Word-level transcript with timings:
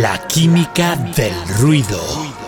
La 0.00 0.16
química 0.28 0.94
del 0.94 1.34
ruido. 1.58 2.47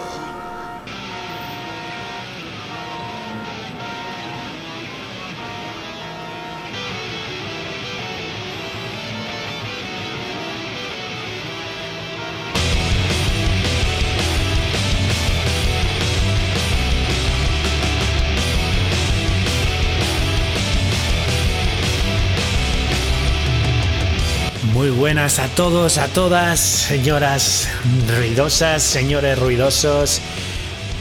Buenas 25.20 25.38
a 25.38 25.48
todos, 25.48 25.98
a 25.98 26.08
todas, 26.08 26.58
señoras 26.60 27.68
ruidosas, 28.08 28.82
señores 28.82 29.38
ruidosos, 29.38 30.18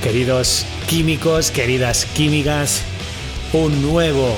queridos 0.04 0.66
químicos, 0.88 1.52
queridas 1.52 2.04
químicas. 2.04 2.82
Un 3.54 3.82
nuevo 3.82 4.38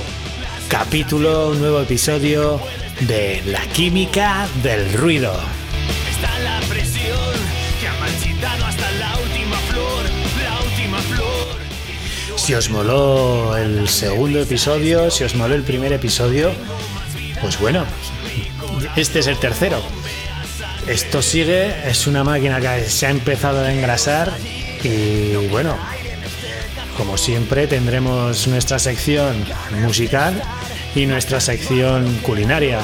capítulo, 0.67 1.49
un 1.49 1.62
nuevo 1.62 1.81
episodio 1.81 2.62
de 3.07 3.41
La 3.48 3.62
química 3.73 4.48
del 4.62 4.94
ruido. 4.94 5.34
Está 6.12 6.38
la 6.41 6.59
presión 6.70 7.34
que 7.79 7.88
ha 7.88 7.93
marchitado 7.95 8.63
hasta 8.63 8.91
la 8.91 9.18
última 9.18 9.57
flor, 9.71 10.04
la 10.43 10.62
última 10.62 10.99
flor. 10.99 12.38
Si 12.38 12.54
os 12.54 12.70
moló 12.70 13.57
el 13.57 13.90
segundo 13.90 14.43
episodio, 14.43 15.10
si 15.10 15.23
os 15.23 15.34
moló 15.34 15.55
el 15.55 15.63
primer 15.63 15.91
episodio, 15.91 16.51
pues 17.41 17.60
bueno, 17.60 17.84
este 18.95 19.20
es 19.20 19.27
el 19.27 19.37
tercero. 19.37 19.81
Esto 20.87 21.21
sigue, 21.21 21.89
es 21.89 22.07
una 22.07 22.23
máquina 22.23 22.59
que 22.59 22.89
se 22.89 23.05
ha 23.05 23.11
empezado 23.11 23.63
a 23.63 23.71
engrasar 23.71 24.31
y 24.83 25.35
bueno, 25.48 25.75
como 26.98 27.17
siempre 27.17 27.67
tendremos 27.67 28.48
nuestra 28.48 28.79
sección 28.79 29.45
musical 29.83 30.41
y 30.95 31.05
nuestra 31.05 31.39
sección 31.39 32.20
culinaria. 32.23 32.79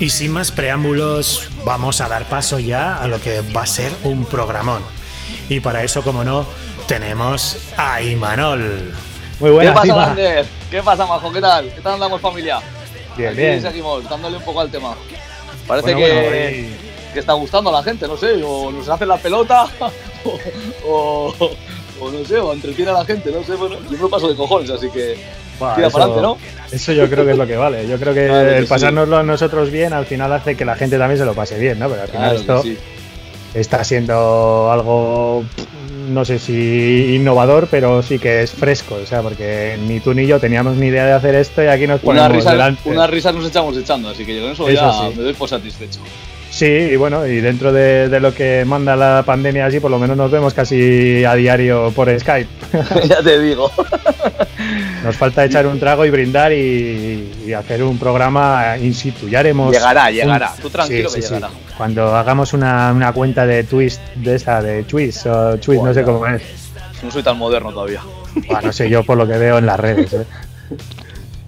Y 0.00 0.10
sin 0.10 0.32
más 0.32 0.50
preámbulos, 0.50 1.48
vamos 1.64 2.00
a 2.00 2.08
dar 2.08 2.24
paso 2.28 2.58
ya 2.58 2.96
a 2.96 3.06
lo 3.06 3.20
que 3.20 3.40
va 3.40 3.62
a 3.62 3.66
ser 3.66 3.92
un 4.02 4.24
programón. 4.24 4.82
Y 5.48 5.60
para 5.60 5.84
eso, 5.84 6.02
como 6.02 6.24
no, 6.24 6.46
tenemos 6.88 7.58
a 7.76 8.00
Imanol. 8.02 8.92
Muy 9.38 9.50
¿Qué 9.50 9.54
buenas, 9.54 9.74
pasa? 9.74 10.16
¿Qué 10.72 10.82
pasa, 10.82 11.04
Majo? 11.06 11.30
¿Qué 11.30 11.40
tal? 11.40 11.70
¿Qué 11.74 11.80
tal 11.82 11.92
andamos, 11.94 12.18
familia? 12.20 12.58
Bien, 13.16 13.28
Aquí 13.30 13.36
bien. 13.38 13.60
seguimos 13.62 14.08
dándole 14.08 14.38
un 14.38 14.42
poco 14.42 14.60
al 14.62 14.70
tema. 14.70 14.94
Parece 15.66 15.92
Bueno, 15.92 15.98
que, 16.06 16.12
bueno, 16.12 16.76
que 17.12 17.20
está 17.20 17.34
gustando 17.34 17.68
a 17.68 17.74
la 17.74 17.82
gente, 17.82 18.08
no 18.08 18.16
sé, 18.16 18.42
o 18.42 18.70
nos 18.72 18.88
hace 18.88 19.04
la 19.04 19.18
pelota, 19.18 19.66
o, 20.24 20.38
o- 20.88 21.50
o 22.00 22.10
no 22.10 22.24
sé, 22.24 22.38
o 22.38 22.52
entretiene 22.54 22.90
a 22.90 22.94
la 22.94 23.04
gente, 23.04 23.30
no 23.30 23.44
sé, 23.44 23.54
bueno, 23.54 23.76
yo 23.90 23.98
me 23.98 24.08
paso 24.08 24.28
de 24.28 24.34
cojones, 24.34 24.70
así 24.70 24.88
que 24.90 25.18
tira 25.74 25.86
eso- 25.88 25.92
para 25.98 26.04
adelante, 26.06 26.22
¿no? 26.22 26.38
Eso 26.72 26.92
yo 26.92 27.08
creo 27.10 27.26
que 27.26 27.32
es 27.32 27.36
lo 27.38 27.46
que 27.46 27.56
vale. 27.56 27.86
Yo 27.86 27.98
creo 27.98 28.14
que 28.14 28.26
Claro 28.28 28.48
que 28.48 28.56
el 28.56 28.64
sí. 28.64 28.68
pasárnoslo 28.70 29.18
a 29.18 29.22
nosotros 29.22 29.70
bien 29.70 29.92
al 29.92 30.06
final 30.06 30.32
hace 30.32 30.56
que 30.56 30.64
la 30.64 30.74
gente 30.74 30.96
también 30.96 31.18
se 31.18 31.26
lo 31.26 31.34
pase 31.34 31.58
bien, 31.58 31.78
¿no? 31.78 31.88
Pero 31.90 32.00
al 32.02 32.08
final 32.08 32.42
Claro 32.44 32.60
esto. 32.62 32.82
Está 33.54 33.84
siendo 33.84 34.70
algo, 34.72 35.44
no 36.08 36.24
sé 36.24 36.38
si 36.38 37.14
innovador, 37.16 37.68
pero 37.70 38.02
sí 38.02 38.18
que 38.18 38.42
es 38.42 38.52
fresco. 38.52 38.96
O 39.02 39.06
sea, 39.06 39.22
porque 39.22 39.78
ni 39.86 40.00
tú 40.00 40.14
ni 40.14 40.26
yo 40.26 40.38
teníamos 40.40 40.76
ni 40.76 40.86
idea 40.86 41.06
de 41.06 41.12
hacer 41.12 41.34
esto 41.34 41.62
y 41.62 41.66
aquí 41.66 41.86
nos 41.86 42.02
Una 42.02 42.22
ponemos 42.22 42.32
risa, 42.32 42.52
delante. 42.52 42.88
unas 42.88 43.10
risas 43.10 43.34
nos 43.34 43.46
echamos 43.46 43.76
echando, 43.76 44.08
así 44.08 44.24
que 44.24 44.36
yo 44.36 44.42
con 44.42 44.52
eso, 44.52 44.68
Eso 44.68 44.80
ya 44.80 44.92
sí. 45.10 45.16
me 45.16 45.22
doy 45.24 45.32
por 45.34 45.48
satisfecho. 45.48 46.00
Sí, 46.52 46.66
y 46.66 46.96
bueno, 46.96 47.26
y 47.26 47.40
dentro 47.40 47.72
de, 47.72 48.10
de 48.10 48.20
lo 48.20 48.34
que 48.34 48.62
manda 48.66 48.94
la 48.94 49.22
pandemia 49.24 49.64
así, 49.64 49.80
por 49.80 49.90
lo 49.90 49.98
menos 49.98 50.18
nos 50.18 50.30
vemos 50.30 50.52
casi 50.52 51.24
a 51.24 51.34
diario 51.34 51.90
por 51.96 52.08
Skype. 52.20 52.48
ya 53.08 53.22
te 53.22 53.40
digo. 53.40 53.70
Nos 55.02 55.16
falta 55.16 55.44
echar 55.44 55.66
un 55.66 55.80
trago 55.80 56.04
y 56.06 56.10
brindar 56.10 56.52
y, 56.52 57.32
y 57.44 57.52
hacer 57.54 57.82
un 57.82 57.98
programa 57.98 58.76
in 58.78 58.94
situ. 58.94 59.28
Ya 59.28 59.40
haremos. 59.40 59.72
Llegará, 59.72 60.06
un- 60.08 60.12
llegará. 60.14 60.52
Tú 60.60 60.70
tranquilo 60.70 61.08
Sí, 61.08 61.16
que 61.16 61.22
sí, 61.22 61.28
sí. 61.28 61.34
llegará. 61.34 61.52
Cuando 61.76 62.14
hagamos 62.14 62.52
una, 62.52 62.92
una 62.92 63.12
cuenta 63.12 63.44
de 63.44 63.64
twist 63.64 64.00
de 64.14 64.36
esa, 64.36 64.62
de 64.62 64.84
twist 64.84 65.26
o 65.26 65.56
twist, 65.58 65.82
no 65.82 65.92
sé 65.92 66.04
cómo 66.04 66.24
es. 66.28 66.42
No 67.02 67.10
soy 67.10 67.22
tan 67.24 67.36
moderno 67.38 67.72
todavía. 67.72 68.00
Buah, 68.46 68.60
no 68.60 68.72
sé 68.72 68.88
yo 68.88 69.02
por 69.02 69.16
lo 69.18 69.26
que 69.26 69.38
veo 69.38 69.58
en 69.58 69.66
las 69.66 69.80
redes. 69.80 70.12
¿eh? 70.12 70.24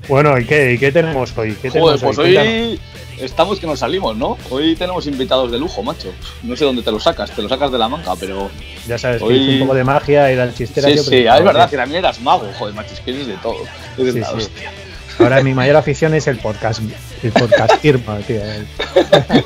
Bueno, 0.09 0.39
¿y 0.39 0.45
qué, 0.45 0.73
¿y 0.73 0.79
qué 0.79 0.93
tenemos 0.93 1.33
hoy? 1.39 1.57
¿Qué 1.63 1.71
Joder, 1.71 1.99
tenemos 1.99 2.17
pues 2.17 2.19
hoy 2.19 2.79
estamos 3.21 3.59
que 3.61 3.67
nos 3.67 3.79
salimos, 3.81 4.17
¿no? 4.17 4.37
Hoy 4.51 4.75
tenemos 4.77 5.07
invitados 5.07 5.51
de 5.51 5.59
lujo, 5.59 5.83
macho. 5.83 6.13
No 6.43 6.57
sé 6.57 6.65
dónde 6.65 6.83
te 6.83 6.91
lo 6.91 7.01
sacas, 7.01 7.31
te 7.31 7.43
lo 7.43 7.49
sacas 7.49 7.71
de 7.73 7.79
la 7.79 7.89
manga, 7.89 8.15
pero. 8.17 8.51
Ya 8.87 8.99
sabes, 8.99 9.19
que 9.19 9.25
hoy- 9.25 9.37
hice 9.37 9.53
un 9.55 9.61
poco 9.61 9.75
de 9.75 9.85
magia 9.85 10.33
y 10.33 10.37
la 10.37 10.53
chistera. 10.53 10.89
Sí, 10.89 10.97
yo, 10.97 11.03
sí, 11.03 11.27
ah, 11.27 11.39
es 11.39 11.45
verdad 11.45 11.69
que 11.71 11.77
también 11.77 11.99
eras 12.05 12.21
mago, 12.21 12.49
joder, 12.59 12.75
macho, 12.75 12.95
es 12.95 13.01
que 13.01 13.11
eres 13.13 13.27
de 13.27 13.35
todo. 13.39 13.57
Eres 13.99 14.15
Sí, 14.15 14.21
la 14.21 14.27
sí. 14.29 14.35
hostia. 14.37 14.73
Ahora 15.19 15.43
mi 15.43 15.55
mayor 15.55 15.77
afición 15.77 16.15
es 16.15 16.27
el 16.27 16.39
podcast. 16.39 16.81
El 17.23 17.33
podcastismo, 17.33 18.17
tío. 18.27 18.43
El 18.45 18.67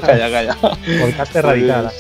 Calla, 0.01 0.31
calla. 0.31 0.57
podcast 1.01 1.35
radical. 1.37 1.91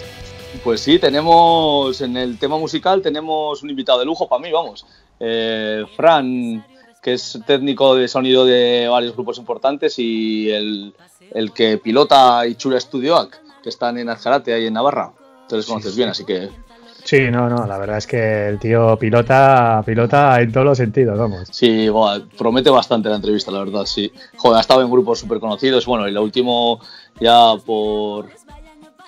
Pues 0.64 0.80
sí, 0.80 0.98
tenemos 0.98 2.00
en 2.00 2.16
el 2.16 2.38
tema 2.38 2.56
musical 2.58 3.00
tenemos 3.02 3.62
un 3.62 3.70
invitado 3.70 3.98
de 4.00 4.06
lujo 4.06 4.26
para 4.28 4.42
mí, 4.42 4.50
vamos. 4.50 4.86
Eh, 5.20 5.84
Fran, 5.96 6.64
que 7.02 7.14
es 7.14 7.38
técnico 7.46 7.94
de 7.94 8.08
sonido 8.08 8.44
de 8.44 8.88
varios 8.88 9.14
grupos 9.14 9.38
importantes 9.38 9.98
y 9.98 10.50
el, 10.50 10.94
el 11.32 11.52
que 11.52 11.78
pilota 11.78 12.46
Ichura 12.46 12.80
Studioac, 12.80 13.40
que 13.62 13.68
están 13.68 13.98
en 13.98 14.08
Azcarate, 14.08 14.52
ahí 14.52 14.66
en 14.66 14.74
Navarra. 14.74 15.12
Te 15.48 15.56
los 15.56 15.66
conoces 15.66 15.96
bien, 15.96 16.10
así 16.10 16.24
que 16.24 16.50
Sí, 17.04 17.30
no, 17.30 17.48
no, 17.48 17.66
la 17.66 17.78
verdad 17.78 17.96
es 17.96 18.06
que 18.06 18.48
el 18.48 18.58
tío 18.58 18.98
pilota, 18.98 19.82
pilota 19.86 20.38
en 20.42 20.52
todos 20.52 20.66
los 20.66 20.76
sentidos, 20.76 21.18
vamos. 21.18 21.48
sí, 21.50 21.88
buah, 21.88 22.20
promete 22.36 22.68
bastante 22.68 23.08
la 23.08 23.16
entrevista, 23.16 23.50
la 23.50 23.60
verdad, 23.60 23.86
sí. 23.86 24.12
Joder, 24.36 24.58
ha 24.58 24.60
estado 24.60 24.82
en 24.82 24.90
grupos 24.90 25.20
súper 25.20 25.40
conocidos. 25.40 25.86
Bueno, 25.86 26.06
y 26.06 26.12
lo 26.12 26.22
último, 26.22 26.80
ya 27.18 27.54
por, 27.64 28.28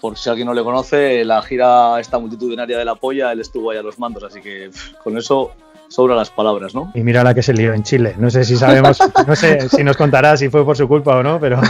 por 0.00 0.16
si 0.16 0.30
alguien 0.30 0.46
no 0.46 0.54
le 0.54 0.62
conoce, 0.62 1.26
la 1.26 1.42
gira 1.42 2.00
esta 2.00 2.18
multitudinaria 2.18 2.78
de 2.78 2.86
la 2.86 2.94
polla, 2.94 3.32
él 3.32 3.40
estuvo 3.40 3.70
ahí 3.70 3.76
a 3.76 3.82
los 3.82 3.98
mandos, 3.98 4.24
así 4.24 4.40
que 4.40 4.70
con 5.04 5.18
eso 5.18 5.50
sobra 5.90 6.14
las 6.14 6.30
palabras, 6.30 6.74
¿no? 6.74 6.90
Y 6.94 7.02
mira 7.02 7.22
la 7.24 7.34
que 7.34 7.42
se 7.42 7.52
lió 7.52 7.74
en 7.74 7.82
Chile. 7.82 8.14
No 8.16 8.30
sé 8.30 8.44
si 8.44 8.56
sabemos, 8.56 8.98
no 9.26 9.36
sé 9.36 9.68
si 9.68 9.84
nos 9.84 9.96
contará 9.96 10.36
si 10.36 10.48
fue 10.48 10.64
por 10.64 10.76
su 10.76 10.88
culpa 10.88 11.16
o 11.16 11.22
no, 11.22 11.38
pero, 11.40 11.60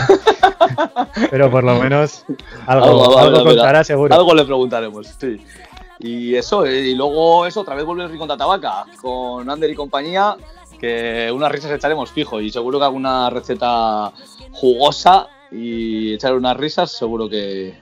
pero 1.29 1.51
por 1.51 1.63
lo 1.63 1.75
menos 1.75 2.23
algo, 2.67 2.85
Algo, 2.85 3.19
algo, 3.19 3.19
algo, 3.19 3.43
contará 3.45 3.83
seguro. 3.83 4.15
Algo 4.15 4.33
le 4.35 4.45
preguntaremos, 4.45 5.07
sí. 5.19 5.43
Y 5.99 6.35
eso, 6.35 6.65
eh, 6.65 6.89
y 6.89 6.95
luego 6.95 7.45
eso, 7.45 7.61
otra 7.61 7.75
vez 7.75 7.83
vuelve 7.83 8.03
el 8.03 8.09
Rincón 8.09 8.27
de 8.27 8.37
Tabaca 8.37 8.85
con 9.01 9.49
Ander 9.49 9.69
y 9.69 9.75
compañía, 9.75 10.35
que 10.79 11.31
unas 11.33 11.51
risas 11.51 11.71
echaremos 11.71 12.11
fijo 12.11 12.39
y 12.39 12.51
seguro 12.51 12.79
que 12.79 12.85
alguna 12.85 13.29
receta 13.29 14.11
jugosa 14.51 15.27
y 15.51 16.13
echar 16.13 16.35
unas 16.35 16.57
risas 16.57 16.91
seguro 16.91 17.27
que, 17.27 17.75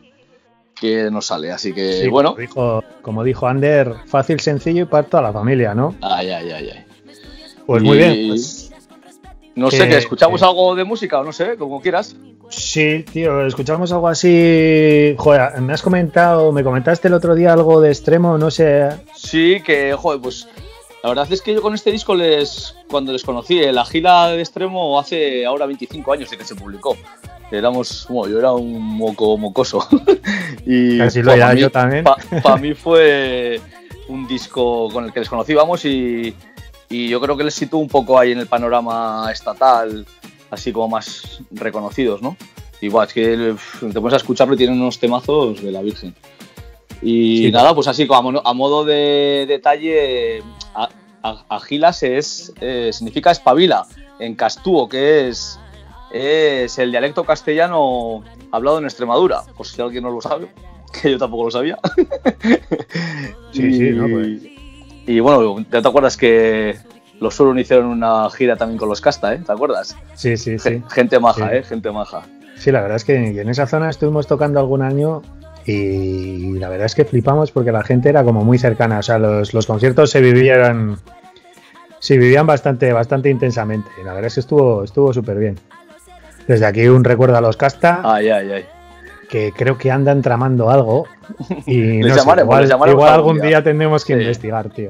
que 0.80 1.10
nos 1.12 1.26
sale. 1.28 1.52
Así 1.52 1.74
que, 1.74 1.94
Sí, 2.02 2.08
bueno, 2.08 2.30
como 2.32 2.42
dijo, 2.42 2.84
como 3.02 3.24
dijo 3.24 3.48
Ander, 3.48 3.94
fácil, 4.06 4.40
sencillo 4.40 4.84
y 4.84 4.86
para 4.86 5.04
toda 5.08 5.24
la 5.24 5.34
familia, 5.34 5.74
¿no? 5.74 5.96
ay, 6.02 6.30
ay, 6.32 6.52
ay, 6.52 6.70
ay. 6.74 6.86
Pues 7.66 7.84
muy 7.84 7.98
bien. 7.98 8.28
pues, 8.30 8.72
No 9.56 9.70
sé, 9.70 9.88
que- 9.90 9.98
escuchamos 9.98 10.42
algo 10.42 10.74
de 10.76 10.84
música 10.84 11.20
o 11.20 11.24
no 11.24 11.32
sé, 11.34 11.56
como 11.58 11.82
quieras. 11.82 12.16
sí, 12.50 13.06
tío, 13.12 13.46
escuchamos 13.46 13.92
algo 13.92 14.08
así. 14.08 15.14
Joder, 15.18 15.60
me 15.62 15.74
has 15.74 15.82
comentado, 15.82 16.52
me 16.52 16.64
comentaste 16.64 17.08
el 17.10 17.14
otro 17.14 17.36
día 17.36 17.54
algo 17.54 17.80
de 17.82 17.90
extremo, 17.90 18.38
no 18.38 18.50
sé. 18.50 18.90
Sí, 19.16 19.62
que, 19.64 19.94
joder, 19.94 20.22
pues 20.22 20.48
la 21.04 21.10
verdad 21.10 21.28
es 21.32 21.42
que 21.42 21.54
yo 21.54 21.62
con 21.62 21.74
este 21.76 21.92
disco 21.92 22.16
les, 22.16 22.76
cuando 22.90 23.12
les 23.14 23.24
conocí, 23.24 23.60
la 23.72 23.86
gira 23.86 24.28
de 24.30 24.40
extremo 24.40 25.00
hace 25.00 25.46
ahora 25.46 25.66
25 25.68 26.12
años 26.14 26.30
de 26.30 26.38
que 26.38 26.46
se 26.46 26.56
publicó. 26.56 26.98
Éramos, 27.52 28.06
bueno, 28.10 28.32
yo 28.34 28.40
era 28.40 28.52
un 28.54 28.80
moco 28.82 29.38
mocoso. 29.38 29.88
y 30.66 30.98
Casi 31.00 31.20
lo 31.22 31.32
buah, 31.32 31.36
era 31.38 31.48
pa' 31.48 31.54
mí- 31.56 31.62
yo 31.62 31.70
también. 31.72 32.04
Para 32.44 32.58
mí 32.62 32.74
fue 32.74 33.60
un 34.08 34.28
disco 34.28 34.90
con 34.92 35.06
el 35.06 35.14
que 35.14 35.20
les 35.22 35.30
conocí, 35.30 35.54
vamos, 35.54 35.84
y, 35.86 36.34
y 36.90 37.08
yo 37.10 37.20
creo 37.22 37.36
que 37.38 37.44
les 37.44 37.54
sitúo 37.56 37.80
un 37.80 37.88
poco 37.88 38.18
ahí 38.20 38.32
en 38.32 38.40
el 38.40 38.48
panorama 38.48 39.28
estatal, 39.32 40.06
así 40.52 40.72
como 40.72 40.90
más 40.90 41.42
reconocidos, 41.52 42.22
¿no? 42.22 42.36
Y 42.82 42.88
buah, 42.90 43.06
es 43.06 43.14
que 43.14 43.56
te 43.80 44.00
pones 44.00 44.14
a 44.14 44.18
escucharlo 44.18 44.54
y 44.54 44.58
tienen 44.58 44.80
unos 44.82 45.00
temazos 45.00 45.62
de 45.62 45.72
la 45.72 45.82
Virgen. 45.82 46.16
Y 47.02 47.46
Sí. 47.46 47.52
nada, 47.52 47.74
pues 47.74 47.88
así, 47.88 48.06
como 48.08 48.42
a 48.44 48.54
modo, 48.54 48.84
de 48.86 49.46
detalle, 49.48 50.44
agilas 51.50 52.04
es, 52.04 52.54
eh, 52.62 52.90
significa 52.94 53.32
espabila 53.32 53.86
en 54.20 54.36
castúo, 54.36 54.88
que 54.90 55.30
es, 55.30 55.60
es 56.12 56.78
el 56.80 56.92
dialecto 56.92 57.24
castellano 57.24 58.24
hablado 58.52 58.80
en 58.80 58.86
Extremadura, 58.86 59.42
por 59.56 59.66
si 59.66 59.82
alguien 59.82 60.04
no 60.04 60.12
lo 60.12 60.22
sabe, 60.22 60.50
que 61.02 61.12
yo 61.12 61.18
tampoco 61.18 61.46
lo 61.46 61.52
sabía. 61.52 61.78
Sí, 63.52 63.74
sí, 63.74 63.90
no, 63.92 64.08
pues. 64.08 64.42
Y 65.08 65.20
bueno, 65.22 65.66
¿ya 65.72 65.82
te 65.82 65.88
acuerdas 65.88 66.16
que 66.16 66.78
los 67.20 67.34
Surun 67.36 67.58
hicieron 67.58 67.88
una 67.88 68.30
gira 68.30 68.56
también 68.56 68.78
con 68.78 68.88
los 68.90 69.02
Casta, 69.02 69.34
¿eh? 69.34 69.42
¿Te 69.44 69.52
acuerdas? 69.52 69.98
Sí, 70.14 70.38
sí, 70.38 70.60
sí. 70.60 70.84
Gente 70.90 71.20
maja, 71.20 71.50
Sí. 71.50 71.56
¿eh? 71.58 71.64
Gente 71.64 71.92
maja. 71.92 72.22
Sí, 72.56 72.72
la 72.72 72.82
verdad 72.82 72.98
es 72.98 73.06
que 73.06 73.16
en 73.16 73.50
esa 73.50 73.66
zona 73.66 73.90
estuvimos 73.90 74.28
tocando 74.28 74.60
algún 74.60 74.82
año 74.84 75.22
y 75.66 76.54
la 76.60 76.70
verdad 76.70 76.86
es 76.86 76.94
que 76.96 77.06
flipamos 77.06 77.52
porque 77.52 77.72
la 77.72 77.84
gente 77.84 78.10
era 78.10 78.24
como 78.24 78.44
muy 78.44 78.60
cercana. 78.60 79.00
O 79.00 79.04
sea, 79.04 79.18
los, 79.18 79.54
los 79.54 79.66
conciertos 79.66 80.12
se 80.12 80.22
vivían, 80.22 80.98
se 82.00 82.18
vivían 82.18 82.46
bastante, 82.46 82.94
bastante 82.94 83.30
intensamente. 83.30 83.90
Y 84.00 84.04
la 84.06 84.14
verdad 84.14 84.28
es 84.28 84.36
que 84.36 84.40
estuvo, 84.42 84.84
estuvo 84.84 85.12
súper 85.14 85.38
bien. 85.40 85.60
Desde 86.50 86.66
aquí 86.66 86.88
un 86.88 87.04
recuerdo 87.04 87.38
a 87.38 87.42
los 87.42 87.56
Casta, 87.58 88.02
Ay, 88.04 88.28
ay, 88.30 88.52
ay. 88.52 88.66
que 89.30 89.52
creo 89.56 89.78
que 89.78 89.92
andan 89.92 90.24
tramando 90.24 90.72
algo. 90.72 91.06
Y 91.68 91.78
Les 92.02 92.08
no 92.08 92.14
sé, 92.16 92.20
llamaremos, 92.22 92.56
igual, 92.66 92.82
algún 92.90 93.08
algún 93.08 93.36
día. 93.36 93.46
día 93.50 93.64
tendremos 93.64 94.04
que 94.04 94.16
Sí. 94.16 94.20
investigar, 94.22 94.68
tío. 94.72 94.90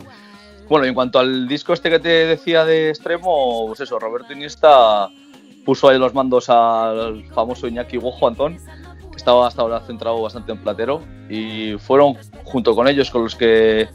Bueno, 0.69 0.85
y 0.85 0.89
en 0.89 0.95
cuanto 0.95 1.19
al 1.19 1.49
disco 1.49 1.73
este 1.73 1.89
que 1.89 1.99
te 1.99 2.07
decía 2.07 2.63
de 2.63 2.87
extremo, 2.89 3.65
pues 3.67 3.81
eso, 3.81 3.99
Roberto 3.99 4.31
Iniesta 4.31 5.09
puso 5.65 5.89
ahí 5.89 5.99
los 5.99 6.13
mandos 6.13 6.49
al 6.49 7.25
famoso 7.33 7.67
Iñaki 7.67 7.97
Gojo 7.97 8.29
Antón, 8.29 8.55
que 9.11 9.17
estaba 9.17 9.45
hasta 9.45 9.61
ahora 9.61 9.81
centrado 9.81 10.21
bastante 10.21 10.53
en 10.53 10.59
Platero, 10.59 11.01
y 11.29 11.73
fueron 11.77 12.15
junto 12.45 12.73
con 12.73 12.87
ellos 12.87 13.11
con 13.11 13.23
los 13.23 13.35
que 13.35 13.89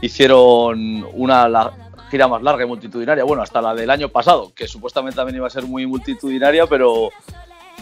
hicieron 0.00 1.04
una 1.12 1.48
la- 1.50 1.72
gira 2.10 2.28
más 2.28 2.42
larga 2.42 2.64
y 2.64 2.66
multitudinaria, 2.66 3.24
bueno, 3.24 3.42
hasta 3.42 3.60
la 3.62 3.74
del 3.74 3.90
año 3.90 4.08
pasado, 4.08 4.52
que 4.54 4.66
supuestamente 4.66 5.16
también 5.16 5.36
iba 5.36 5.46
a 5.46 5.50
ser 5.50 5.64
muy 5.64 5.86
multitudinaria, 5.86 6.66
pero, 6.66 7.10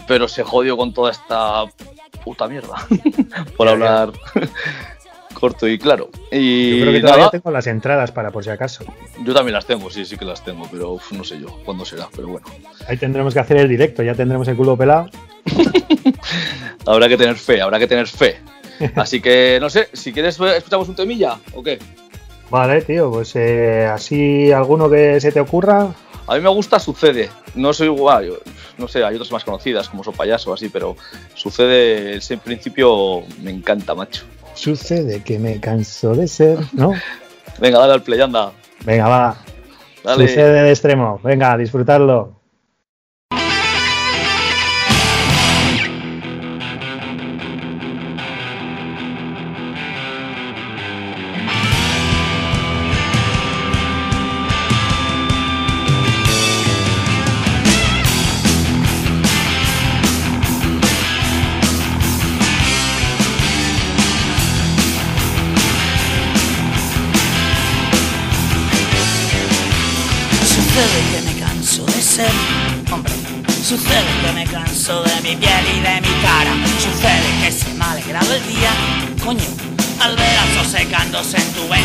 pero 0.07 0.27
se 0.27 0.43
jodió 0.43 0.77
con 0.77 0.93
toda 0.93 1.11
esta 1.11 1.65
puta 2.23 2.47
mierda, 2.47 2.75
por 3.57 3.67
hablar 3.67 4.11
corto 5.33 5.67
y 5.67 5.79
claro. 5.79 6.09
Y 6.31 6.77
Yo 6.77 6.81
creo 6.81 6.93
que 6.93 6.99
nada, 7.01 7.13
todavía 7.13 7.29
tengo 7.31 7.51
las 7.51 7.67
entradas 7.67 8.11
para 8.11 8.31
por 8.31 8.43
si 8.43 8.49
acaso. 8.49 8.83
yo 9.23 9.33
también 9.33 9.53
las 9.53 9.65
tengo, 9.65 9.89
sí, 9.89 10.05
sí 10.05 10.17
que 10.17 10.25
las 10.25 10.43
tengo, 10.43 10.67
pero 10.71 10.91
uf, 10.91 11.11
no 11.11 11.23
sé 11.23 11.39
yo 11.39 11.47
cuándo 11.65 11.85
será, 11.85 12.07
pero 12.15 12.27
bueno. 12.27 12.47
Ahí 12.87 12.97
tendremos 12.97 13.33
que 13.33 13.39
hacer 13.39 13.57
el 13.57 13.69
directo, 13.69 14.03
ya 14.03 14.15
tendremos 14.15 14.47
el 14.47 14.55
culo 14.55 14.77
pelado. 14.77 15.09
Habrá 16.85 17.07
que 17.07 17.17
tener 17.17 17.35
fe, 17.35 17.61
habrá 17.61 17.77
que 17.77 17.87
tener 17.87 18.07
fe. 18.07 18.37
Así 18.95 19.21
que, 19.21 19.59
no 19.61 19.69
sé, 19.69 19.89
si 19.93 20.11
quieres, 20.11 20.39
escuchamos 20.39 20.87
un 20.89 20.95
temilla 20.95 21.37
o 21.53 21.61
qué. 21.61 21.77
Vale, 22.49 22.81
tío, 22.81 23.11
pues 23.11 23.35
eh, 23.35 23.85
así 23.85 24.51
alguno 24.51 24.89
que 24.89 25.19
se 25.21 25.31
te 25.31 25.39
ocurra. 25.39 25.87
A 26.27 26.35
mí 26.35 26.41
me 26.41 26.49
gusta 26.49 26.79
Sucede. 26.79 27.29
No 27.55 27.73
soy 27.73 27.87
igual, 27.87 28.25
yo- 28.27 28.37
no 28.77 28.87
sé, 28.87 29.03
hay 29.03 29.15
otras 29.15 29.31
más 29.31 29.43
conocidas 29.43 29.89
como 29.89 30.03
So 30.03 30.11
Payaso 30.11 30.51
o 30.51 30.53
así, 30.53 30.69
pero 30.69 30.95
Sucede, 31.35 32.17
ese 32.17 32.35
en 32.35 32.39
principio 32.39 33.21
me 33.41 33.51
encanta, 33.51 33.93
macho. 33.95 34.23
Sucede 34.53 35.21
que 35.23 35.37
me 35.39 35.59
canso 35.59 36.13
de 36.15 36.27
ser, 36.27 36.59
¿no? 36.73 36.93
Venga, 37.59 37.79
dale 37.79 37.93
al 37.93 38.03
play, 38.03 38.21
anda. 38.21 38.51
Venga, 38.85 39.07
va. 39.07 39.37
Dale. 40.03 40.27
Sucede 40.27 40.63
de 40.63 40.69
extremo. 40.69 41.19
Venga, 41.23 41.51
a 41.53 41.57
disfrutarlo. 41.57 42.38
Coño. 79.29 79.45
Al 80.01 80.15
ver 80.15 80.65
secándose 80.71 81.37
en 81.37 81.53
tu 81.53 81.61
ventana 81.61 81.78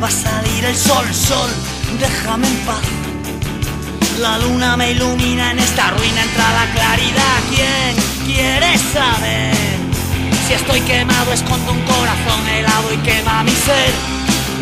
va 0.00 0.08
a 0.08 0.10
salir 0.10 0.64
el 0.64 0.76
sol, 0.76 1.06
sol, 1.12 1.50
déjame 1.98 2.46
en 2.46 2.56
paz. 2.66 2.80
La 4.20 4.38
luna 4.38 4.76
me 4.76 4.92
ilumina 4.92 5.50
en 5.50 5.58
esta 5.58 5.90
ruina, 5.90 6.22
entra 6.22 6.52
la 6.52 6.66
claridad. 6.72 7.38
¿Quién 7.50 7.96
quiere 8.26 8.78
saber? 8.78 9.54
Si 10.46 10.54
estoy 10.54 10.80
quemado, 10.82 11.32
escondo 11.32 11.72
un 11.72 11.82
corazón 11.82 12.48
helado 12.48 12.92
y 12.92 12.98
quema 12.98 13.42
mi 13.42 13.50
ser. 13.52 13.92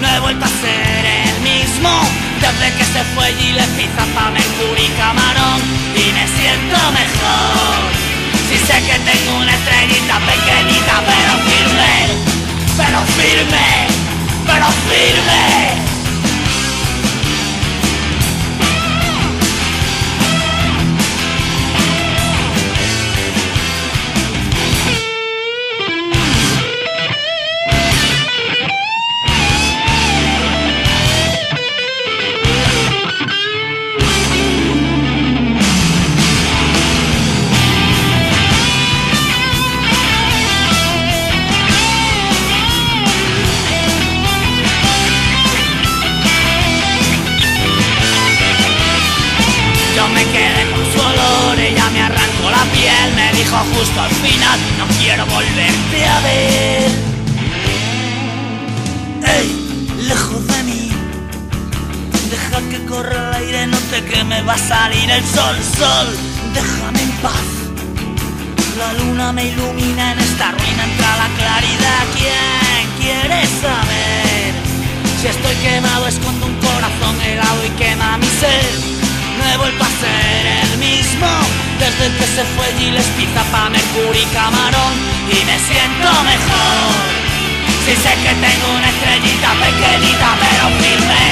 No 0.01 0.09
he 0.09 0.21
vuelto 0.21 0.45
a 0.45 0.49
ser 0.49 1.05
el 1.05 1.41
mismo 1.43 1.91
desde 2.41 2.73
que 2.79 2.85
se 2.85 3.05
fue 3.15 3.31
le 3.33 3.67
pizza 3.77 4.05
pa' 4.15 4.31
Mercury 4.31 4.89
Camarón 4.97 5.61
y 5.95 6.13
me 6.13 6.27
siento 6.27 6.79
mejor. 6.93 7.77
Si 8.49 8.57
sé 8.57 8.81
que 8.81 8.99
tengo 8.99 9.37
una 9.37 9.53
estrellita 9.53 10.19
pequeñita 10.21 11.03
pero 11.07 11.33
firme, 11.49 11.95
pero 12.79 13.01
firme, 13.17 13.90
pero 14.53 14.67
firme. 14.89 15.81
Yo 15.85 15.90
justo 53.59 54.01
al 54.01 54.11
final, 54.11 54.59
no 54.79 54.87
quiero 54.99 55.27
volverte 55.27 56.07
a 56.07 56.21
ver. 56.21 56.91
Ey, 59.27 59.89
lejos 60.03 60.47
de 60.47 60.63
mí, 60.63 60.91
deja 62.31 62.61
que 62.71 62.87
corra 62.87 63.29
el 63.29 63.35
aire, 63.45 63.67
no 63.67 63.79
te 63.91 64.05
queme, 64.05 64.43
va 64.43 64.55
a 64.55 64.59
salir 64.59 65.11
el 65.11 65.25
sol, 65.25 65.57
sol, 65.79 66.07
déjame 66.55 67.03
en 67.03 67.11
paz. 67.23 67.61
La 68.79 68.93
luna 68.95 69.33
me 69.33 69.47
ilumina 69.47 70.13
en 70.13 70.19
esta 70.21 70.53
ruina, 70.53 70.85
entra 70.85 71.17
la 71.17 71.29
claridad. 71.37 72.03
¿Quién 72.15 72.89
quiere 72.99 73.47
saber? 73.61 74.55
Si 75.21 75.27
estoy 75.27 75.55
quemado, 75.57 76.07
escondo 76.07 76.47
un 76.47 76.55
corazón 76.55 77.21
helado 77.21 77.67
y 77.67 77.69
quema 77.71 78.17
mi 78.17 78.27
ser. 78.27 79.00
He 79.43 79.57
vuelto 79.57 79.85
a 79.85 79.89
ser 79.89 80.47
el 80.65 80.79
mismo 80.79 81.29
desde 81.79 82.17
que 82.17 82.25
se 82.25 82.45
fue 82.57 82.67
Giles 82.79 83.07
Pizza 83.17 83.43
Mercury 83.71 84.25
Camarón 84.33 84.95
y 85.29 85.45
me 85.45 85.59
siento 85.59 86.09
mejor. 86.23 87.11
Si 87.85 87.97
sé 87.97 88.13
que 88.23 88.35
tengo 88.35 88.67
una 88.77 88.89
estrellita 88.89 89.53
pequeñita 89.55 90.37
pero 90.41 90.69
firme, 90.81 91.25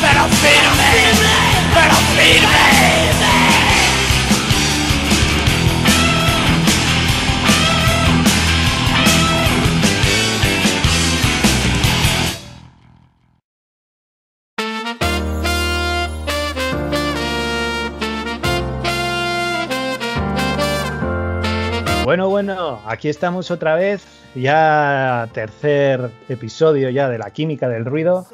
pero 0.00 0.22
firme, 0.40 0.92
pero 1.74 1.96
firme. 2.16 3.33
Bueno, 22.14 22.28
bueno, 22.28 22.80
aquí 22.86 23.08
estamos 23.08 23.50
otra 23.50 23.74
vez, 23.74 24.06
ya 24.36 25.28
tercer 25.32 26.12
episodio 26.28 26.88
ya 26.88 27.08
de 27.08 27.18
la 27.18 27.30
química 27.30 27.68
del 27.68 27.84
ruido. 27.84 28.24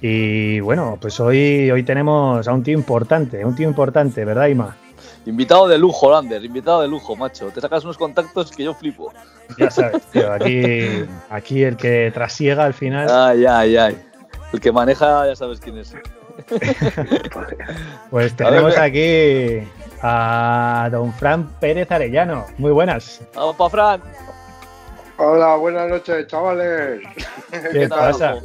Y 0.00 0.60
bueno, 0.60 0.98
pues 1.00 1.18
hoy, 1.18 1.68
hoy 1.68 1.82
tenemos 1.82 2.46
a 2.46 2.52
un 2.52 2.62
tío 2.62 2.78
importante, 2.78 3.44
un 3.44 3.56
tío 3.56 3.68
importante, 3.68 4.24
¿verdad, 4.24 4.46
Ima? 4.46 4.76
Invitado 5.26 5.66
de 5.66 5.78
lujo, 5.78 6.12
Lander, 6.12 6.44
invitado 6.44 6.80
de 6.82 6.86
lujo, 6.86 7.16
macho. 7.16 7.50
Te 7.52 7.60
sacas 7.60 7.82
unos 7.82 7.98
contactos 7.98 8.52
que 8.52 8.62
yo 8.62 8.72
flipo. 8.72 9.12
Ya 9.58 9.68
sabes, 9.72 10.00
tío, 10.12 10.32
aquí, 10.32 10.86
aquí 11.28 11.64
el 11.64 11.76
que 11.76 12.12
trasiega 12.14 12.66
al 12.66 12.74
final. 12.74 13.08
Ay, 13.10 13.46
ay, 13.46 13.76
ay. 13.78 13.98
El 14.52 14.60
que 14.60 14.70
maneja, 14.70 15.26
ya 15.26 15.34
sabes 15.34 15.58
quién 15.58 15.78
es. 15.78 15.92
Pues 18.10 18.34
tenemos 18.36 18.78
aquí 18.78 19.66
a 20.02 20.88
don 20.90 21.12
Fran 21.12 21.48
Pérez 21.60 21.90
Arellano. 21.90 22.46
Muy 22.58 22.72
buenas. 22.72 23.20
Vamos 23.34 23.56
pa' 23.56 23.70
Fran. 23.70 24.02
Hola, 25.16 25.56
buenas 25.56 25.90
noches, 25.90 26.26
chavales. 26.28 27.02
¿Qué 27.72 27.88
tal, 27.88 28.12
pasa? 28.12 28.36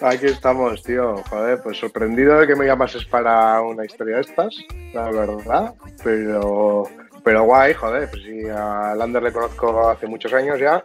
Aquí 0.00 0.26
estamos, 0.26 0.82
tío. 0.82 1.22
Joder, 1.28 1.60
pues 1.62 1.78
sorprendido 1.78 2.38
de 2.38 2.46
que 2.46 2.56
me 2.56 2.66
llamases 2.66 3.04
para 3.04 3.60
una 3.62 3.84
historia 3.84 4.16
de 4.16 4.22
estas, 4.22 4.54
la 4.92 5.10
verdad. 5.10 5.74
Pero, 6.02 6.84
pero 7.24 7.44
guay, 7.44 7.74
joder. 7.74 8.08
Pues 8.10 8.22
sí, 8.22 8.48
a 8.48 8.94
Lander 8.96 9.22
le 9.22 9.32
conozco 9.32 9.88
hace 9.88 10.06
muchos 10.06 10.32
años 10.32 10.58
ya. 10.58 10.84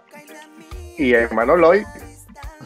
Y 0.97 1.15
a 1.15 1.27
Manolo 1.31 1.69
hoy. 1.69 1.83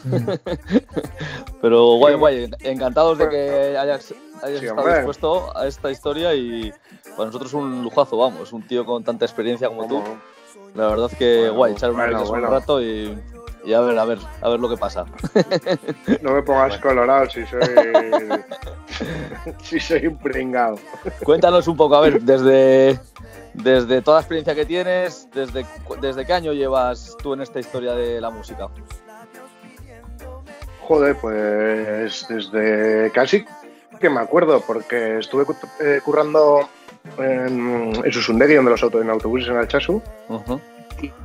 Pero 1.61 1.95
guay, 1.95 2.15
guay. 2.15 2.51
Encantados 2.59 3.17
de 3.17 3.29
que 3.29 3.77
hayas, 3.77 4.13
hayas 4.43 4.59
Sí, 4.59 4.65
estado 4.65 4.81
hombre. 4.81 4.95
dispuesto 4.95 5.57
a 5.57 5.67
esta 5.67 5.91
historia 5.91 6.33
y 6.33 6.73
para 7.15 7.25
nosotros 7.27 7.53
un 7.53 7.83
lujazo, 7.83 8.17
vamos. 8.17 8.51
Un 8.53 8.65
tío 8.67 8.85
con 8.85 9.03
tanta 9.03 9.25
experiencia 9.25 9.67
como 9.67 9.87
tú. 9.87 10.03
La 10.75 10.87
verdad 10.87 11.09
que 11.17 11.39
Bueno, 11.41 11.55
guay, 11.55 11.73
echar 11.73 11.91
una 11.91 12.03
bueno, 12.05 12.25
bueno. 12.25 12.47
un 12.47 12.53
rato 12.53 12.81
y, 12.81 13.17
y 13.65 13.73
a 13.73 13.81
ver, 13.81 13.97
a 13.97 14.05
ver, 14.05 14.19
a 14.41 14.49
ver 14.49 14.59
lo 14.59 14.69
que 14.69 14.77
pasa. 14.77 15.05
No 16.21 16.33
me 16.33 16.41
pongas 16.43 16.77
colorado 16.77 17.29
si 17.29 17.45
soy. 17.45 17.61
si 19.63 19.79
soy 19.79 20.07
un 20.07 20.17
pringao. 20.17 20.77
Cuéntanos 21.23 21.67
un 21.67 21.77
poco, 21.77 21.95
a 21.95 22.01
ver, 22.01 22.21
desde, 22.21 22.99
desde 23.53 24.01
toda 24.01 24.17
la 24.17 24.21
experiencia 24.21 24.55
que 24.55 24.65
tienes, 24.65 25.27
desde, 25.33 25.65
desde 26.01 26.25
qué 26.25 26.33
año 26.33 26.53
llevas 26.53 27.15
tú 27.21 27.33
en 27.33 27.41
esta 27.41 27.59
historia 27.59 27.93
de 27.93 28.21
la 28.21 28.29
música. 28.29 28.67
Joder, 30.81 31.17
pues 31.17 32.25
desde 32.29 33.11
casi 33.11 33.45
que 33.97 34.09
me 34.09 34.19
acuerdo, 34.19 34.61
porque 34.65 35.19
estuve 35.19 35.45
eh, 35.81 35.99
currando 36.03 36.67
en, 37.17 37.93
en 38.03 38.11
Susundegui, 38.11 38.55
donde 38.55 38.71
los 38.71 38.83
autos 38.83 39.01
en 39.01 39.09
autobuses 39.09 39.49
en 39.49 39.57
Alchazu, 39.57 40.01
Ujú. 40.29 40.61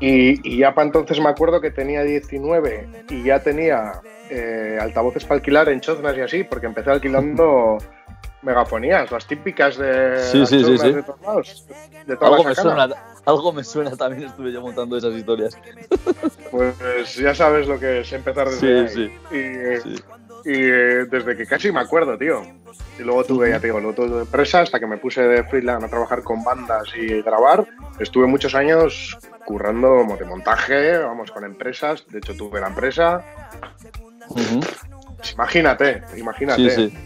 y, 0.01 0.41
y 0.49 0.59
ya 0.59 0.75
para 0.75 0.87
entonces 0.87 1.19
me 1.21 1.29
acuerdo 1.29 1.61
que 1.61 1.71
tenía 1.71 2.03
19 2.03 2.89
y 3.11 3.23
ya 3.25 3.41
tenía 3.41 4.01
eh, 4.31 4.79
altavoces 4.81 5.25
para 5.25 5.37
alquilar 5.37 5.69
en 5.69 5.81
choznas 5.81 6.17
y 6.17 6.21
así, 6.21 6.45
porque 6.45 6.67
empecé 6.67 6.91
alquilando 6.91 7.79
megafonías, 8.43 9.11
las 9.11 9.27
típicas 9.27 9.77
de 9.77 10.19
Sí, 10.23 10.39
las 10.41 10.49
sí, 10.49 10.65
sí, 10.65 10.79
sí. 10.79 10.93
de 10.93 11.03
todos 11.03 11.21
lados, 11.21 11.67
de 12.07 12.17
toda 12.17 12.31
Algo 12.31 12.43
la 12.43 12.49
me, 12.49 12.55
suena, 12.55 12.89
algo 13.25 13.53
me 13.53 13.65
suena, 13.65 13.97
también 13.97 14.29
estuve 14.29 14.53
yo 14.53 14.61
montando 14.61 14.97
esas 14.97 15.15
historias. 15.15 15.57
Pues 16.51 17.15
ya 17.17 17.35
sabes 17.35 17.67
lo 17.69 17.79
que 17.79 18.01
es 18.01 18.13
empezar 18.13 18.49
desde 18.49 18.89
Sí, 18.89 19.01
ahí. 19.01 19.09
sí. 19.31 19.37
Y, 19.37 19.37
eh, 19.39 19.81
Sí. 19.83 20.03
Y 20.45 20.55
eh, 20.55 21.07
desde 21.11 21.37
que 21.37 21.47
casi 21.47 21.71
me 21.71 21.81
acuerdo, 21.81 22.19
tío. 22.19 22.43
Y 22.99 23.03
luego 23.03 23.25
tuve, 23.25 23.51
ya 23.51 23.61
te 23.61 23.69
digo, 23.69 23.81
luego 23.81 23.95
tuve 23.95 24.21
empresa 24.21 24.61
hasta 24.61 24.79
que 24.79 24.87
me 24.87 24.97
puse 24.99 25.23
de 25.23 25.45
freelance 25.45 25.87
a 25.87 25.89
trabajar 25.89 26.23
con 26.23 26.43
bandas 26.43 26.89
y 26.97 27.23
grabar. 27.23 27.67
Estuve 27.99 28.27
muchos 28.27 28.55
años 28.55 29.19
currando 29.45 30.05
de 30.19 30.25
montaje, 30.25 30.99
vamos, 30.99 31.31
con 31.31 31.45
empresas. 31.45 32.07
De 32.09 32.19
hecho, 32.19 32.35
tuve 32.35 32.61
la 32.61 32.69
empresa. 32.69 33.25
Pues 34.29 35.33
imagínate, 35.35 36.03
imagínate. 36.17 36.71
Sí, 36.71 36.89
sí, 36.91 36.99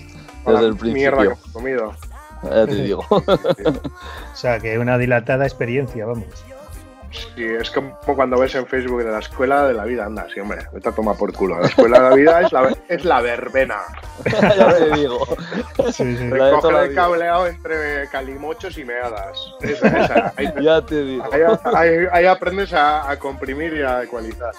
desde 0.46 0.66
el 0.66 0.76
principio. 0.76 0.92
Mierda 0.92 1.18
que 1.18 1.26
hemos 1.26 1.52
comido. 1.52 1.94
ya 2.42 2.66
te 2.66 2.74
digo. 2.74 3.04
O 3.10 4.38
sea, 4.38 4.60
que 4.60 4.78
una 4.78 4.98
dilatada 4.98 5.46
experiencia, 5.46 6.04
vamos. 6.04 6.26
Sí, 7.10 7.44
es 7.44 7.70
como 7.70 7.96
cuando 8.00 8.38
ves 8.38 8.54
en 8.54 8.66
Facebook 8.66 9.02
de 9.04 9.10
la 9.10 9.20
escuela 9.20 9.66
de 9.66 9.74
la 9.74 9.84
vida, 9.84 10.04
anda, 10.04 10.26
sí, 10.32 10.40
hombre, 10.40 10.66
vete 10.72 10.88
a 10.88 10.92
tomar 10.92 11.16
por 11.16 11.32
culo. 11.32 11.58
La 11.60 11.66
escuela 11.68 11.98
de 12.00 12.08
la 12.10 12.14
vida 12.16 12.40
es 12.42 12.52
la, 12.52 12.76
es 12.88 13.04
la 13.04 13.20
verbena. 13.22 13.78
ya 14.56 14.74
te 14.76 14.90
digo. 14.96 15.20
Sí, 15.92 16.04
la 16.28 16.50
el 16.84 16.94
cableado 16.94 17.46
entre 17.46 18.08
calimochos 18.10 18.76
y 18.78 18.84
meadas. 18.84 19.38
Esa, 19.60 19.86
esa. 19.88 20.32
Ahí, 20.36 20.52
Ya 20.62 20.82
te 20.84 21.02
digo. 21.02 21.24
ahí- 21.32 21.42
ahí- 21.74 22.06
ahí 22.12 22.26
aprendes 22.26 22.72
a, 22.72 23.08
a 23.10 23.18
comprimir 23.18 23.72
y 23.74 23.82
a 23.82 24.02
ecualizar. 24.02 24.52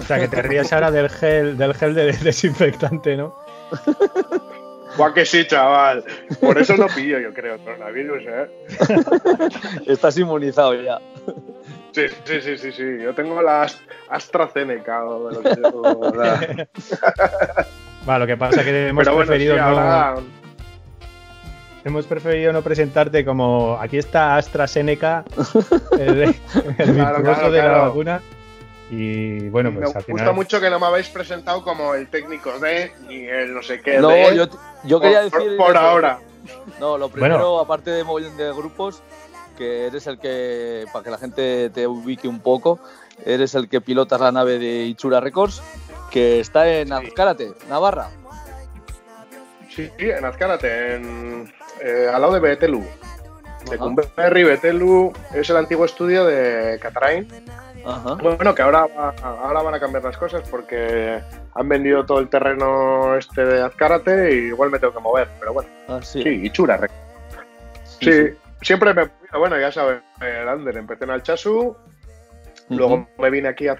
O 0.00 0.04
sea, 0.04 0.18
que 0.18 0.28
te 0.28 0.40
ríes 0.42 0.72
ahora 0.72 0.90
del 0.90 1.08
gel, 1.10 1.56
del 1.58 1.74
gel 1.74 1.94
de 1.94 2.12
desinfectante, 2.12 3.16
¿no? 3.16 3.36
Guau 4.96 5.14
que 5.14 5.24
sí, 5.24 5.46
chaval. 5.46 6.04
Por 6.40 6.58
eso 6.58 6.76
no 6.76 6.86
pillo, 6.86 7.18
yo 7.18 7.32
creo, 7.32 7.58
coronavirus, 7.64 8.22
¿eh? 8.26 8.50
Estás 9.86 10.18
inmunizado 10.18 10.74
ya. 10.74 10.98
Sí, 11.92 12.06
sí, 12.24 12.40
sí, 12.40 12.58
sí, 12.58 12.72
sí. 12.72 12.82
Yo 13.02 13.14
tengo 13.14 13.40
la 13.42 13.64
Ast- 13.64 13.80
AstraZeneca 14.08 15.04
o 15.04 15.28
de 15.28 15.34
lo 15.34 15.42
que 15.42 15.60
o 15.76 16.12
Va, 18.08 18.18
lo 18.18 18.26
que 18.26 18.36
pasa 18.36 18.60
es 18.60 18.66
que 18.66 18.88
hemos 18.88 19.04
Pero 19.04 19.14
bueno, 19.16 19.32
sí, 19.32 19.38
preferido 19.38 19.56
no, 19.56 19.62
ahora... 19.62 20.14
hemos 21.84 22.06
preferido 22.06 22.52
no 22.52 22.62
presentarte 22.62 23.24
como 23.24 23.76
aquí 23.80 23.98
está 23.98 24.36
AstraZeneca, 24.36 25.24
el, 25.98 26.22
el 26.78 26.94
Claro, 26.94 27.50
de 27.52 27.62
la 27.62 27.78
vacuna. 27.78 28.20
Y 28.90 29.48
bueno, 29.48 29.70
me 29.70 29.80
pues 29.82 29.96
al 29.96 30.04
gusta 30.06 30.32
mucho 30.32 30.60
que 30.60 30.68
no 30.68 30.78
me 30.78 30.86
habéis 30.86 31.08
presentado 31.08 31.62
como 31.62 31.94
el 31.94 32.08
técnico 32.08 32.58
de 32.58 32.92
ni 33.08 33.24
el 33.24 33.54
no 33.54 33.62
sé 33.62 33.80
qué 33.80 33.98
No, 33.98 34.08
de. 34.08 34.36
yo, 34.36 34.46
yo 34.84 35.00
quería 35.00 35.22
por, 35.30 35.40
decir. 35.42 35.56
por 35.56 35.76
ahora. 35.76 36.18
No, 36.80 36.98
lo 36.98 37.08
primero, 37.08 37.36
Bueno. 37.38 37.58
aparte 37.60 37.90
de 37.90 38.04
mogollón 38.04 38.36
de 38.36 38.52
grupos, 38.52 39.02
que 39.52 39.86
eres 39.86 40.06
el 40.06 40.18
que, 40.18 40.84
para 40.92 41.04
que 41.04 41.10
la 41.10 41.18
gente 41.18 41.70
te 41.70 41.86
ubique 41.86 42.28
un 42.28 42.40
poco, 42.40 42.78
eres 43.24 43.54
el 43.54 43.68
que 43.68 43.80
pilotas 43.80 44.20
la 44.20 44.32
nave 44.32 44.58
de 44.58 44.84
Ichura 44.84 45.20
Records, 45.20 45.62
que 46.10 46.40
está 46.40 46.68
en 46.68 46.92
Azcárate, 46.92 47.52
Navarra. 47.68 48.08
Sí, 49.70 49.90
sí, 49.98 50.10
en 50.10 50.24
Azcárate, 50.24 50.94
en, 50.96 51.52
eh, 51.80 52.10
al 52.12 52.20
lado 52.20 52.34
de 52.34 52.40
Betelu. 52.40 52.84
De. 53.70 53.78
Cumberry, 53.78 54.42
Betelu 54.44 55.12
es 55.34 55.48
el 55.48 55.56
antiguo 55.56 55.84
estudio 55.84 56.24
de 56.24 56.78
Catarain. 56.80 57.28
Ajá. 57.84 58.14
Bueno, 58.14 58.54
que 58.54 58.62
ahora, 58.62 58.86
ahora 59.22 59.62
van 59.62 59.74
a 59.74 59.80
cambiar 59.80 60.04
las 60.04 60.16
cosas 60.16 60.42
porque 60.48 61.20
han 61.54 61.68
vendido 61.68 62.04
todo 62.04 62.18
el 62.18 62.28
terreno 62.28 63.16
este 63.16 63.44
de 63.44 63.62
Azcárate 63.62 64.34
y 64.34 64.38
igual 64.48 64.70
me 64.70 64.78
tengo 64.78 64.92
que 64.94 65.00
mover, 65.00 65.28
pero 65.40 65.52
bueno. 65.54 65.68
Ah, 65.88 66.00
sí. 66.02 66.22
Sí, 66.22 66.40
y 66.44 66.50
chura. 66.50 66.76
re- 66.76 66.88
Sí, 67.84 68.12
Sí, 68.12 68.12
sí. 68.12 68.36
Siempre 68.62 68.94
me. 68.94 69.10
Bueno, 69.36 69.58
ya 69.58 69.70
sabes, 69.70 70.02
eh, 70.20 70.42
Lander, 70.44 70.76
empecé 70.76 71.04
en 71.04 71.10
Alchazu, 71.10 71.76
luego 72.70 73.08
me 73.18 73.30
vine 73.30 73.48
aquí 73.48 73.68
a. 73.68 73.76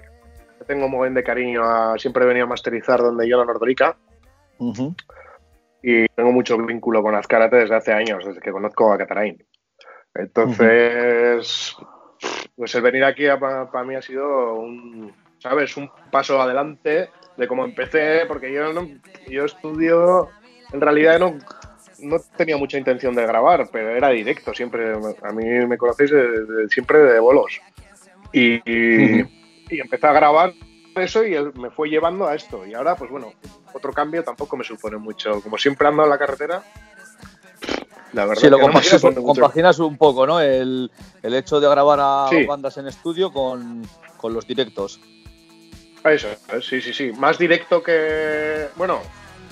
Tengo 0.67 0.85
un 0.85 0.91
montón 0.91 1.13
de 1.13 1.23
cariño 1.23 1.63
a. 1.63 1.97
Siempre 1.97 2.23
he 2.23 2.27
venido 2.27 2.45
a 2.45 2.49
masterizar 2.49 2.99
donde 2.99 3.27
yo 3.27 3.37
la 3.37 3.45
Nordorica 3.45 3.97
y 5.81 6.07
tengo 6.07 6.31
mucho 6.31 6.57
vínculo 6.57 7.01
con 7.03 7.15
Azcárate 7.15 7.57
desde 7.57 7.75
hace 7.75 7.91
años, 7.91 8.25
desde 8.25 8.39
que 8.39 8.51
conozco 8.51 8.91
a 8.91 8.97
Catarain. 8.97 9.43
Entonces, 10.15 11.75
pues 12.55 12.75
el 12.75 12.81
venir 12.81 13.03
aquí 13.03 13.25
para 13.39 13.83
mí 13.83 13.95
ha 13.95 14.01
sido 14.01 14.53
un, 14.53 15.13
¿sabes? 15.39 15.75
Un 15.75 15.91
paso 16.09 16.41
adelante 16.41 17.09
de 17.35 17.47
cómo 17.47 17.65
empecé, 17.65 18.25
porque 18.27 18.53
yo 18.53 18.71
no, 18.71 18.87
yo 19.27 19.45
estudio, 19.45 20.29
en 20.71 20.79
realidad 20.79 21.19
no, 21.19 21.37
no 22.03 22.17
tenía 22.37 22.57
mucha 22.57 22.77
intención 22.77 23.15
de 23.15 23.25
grabar, 23.25 23.69
pero 23.71 23.89
era 23.95 24.09
directo, 24.09 24.53
siempre, 24.53 24.93
a 24.93 25.31
mí 25.31 25.43
me 25.67 25.77
conocéis 25.77 26.11
de- 26.11 26.45
de- 26.45 26.69
siempre 26.69 26.99
de 26.99 27.19
bolos. 27.19 27.59
Y, 28.31 28.55
y, 28.69 29.25
empecé 29.69 30.07
a 30.07 30.13
grabar 30.13 30.53
eso 30.95 31.23
y 31.25 31.33
él 31.33 31.51
me 31.55 31.69
fue 31.71 31.89
llevando 31.89 32.27
a 32.27 32.35
esto. 32.35 32.65
Y 32.65 32.73
ahora, 32.73 32.95
pues 32.95 33.09
bueno, 33.09 33.33
otro 33.73 33.91
cambio 33.93 34.23
tampoco 34.23 34.55
me 34.57 34.63
supone 34.63 34.97
mucho. 34.97 35.41
Como 35.41 35.57
siempre 35.57 35.87
ando 35.87 36.03
en 36.03 36.09
la 36.09 36.17
carretera, 36.17 36.63
la 38.13 38.25
verdad 38.25 38.41
Sí, 38.41 38.49
lo 38.49 38.57
que 38.57 38.61
no 38.67 38.71
compaginas, 38.73 39.01
compaginas 39.15 39.79
un 39.79 39.97
poco, 39.97 40.27
¿no? 40.27 40.39
El, 40.39 40.91
el 41.23 41.33
hecho 41.33 41.59
de 41.59 41.67
grabar 41.69 41.99
a 42.01 42.27
Sí. 42.29 42.45
bandas 42.45 42.77
en 42.77 42.87
estudio 42.87 43.31
con, 43.31 43.87
con 44.17 44.33
los 44.33 44.45
directos. 44.45 44.99
Eso, 46.03 46.27
sí, 46.61 46.81
sí, 46.81 46.93
sí. 46.93 47.11
Más 47.17 47.37
directo 47.37 47.81
que. 47.81 48.67
Bueno, 48.75 48.99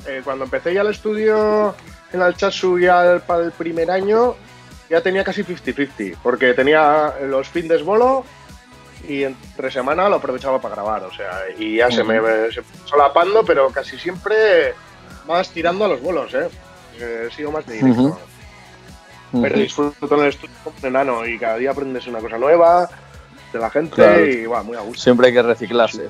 eh, 0.08 0.22
cuando 0.24 0.44
empecé 0.46 0.74
ya 0.74 0.82
el 0.82 0.88
estudio 0.90 1.74
en 2.14 2.22
Alchazu 2.22 2.80
ya 2.80 3.06
el- 3.14 3.22
para 3.22 3.44
el 3.44 3.52
primer 3.52 3.90
año, 3.92 4.36
ya 4.90 5.02
tenía 5.02 5.24
casi 5.24 5.44
50-50, 5.44 6.18
porque 6.22 6.54
tenía 6.54 7.14
los 7.26 7.48
fines 7.48 7.84
bolo 7.84 8.26
y 9.08 9.24
entre 9.24 9.72
semana 9.72 10.08
lo 10.10 10.18
aprovechaba 10.18 10.60
para 10.62 10.76
grabar, 10.76 11.04
o 11.04 11.12
sea, 11.14 11.44
y 11.58 11.78
ya 11.78 11.90
se 11.90 12.04
me 12.04 12.16
se 12.52 12.62
fue 12.62 12.88
solapando, 12.88 13.44
pero 13.44 13.70
casi 13.70 13.98
siempre 13.98 14.74
más 15.28 15.50
tirando 15.50 15.86
a 15.86 15.88
los 15.88 16.02
bolos, 16.02 16.34
¿eh? 16.34 16.50
Eh, 17.00 17.28
He 17.28 17.34
sido 17.36 17.52
más 17.52 17.66
de 17.66 17.76
directo. 17.76 18.20
Pero 19.42 19.58
disfruto 19.58 20.14
en 20.16 20.22
el 20.24 20.28
estudio 20.28 20.54
como 20.64 20.76
un 20.78 20.86
enano 20.86 21.26
y 21.26 21.40
cada 21.40 21.56
día 21.56 21.72
aprendes 21.72 22.06
una 22.08 22.20
cosa 22.20 22.38
nueva 22.38 22.90
de 23.54 23.60
la 23.60 23.70
gente 23.70 23.96
Claro. 23.96 24.26
y 24.26 24.46
va, 24.46 24.62
muy 24.62 24.76
a 24.76 24.82
gusto. 24.82 25.02
Siempre 25.02 25.28
hay 25.28 25.34
que 25.34 25.42
reciclarse. 25.42 26.10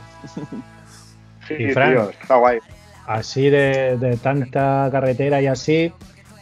Sí, 1.48 1.55
tío, 1.58 2.10
está 2.10 2.36
guay. 2.38 2.60
Así 3.08 3.50
de, 3.50 3.98
de 3.98 4.17
tanta 4.17 4.88
carretera 4.91 5.41
y 5.41 5.48
así, 5.48 5.93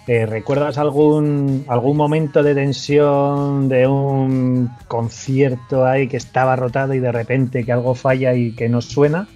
eh, 0.10 0.25
¿recuerdas 0.25 0.80
algún, 0.80 1.66
algún 1.68 1.96
momento 1.96 2.42
de 2.42 2.56
tensión 2.56 3.70
de 3.70 3.86
un 3.86 4.75
concierto 4.88 5.86
ahí 5.86 6.08
que 6.08 6.18
estaba 6.18 6.56
rotado 6.56 6.96
y 6.96 7.00
de 7.00 7.12
repente 7.12 7.63
que 7.63 7.72
algo 7.72 7.94
falla 7.94 8.34
y 8.34 8.56
que 8.56 8.70
no 8.70 8.82
suena? 8.82 9.28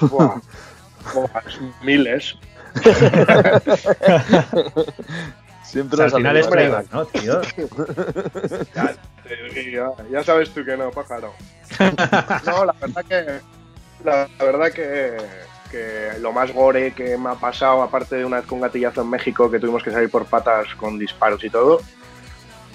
Buah. 0.00 0.40
Buah, 1.14 1.42
es 1.46 1.60
miles. 1.84 2.34
Siempre 5.62 5.94
O 5.94 5.96
sea, 5.96 6.06
al 6.06 6.12
final 6.12 6.36
es 6.38 6.48
playback, 6.48 6.92
¿no, 6.92 7.04
tío? 7.06 7.40
Ya, 10.10 10.24
sabes 10.24 10.50
tú 10.50 10.64
que 10.64 10.76
no, 10.76 10.90
pájaro. 10.90 11.32
No, 12.44 12.64
la 12.64 12.72
verdad 12.80 13.04
que. 13.08 13.40
La, 14.04 14.28
la 14.36 14.44
verdad 14.44 14.72
que, 14.72 15.16
que 15.72 16.10
lo 16.20 16.30
más 16.32 16.52
gore 16.52 16.92
que 16.92 17.16
me 17.18 17.30
ha 17.30 17.34
pasado, 17.34 17.82
aparte 17.82 18.14
de 18.16 18.24
una 18.24 18.36
vez 18.36 18.46
con 18.46 18.58
un 18.58 18.62
gatillazo 18.62 19.02
en 19.02 19.10
México 19.10 19.50
que 19.50 19.58
tuvimos 19.58 19.82
que 19.82 19.90
salir 19.90 20.08
por 20.10 20.26
patas 20.26 20.68
con 20.76 20.96
disparos 20.98 21.42
y 21.42 21.50
todo, 21.50 21.80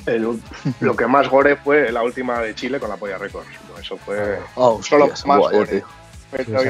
el- 0.05 0.39
lo 0.81 0.95
que 0.97 1.07
más 1.07 1.29
gore 1.29 1.55
fue 1.55 1.91
la 1.93 2.03
última 2.03 2.41
de 2.41 2.53
Chile 2.55 2.79
con 2.79 2.89
la 2.89 2.97
Polla 2.97 3.17
Records. 3.17 3.47
Eso 3.79 3.95
fue. 3.97 4.39
Oh, 4.55 4.81
Solo 4.83 5.05
hostias, 5.05 5.25
más 5.25 5.37
guay, 5.39 5.55
gore. 5.57 5.83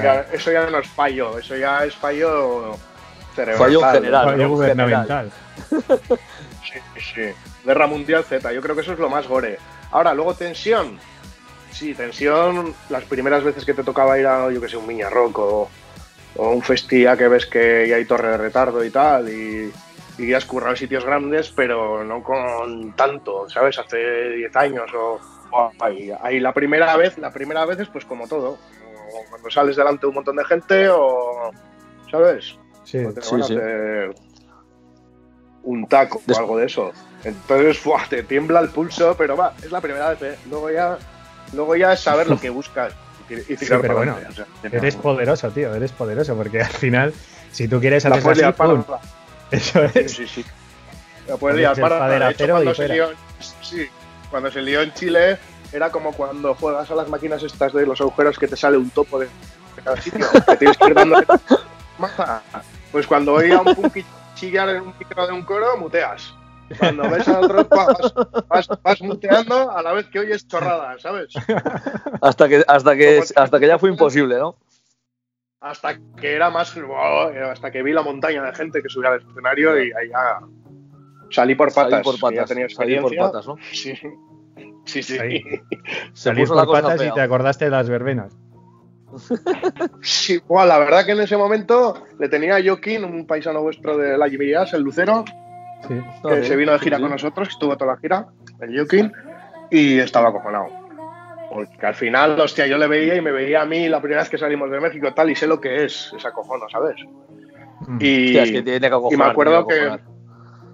ya, 0.03 0.21
eso 0.31 0.51
ya 0.51 0.69
no 0.69 0.77
es 0.77 0.87
fallo, 0.89 1.39
eso 1.39 1.55
ya 1.55 1.83
es 1.85 1.95
fallo 1.95 2.75
cerebral. 3.35 3.57
Fallo 3.67 3.91
general. 3.91 4.25
Fallo 4.25 4.43
¿no? 4.43 4.49
gubernamental. 4.49 5.31
Sí, 6.67 6.79
sí. 7.15 7.21
Guerra 7.63 7.87
Mundial 7.87 8.25
Z, 8.25 8.51
yo 8.51 8.61
creo 8.61 8.75
que 8.75 8.81
eso 8.81 8.91
es 8.91 8.99
lo 8.99 9.09
más 9.09 9.25
gore. 9.25 9.57
Ahora, 9.91 10.13
luego 10.13 10.33
tensión. 10.33 10.99
Sí, 11.71 11.93
tensión, 11.93 12.75
las 12.89 13.03
primeras 13.05 13.41
veces 13.43 13.63
que 13.63 13.73
te 13.73 13.83
tocaba 13.83 14.19
ir 14.19 14.27
a, 14.27 14.51
yo 14.51 14.59
que 14.59 14.67
sé, 14.67 14.75
un 14.75 14.85
Miña 14.85 15.09
Rock 15.09 15.37
o, 16.37 16.51
un 16.51 16.61
festía 16.61 17.17
que 17.17 17.27
ves 17.27 17.45
que 17.45 17.87
ya 17.87 17.95
hay 17.95 18.05
torre 18.05 18.31
de 18.31 18.37
retardo 18.37 18.83
y 18.83 18.89
tal, 18.89 19.29
y, 19.29 19.71
y 20.17 20.33
has 20.33 20.45
currado 20.45 20.75
sitios 20.75 21.05
grandes, 21.05 21.51
pero 21.51 22.03
no 22.03 22.23
con 22.23 22.93
tanto, 22.93 23.49
¿sabes? 23.49 23.77
Hace 23.79 24.29
10 24.29 24.55
años 24.55 24.91
o, 24.93 25.19
o 25.51 25.71
ahí, 25.79 26.11
ahí 26.21 26.39
la 26.39 26.53
primera 26.53 26.95
vez, 26.97 27.17
la 27.17 27.31
primera 27.31 27.65
vez 27.65 27.79
es 27.79 27.89
pues 27.89 28.05
como 28.05 28.27
todo, 28.27 28.57
o 29.13 29.29
cuando 29.29 29.49
sales 29.49 29.75
delante 29.75 30.01
de 30.01 30.07
un 30.07 30.15
montón 30.15 30.35
de 30.35 30.45
gente 30.45 30.89
o, 30.89 31.51
¿sabes? 32.11 32.57
Sí. 32.83 33.03
o 33.03 33.13
te 33.13 33.21
Sí, 33.21 33.35
sí. 33.35 33.53
hacer 33.53 34.15
un 35.63 35.87
taco 35.87 36.21
o 36.25 36.37
algo 36.37 36.57
de 36.57 36.65
eso. 36.65 36.91
Entonces, 37.23 37.77
¡fua! 37.77 38.03
te 38.09 38.23
tiembla 38.23 38.61
el 38.61 38.69
pulso, 38.69 39.15
pero 39.17 39.35
va, 39.35 39.53
es 39.61 39.71
la 39.71 39.81
primera 39.81 40.13
vez. 40.13 40.21
¿eh? 40.21 40.39
Luego 40.49 40.71
ya, 40.71 40.97
luego 41.53 41.75
ya 41.75 41.93
es 41.93 41.99
saber 41.99 42.27
lo 42.27 42.39
que 42.39 42.49
buscas 42.49 42.93
y, 43.29 43.35
tirar 43.35 43.57
Sí, 43.57 43.65
pero 43.67 43.81
para 43.81 43.93
bueno, 43.93 44.17
o 44.29 44.31
sea, 44.31 44.45
Eres 44.63 44.95
no- 44.95 45.01
poderoso, 45.01 45.49
tío, 45.51 45.73
eres 45.73 45.91
poderoso, 45.91 46.35
porque 46.35 46.61
al 46.61 46.71
final, 46.71 47.13
si 47.51 47.67
tú 47.67 47.79
quieres 47.79 48.03
la 48.05 48.15
hacer 48.15 48.45
así, 48.45 48.53
¡pum! 48.61 48.83
eso 49.51 49.87
Sí, 49.89 49.99
es. 49.99 50.11
sí, 50.13 50.27
sí. 50.27 50.45
La 51.27 51.37
puedes 51.37 51.57
liar 51.57 51.79
para 51.79 52.07
De 52.07 52.31
hecho, 52.31 52.47
cuando 52.47 52.73
se 52.73 52.87
lió, 52.89 53.09
sí, 53.61 53.87
cuando 54.29 54.49
se 54.51 54.61
lió 54.61 54.81
en 54.81 54.93
Chile, 54.93 55.37
era 55.73 55.89
como 55.91 56.13
cuando 56.13 56.55
juegas 56.55 56.89
a 56.91 56.95
las 56.95 57.09
máquinas 57.09 57.43
estas 57.43 57.73
de 57.73 57.85
los 57.85 57.99
agujeros 57.99 58.39
que 58.39 58.47
te 58.47 58.55
sale 58.55 58.77
un 58.77 58.89
topo 58.89 59.19
de, 59.19 59.27
cada 59.83 59.99
sitio. 60.01 60.25
que 60.47 60.55
tienes 60.57 60.77
que 60.77 60.87
ir 60.87 60.93
dando. 60.93 61.21
Pues 62.91 63.05
cuando 63.07 63.33
oía 63.33 63.59
un 63.59 63.75
punky 63.75 64.05
chillar 64.35 64.69
en 64.69 64.81
un 64.83 64.93
micro 64.97 65.27
de 65.27 65.33
un 65.33 65.43
coro, 65.43 65.77
muteas. 65.77 66.33
Cuando 66.79 67.09
ves 67.09 67.27
a 67.27 67.39
otros, 67.39 67.67
vas, 67.69 68.13
vas, 68.47 68.67
vas 68.83 69.01
muteando 69.01 69.71
a 69.71 69.81
la 69.81 69.93
vez 69.93 70.07
que 70.07 70.19
oyes 70.19 70.47
chorradas, 70.47 71.01
¿sabes? 71.01 71.33
Hasta 72.21 72.49
que, 72.49 72.63
hasta, 72.67 72.95
que, 72.95 73.23
hasta 73.35 73.59
que 73.59 73.67
ya 73.67 73.79
fue 73.79 73.89
imposible, 73.89 74.37
¿no? 74.37 74.57
Hasta 75.59 75.97
que 76.19 76.35
era 76.35 76.49
más. 76.49 76.75
wow, 76.75 77.29
hasta 77.51 77.71
que 77.71 77.81
vi 77.83 77.93
la 77.93 78.03
montaña 78.03 78.43
de 78.43 78.53
gente 78.53 78.81
que 78.81 78.89
subía 78.89 79.09
al 79.09 79.21
escenario 79.21 79.81
y 79.81 79.91
ahí 79.91 80.09
ya 80.09 80.39
salí 81.31 81.55
por 81.55 81.73
patas. 81.73 82.03
Salir 82.03 82.03
por 82.03 82.33
ya 82.33 82.41
patas. 82.41 82.49
tenía 82.49 82.69
Salir 82.69 83.01
por 83.01 83.15
patas, 83.15 83.47
¿no? 83.47 83.57
Sí, 83.71 83.93
sí, 84.85 85.03
sí. 85.03 85.17
Ahí. 85.17 85.43
Se 86.13 86.29
Salir 86.29 86.43
puso 86.43 86.55
la 86.55 86.65
por 86.65 86.75
cosa 86.75 86.89
patas 86.89 87.07
y 87.07 87.13
te 87.13 87.21
acordaste 87.21 87.65
de 87.65 87.71
las 87.71 87.89
verbenas. 87.89 88.37
Sí, 90.01 90.39
buah, 90.47 90.65
la 90.65 90.77
verdad 90.77 91.05
que 91.05 91.13
en 91.13 91.21
ese 91.21 91.37
momento 91.37 92.03
le 92.19 92.29
tenía 92.29 92.57
a 92.57 92.63
Joaquín, 92.63 93.03
un 93.03 93.25
paisano 93.25 93.61
vuestro 93.61 93.97
de 93.97 94.17
la 94.17 94.29
Gimirías, 94.29 94.73
el 94.73 94.81
Lucero, 94.81 95.23
Sí. 95.87 96.01
que 96.27 96.43
se 96.43 96.55
vino 96.55 96.71
de 96.71 96.79
gira 96.79 96.97
sí. 96.97 97.03
con 97.03 97.11
nosotros, 97.11 97.49
estuvo 97.49 97.77
toda 97.77 97.93
la 97.93 97.99
gira, 97.99 98.27
el 98.61 98.75
Joaquín, 98.75 99.11
y 99.69 99.99
estaba 99.99 100.29
acojonado. 100.29 100.67
Porque 101.51 101.85
al 101.85 101.95
final, 101.95 102.39
hostia, 102.39 102.67
yo 102.67 102.77
le 102.77 102.87
veía 102.87 103.15
y 103.15 103.21
me 103.21 103.31
veía 103.31 103.61
a 103.61 103.65
mí 103.65 103.87
la 103.87 103.99
primera 103.99 104.21
vez 104.21 104.29
que 104.29 104.37
salimos 104.37 104.69
de 104.69 104.79
México 104.79 105.13
tal, 105.13 105.29
y 105.29 105.35
sé 105.35 105.47
lo 105.47 105.61
que 105.61 105.85
es 105.85 106.13
esa 106.17 106.29
acojono, 106.29 106.67
¿sabes? 106.69 106.95
Mm. 107.81 107.97
Y, 108.01 108.25
Hostia, 108.27 108.43
es 108.43 108.51
que 108.51 108.61
tiene 108.63 108.89
que 108.89 108.95
y 109.11 109.17
me 109.17 109.25
acuerdo 109.25 109.65
tiene 109.65 109.97
que 109.97 110.03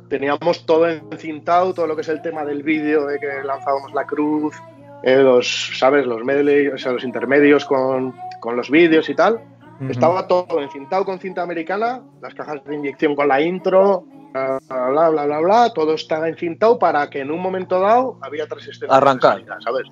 teníamos 0.09 0.65
todo 0.65 0.87
encintado, 0.87 1.73
todo 1.73 1.87
lo 1.87 1.95
que 1.95 2.01
es 2.01 2.09
el 2.09 2.21
tema 2.21 2.45
del 2.45 2.61
vídeo, 2.61 3.07
de 3.07 3.19
que 3.19 3.43
lanzábamos 3.43 3.93
la 3.93 4.05
cruz, 4.05 4.55
eh, 5.01 5.17
los, 5.17 5.71
¿sabes? 5.77 6.05
Los 6.05 6.23
medley, 6.23 6.67
o 6.67 6.77
sea, 6.77 6.91
los 6.91 7.03
intermedios 7.03 7.65
con, 7.65 8.13
con 8.39 8.55
los 8.55 8.69
vídeos 8.69 9.09
y 9.09 9.15
tal. 9.15 9.41
Estaba 9.89 10.27
todo 10.27 10.61
encintado 10.61 11.05
con 11.05 11.19
cinta 11.19 11.41
americana, 11.41 12.01
las 12.21 12.33
cajas 12.33 12.63
de 12.65 12.75
inyección 12.75 13.15
con 13.15 13.27
la 13.27 13.41
intro, 13.41 14.05
bla, 14.33 14.59
bla, 14.69 15.09
bla, 15.09 15.25
bla, 15.25 15.39
bla, 15.39 15.73
todo 15.73 15.93
estaba 15.93 16.27
encintado 16.27 16.79
para 16.79 17.09
que 17.09 17.19
en 17.19 17.31
un 17.31 17.39
momento 17.39 17.79
dado 17.79 18.17
había 18.21 18.47
tres 18.47 18.67
escenas. 18.67 18.95
Arrancar. 18.95 19.43
¿sabes? 19.63 19.87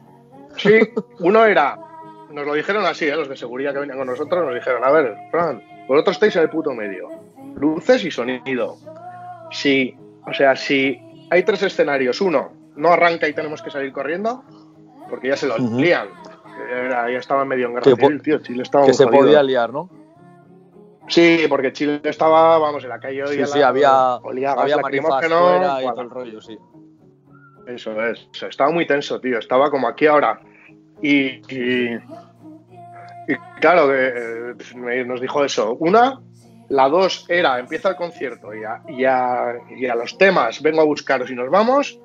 Sí, 0.58 0.80
uno 1.19 1.45
era, 1.45 1.77
nos 2.32 2.45
lo 2.45 2.54
dijeron 2.54 2.86
así, 2.86 3.06
¿eh? 3.06 3.15
los 3.15 3.30
de 3.30 3.38
seguridad 3.38 3.73
que 3.73 3.80
venían 3.80 3.97
con 3.97 4.08
nosotros, 4.08 4.45
nos 4.45 4.56
dijeron, 4.56 4.84
a 4.84 4.91
ver, 4.91 5.15
Fran, 5.32 5.63
vosotros 5.88 6.15
estáis 6.15 6.36
en 6.36 6.43
el 6.43 6.49
puto 6.49 6.71
medio, 6.73 7.10
luces 7.56 8.04
y 8.04 8.12
sonido. 8.12 8.77
Sí, 9.51 9.95
o 10.25 10.34
sea, 10.34 10.56
si 10.56 10.99
hay 11.30 11.43
tres 11.43 11.63
escenarios, 11.63 12.21
uno 12.21 12.51
no 12.75 12.89
arranca 12.89 13.27
y 13.27 13.34
tenemos 13.34 13.62
que 13.62 13.69
salir 13.69 13.91
corriendo, 13.91 14.43
porque 15.10 15.27
ya 15.30 15.38
se 15.38 15.47
lo 15.47 15.58
lían. 15.58 16.08
Era- 16.71 17.12
ya 17.12 17.17
estaba 17.19 17.45
medio 17.45 17.67
en 17.67 17.73
guerra 17.75 17.91
po- 17.91 17.97
civil, 17.97 18.21
tío. 18.21 18.39
Chile 18.39 18.63
estaba 18.63 18.86
Que 18.86 18.93
se 18.93 19.05
jodido. 19.05 19.21
podía 19.23 19.43
liar, 19.43 19.71
¿no? 19.73 19.89
Sí, 21.07 21.45
porque 21.49 21.73
Chile 21.73 21.99
estaba, 22.03 22.57
vamos, 22.57 22.84
en 22.84 22.89
la 22.89 22.99
calle 22.99 23.25
Sí, 23.27 23.34
olía 23.34 23.47
sí, 23.47 23.60
la- 23.60 23.67
había, 23.67 24.15
olía 24.17 24.51
había 24.53 24.77
fuera 24.79 25.81
y 25.84 25.86
todo 25.88 26.01
el 26.01 26.10
rollo, 26.10 26.41
sí. 26.41 26.57
Eso 27.67 28.01
es. 28.05 28.27
Estaba 28.41 28.71
muy 28.71 28.88
tenso, 28.88 29.19
tío. 29.19 29.38
Estaba 29.39 29.69
como 29.69 29.88
aquí 29.88 30.07
ahora. 30.07 30.39
Y, 31.01 31.41
y, 31.53 31.95
y 33.27 33.36
claro, 33.60 33.88
que, 33.88 34.55
eh, 34.91 35.05
nos 35.05 35.19
dijo 35.21 35.43
eso. 35.43 35.75
Una, 35.79 36.21
la 36.69 36.88
dos 36.89 37.25
era, 37.27 37.60
empieza 37.60 37.89
el 37.89 37.95
concierto 37.95 38.53
y 38.53 38.63
a, 38.63 38.81
y 38.88 39.03
a- 39.05 39.55
y 39.75 39.86
a 39.88 39.95
los 39.95 40.17
temas 40.17 40.62
vengo 40.62 40.81
a 40.81 40.86
buscaros 40.86 41.29
y 41.31 41.36
nos 41.36 41.49
vamos. 41.49 41.99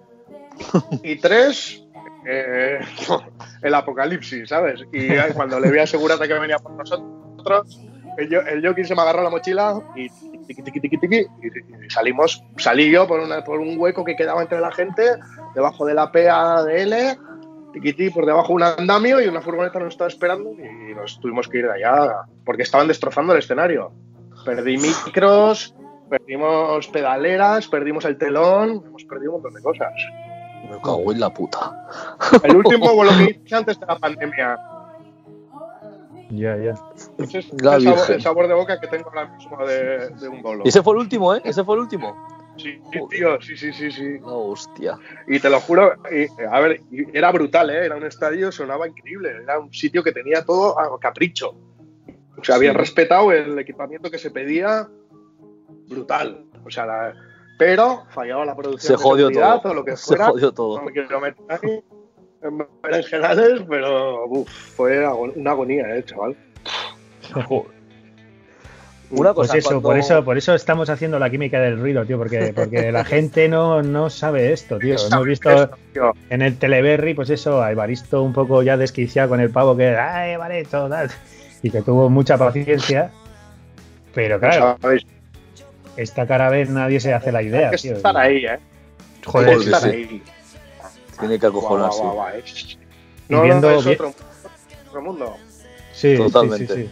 Y 1.02 1.16
tres, 1.16 1.85
eh, 2.26 2.80
el 3.62 3.74
apocalipsis, 3.74 4.48
¿sabes? 4.48 4.84
Y 4.92 5.08
cuando 5.32 5.60
le 5.60 5.70
vi 5.70 5.78
a 5.78 5.86
Segurata 5.86 6.26
que 6.26 6.34
venía 6.34 6.58
por 6.58 6.72
nosotros, 6.72 7.80
el, 8.18 8.32
el 8.32 8.86
se 8.86 8.94
me 8.94 9.02
agarró 9.02 9.22
la 9.22 9.30
mochila 9.30 9.80
y 9.94 10.08
tiqui, 10.46 10.62
tiqui, 10.62 10.98
tiqui, 10.98 11.18
y 11.18 11.90
salimos, 11.90 12.42
salí 12.56 12.90
yo 12.90 13.06
por, 13.06 13.20
una, 13.20 13.44
por 13.44 13.60
un 13.60 13.78
hueco 13.78 14.04
que 14.04 14.16
quedaba 14.16 14.42
entre 14.42 14.60
la 14.60 14.72
gente, 14.72 15.02
debajo 15.54 15.84
de 15.84 15.94
la 15.94 16.10
PADL, 16.10 17.18
tiquití, 17.72 18.10
por 18.10 18.26
debajo 18.26 18.52
un 18.52 18.62
andamio 18.62 19.20
y 19.20 19.28
una 19.28 19.42
furgoneta 19.42 19.78
nos 19.78 19.94
estaba 19.94 20.08
esperando 20.08 20.52
y 20.52 20.94
nos 20.94 21.20
tuvimos 21.20 21.48
que 21.48 21.58
ir 21.58 21.66
de 21.66 21.74
allá 21.74 22.22
porque 22.44 22.62
estaban 22.62 22.88
destrozando 22.88 23.32
el 23.32 23.40
escenario. 23.40 23.92
Perdí 24.44 24.78
micros, 24.78 25.74
perdimos 26.08 26.88
pedaleras, 26.88 27.66
perdimos 27.68 28.04
el 28.04 28.16
telón, 28.16 28.82
hemos 28.86 29.04
perdido 29.04 29.32
un 29.32 29.42
montón 29.42 29.54
de 29.54 29.62
cosas. 29.62 29.92
Me 30.70 30.76
cago 30.80 31.12
en 31.12 31.20
la 31.20 31.30
puta. 31.32 31.86
El 32.42 32.56
último 32.56 32.92
vuelo 32.94 33.12
que 33.18 33.40
hice 33.44 33.54
antes 33.54 33.78
de 33.78 33.86
la 33.86 33.96
pandemia. 33.98 34.56
Ya, 36.30 36.56
ya. 36.56 36.74
Ese 37.18 37.38
es 37.38 37.62
La 37.62 37.76
el 37.76 37.82
sabor, 37.82 37.98
Virgen. 37.98 38.14
el 38.16 38.22
sabor 38.22 38.48
de 38.48 38.54
boca 38.54 38.80
que 38.80 38.88
tengo 38.88 39.08
ahora 39.08 39.28
mismo 39.28 39.64
de, 39.64 40.08
de 40.10 40.28
un 40.28 40.42
bolo. 40.42 40.62
Y 40.64 40.68
ese 40.68 40.82
fue 40.82 40.94
el 40.94 41.00
último, 41.00 41.34
¿eh? 41.34 41.40
Ese 41.44 41.62
fue 41.62 41.76
el 41.76 41.82
último. 41.82 42.16
Sí, 42.56 42.80
sí, 42.90 42.98
tío, 43.10 43.40
sí, 43.40 43.56
sí, 43.56 43.72
sí, 43.72 43.90
sí. 43.92 44.18
La 44.20 44.32
hostia. 44.32 44.98
Y 45.28 45.38
te 45.38 45.48
lo 45.50 45.60
juro, 45.60 45.92
y, 46.10 46.26
a 46.50 46.58
ver, 46.60 46.80
y 46.90 47.16
era 47.16 47.30
brutal, 47.30 47.70
¿eh? 47.70 47.84
Era 47.84 47.96
un 47.96 48.04
estadio, 48.04 48.50
sonaba 48.50 48.88
increíble. 48.88 49.30
Era 49.42 49.58
un 49.60 49.72
sitio 49.72 50.02
que 50.02 50.10
tenía 50.10 50.42
todo 50.44 50.76
a 50.80 50.98
capricho. 50.98 51.54
O 52.38 52.42
sea, 52.42 52.56
habían 52.56 52.72
Sí. 52.74 52.78
respetado 52.78 53.30
el 53.30 53.58
equipamiento 53.58 54.10
que 54.10 54.18
se 54.18 54.30
pedía 54.30 54.88
brutal. 55.88 56.44
O 56.64 56.70
sea, 56.70 56.86
la- 56.86 57.14
pero 57.58 58.04
fallaba 58.10 58.44
la 58.44 58.54
producción 58.56 58.96
Se 58.98 59.02
jodió 59.02 59.30
todo. 59.30 59.60
o 59.64 59.74
lo 59.74 59.84
que 59.84 59.96
Se 59.96 60.16
jodió 60.16 60.52
todo. 60.52 60.78
No 60.78 60.84
me 60.84 60.92
quiero 60.92 61.20
meter 61.20 61.44
ahí 61.48 61.80
en 62.42 62.66
berenjenales, 62.82 63.62
pero 63.68 64.26
uf, 64.26 64.48
fue 64.48 65.06
una 65.36 65.50
agonía, 65.50 65.96
¿eh, 65.96 66.04
chaval? 66.04 66.36
Una 69.08 69.32
Pues 69.32 69.48
cosa, 69.48 69.58
eso, 69.58 69.68
cuando- 69.68 69.82
por 69.88 69.98
eso, 69.98 70.24
por 70.24 70.36
eso 70.36 70.54
estamos 70.54 70.90
haciendo 70.90 71.18
la 71.20 71.30
química 71.30 71.60
del 71.60 71.78
ruido, 71.80 72.04
tío, 72.04 72.18
porque, 72.18 72.52
porque 72.54 72.90
la 72.90 73.04
gente 73.04 73.48
no, 73.48 73.80
no 73.82 74.10
sabe 74.10 74.52
esto, 74.52 74.78
tío. 74.78 74.96
Hemos 75.12 75.24
visto 75.26 75.48
Esto, 75.50 75.76
tío. 75.92 76.12
en 76.28 76.42
el 76.42 76.58
Teleberry, 76.58 77.14
pues 77.14 77.30
eso, 77.30 77.62
a 77.62 77.70
Evaristo 77.70 78.22
un 78.24 78.32
poco 78.32 78.62
ya 78.64 78.76
desquiciado 78.76 79.28
con 79.28 79.40
el 79.40 79.50
pavo 79.50 79.76
que, 79.76 79.96
ay, 79.96 80.32
Evaristo, 80.32 80.88
tal", 80.88 81.08
y 81.62 81.70
que 81.70 81.82
tuvo 81.82 82.10
mucha 82.10 82.36
paciencia. 82.36 83.12
Pero 84.12 84.40
claro, 84.40 84.76
¿sabéis? 84.82 85.06
Esta 85.96 86.26
cara 86.26 86.48
vez 86.50 86.68
nadie 86.70 87.00
se 87.00 87.12
hace 87.14 87.32
la 87.32 87.42
idea. 87.42 87.66
Hay 87.70 87.76
que 87.76 87.82
tío. 87.82 87.96
estar 87.96 88.16
ahí, 88.16 88.44
¿eh? 88.46 88.58
Joder, 89.24 89.48
Hay 89.50 89.56
que 89.56 89.62
sí, 89.64 89.70
estar 89.70 89.82
sí. 89.82 89.88
ahí. 89.96 90.22
Tiene 91.18 91.38
que 91.38 91.46
acojonarse. 91.46 92.00
guau, 92.00 92.14
guau, 92.14 92.28
eh. 92.34 92.44
Y 93.28 93.32
No, 93.32 93.42
viendo 93.42 93.70
no, 93.70 93.78
es 93.80 93.86
otro, 93.86 94.14
otro 94.88 95.02
mundo. 95.02 95.36
Sí, 95.92 96.16
sí, 96.16 96.22
Totalmente. 96.22 96.74
sí, 96.74 96.82
sí. 96.84 96.90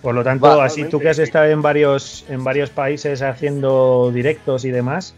Por 0.00 0.14
lo 0.14 0.22
tanto, 0.22 0.46
Va, 0.46 0.64
así 0.66 0.84
tú 0.84 1.00
que 1.00 1.08
has 1.08 1.18
estado 1.18 1.46
en 1.46 1.62
varios, 1.62 2.24
en 2.28 2.44
varios 2.44 2.70
países 2.70 3.22
haciendo 3.22 4.10
directos 4.12 4.64
y 4.66 4.70
demás, 4.70 5.14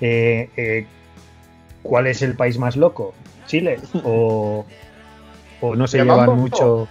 eh, 0.00 0.48
eh, 0.56 0.86
¿cuál 1.82 2.06
es 2.06 2.22
el 2.22 2.34
país 2.34 2.56
más 2.56 2.76
loco? 2.76 3.14
¿Chile? 3.46 3.80
¿O, 4.04 4.64
o 5.60 5.74
no 5.74 5.86
se 5.88 5.98
¿De 5.98 6.04
llevan 6.04 6.36
mucho? 6.36 6.86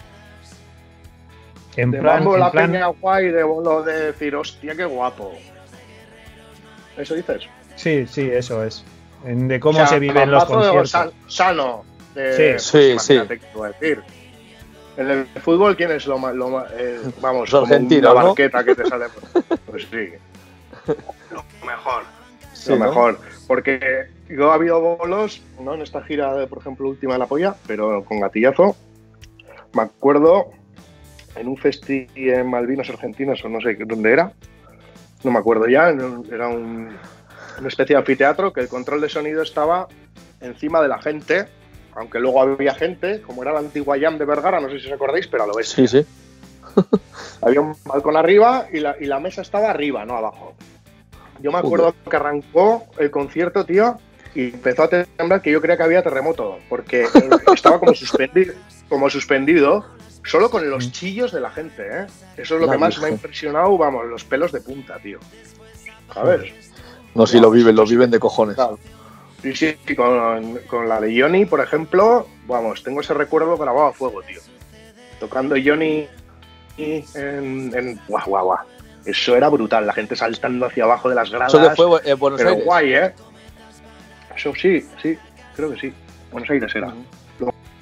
En 1.78 1.92
De 1.92 2.00
plan, 2.00 2.24
en 2.24 2.40
la 2.40 2.52
plan- 2.52 2.72
peña 2.72 2.88
guay, 2.88 3.30
de 3.30 3.44
bolo 3.44 3.84
de 3.84 4.08
decir, 4.08 4.36
hostia, 4.36 4.76
qué 4.76 4.84
guapo. 4.86 5.34
¿Eso 6.98 7.14
dices? 7.16 7.44
sí, 7.76 8.06
sí, 8.08 8.30
eso 8.30 8.64
es. 8.64 8.84
En- 9.26 9.48
de 9.48 9.60
cómo 9.60 9.78
O 9.78 9.82
sea, 9.82 9.88
se 9.88 10.00
viven 10.00 10.32
los 10.32 10.48
de 10.48 10.54
conciertos. 10.54 10.90
san- 10.90 11.12
sano. 11.28 11.84
de- 12.16 12.58
Sí. 12.60 12.90
pues 12.94 13.04
Sí, 13.04 13.18
a 13.18 13.68
decir. 13.68 14.02
En 14.98 15.10
el 15.12 15.26
fútbol, 15.28 15.78
¿quién 15.78 15.92
es 15.92 16.08
lo 16.08 16.18
más. 16.18 16.34
Lo 16.34 16.50
más 16.50 16.66
eh, 16.76 17.00
vamos, 17.22 17.52
Los 17.52 17.62
como 17.62 17.72
argentinos, 17.74 18.12
una 18.12 18.22
¿no? 18.22 18.28
barqueta 18.30 18.64
que 18.64 18.74
te 18.76 18.86
sale. 18.86 19.06
Pues 19.68 19.88
sí. 19.92 20.10
Lo 21.32 21.44
mejor. 21.66 22.04
Sí, 22.54 22.70
lo 22.72 22.78
¿no? 22.78 22.86
mejor. 22.86 23.20
Porque 23.46 24.08
yo 24.30 24.52
ha 24.52 24.56
habido 24.56 24.82
bolos, 24.82 25.44
¿no? 25.60 25.76
En 25.76 25.84
esta 25.84 26.02
gira, 26.04 26.34
de, 26.34 26.48
por 26.48 26.58
ejemplo, 26.58 26.90
última 26.90 27.14
de 27.14 27.20
la 27.20 27.28
polla, 27.28 27.56
pero 27.68 28.04
con 28.04 28.20
gatillazo. 28.20 28.76
Me 29.74 29.84
acuerdo 29.84 30.50
en 31.40 31.48
un 31.48 31.58
festi 31.58 32.08
en 32.16 32.50
Malvinas 32.50 32.90
Argentinas, 32.90 33.44
o 33.44 33.50
no 33.50 33.62
sé 33.62 33.78
dónde 33.86 34.12
era. 34.12 34.32
No 35.24 35.32
me 35.32 35.40
acuerdo 35.40 35.68
ya. 35.68 35.90
Era 35.90 36.48
un, 36.48 36.96
una 37.60 37.68
especie 37.68 37.96
de 37.96 38.00
anfiteatro 38.00 38.54
que 38.54 38.62
el 38.62 38.68
control 38.68 39.02
de 39.02 39.10
sonido 39.10 39.42
estaba 39.42 39.88
encima 40.42 40.82
de 40.82 40.88
la 40.88 41.00
gente. 41.00 41.48
Aunque 41.96 42.20
luego 42.20 42.42
había 42.42 42.76
gente, 42.76 43.22
como 43.22 43.42
era 43.42 43.54
la 43.54 43.60
antigua 43.60 43.98
Jam 44.00 44.20
de 44.20 44.26
Vergara, 44.26 44.60
no 44.60 44.70
sé 44.70 44.80
si 44.80 44.86
os 44.86 44.94
acordáis, 44.94 45.28
pero 45.28 45.44
a 45.44 45.48
lo 45.48 45.56
ves. 45.56 45.70
Sí, 45.70 45.88
sí. 45.88 46.06
Había 47.42 47.62
un 47.62 47.76
balcón 47.86 48.16
arriba 48.16 48.68
y 48.72 48.80
la, 48.80 48.96
y 49.00 49.06
la 49.06 49.20
mesa 49.20 49.42
estaba 49.42 49.72
arriba, 49.72 50.06
no 50.06 50.16
abajo. 50.16 50.54
Yo 51.42 51.52
me 51.52 51.58
acuerdo 51.58 51.96
que 52.10 52.16
arrancó 52.16 52.86
el 52.98 53.12
concierto, 53.12 53.66
tío, 53.66 54.00
y 54.36 54.46
empezó 54.46 54.84
a 54.84 54.90
temblar 54.90 55.42
que 55.42 55.52
yo 55.52 55.62
creía 55.62 55.78
que 55.78 55.84
había 55.84 56.04
terremoto, 56.04 56.60
porque 56.70 57.08
estaba 57.54 57.80
como 57.80 57.94
suspendido, 57.94 58.54
como 58.90 59.10
suspendido, 59.10 59.86
solo 60.24 60.50
con 60.50 60.70
los 60.70 60.92
chillos 60.92 61.32
de 61.32 61.40
la 61.42 61.50
gente, 61.52 61.84
¿eh? 61.84 62.08
Eso 62.38 62.56
es 62.56 62.62
lo 62.62 62.68
La 62.68 62.74
que 62.74 62.78
más 62.78 63.00
me 63.00 63.08
ha 63.08 63.12
impresionado, 63.12 63.78
vamos, 63.78 64.06
los 64.06 64.24
pelos 64.24 64.52
de 64.52 64.62
punta, 64.62 64.98
tío. 65.00 65.20
¿Sabes? 66.14 66.54
No, 67.16 67.26
si 67.26 67.40
lo 67.40 67.50
viven, 67.50 67.76
lo 67.76 67.86
viven 67.86 68.12
de 68.12 68.20
cojones. 68.20 68.56
Claro. 68.56 68.78
Sí, 69.42 69.56
sí, 69.56 69.78
y 69.88 69.96
con, 69.96 70.58
con 70.68 70.90
la 70.90 71.00
de 71.00 71.20
Johnny, 71.20 71.46
por 71.46 71.62
ejemplo, 71.62 72.28
vamos, 72.48 72.84
tengo 72.84 73.02
ese 73.02 73.14
recuerdo 73.14 73.56
grabado 73.58 73.88
a 73.88 73.94
fuego, 73.94 74.22
tío. 74.24 74.40
Tocando 75.20 75.56
Johnny 75.64 76.08
en, 76.78 77.72
en 77.76 78.00
guau, 78.08 78.26
guau, 78.26 78.46
guau. 78.46 78.60
Eso 79.06 79.36
era 79.36 79.48
brutal, 79.50 79.88
la 79.88 79.94
gente 79.94 80.16
saltando 80.16 80.66
hacia 80.66 80.84
abajo 80.84 81.08
de 81.08 81.16
las 81.16 81.30
gradas. 81.32 81.54
Eso 81.54 81.76
fue 81.76 82.02
en 82.04 82.20
Buenos 82.20 82.40
pero 82.40 82.50
Aires. 82.52 82.66
guay, 82.66 82.94
¿eh? 82.94 83.14
Eso 84.36 84.54
sí, 84.56 84.86
sí, 85.02 85.18
creo 85.56 85.72
que 85.72 85.80
sí. 85.80 85.94
Buenos 86.32 86.50
Aires 86.50 86.76
era. 86.76 86.94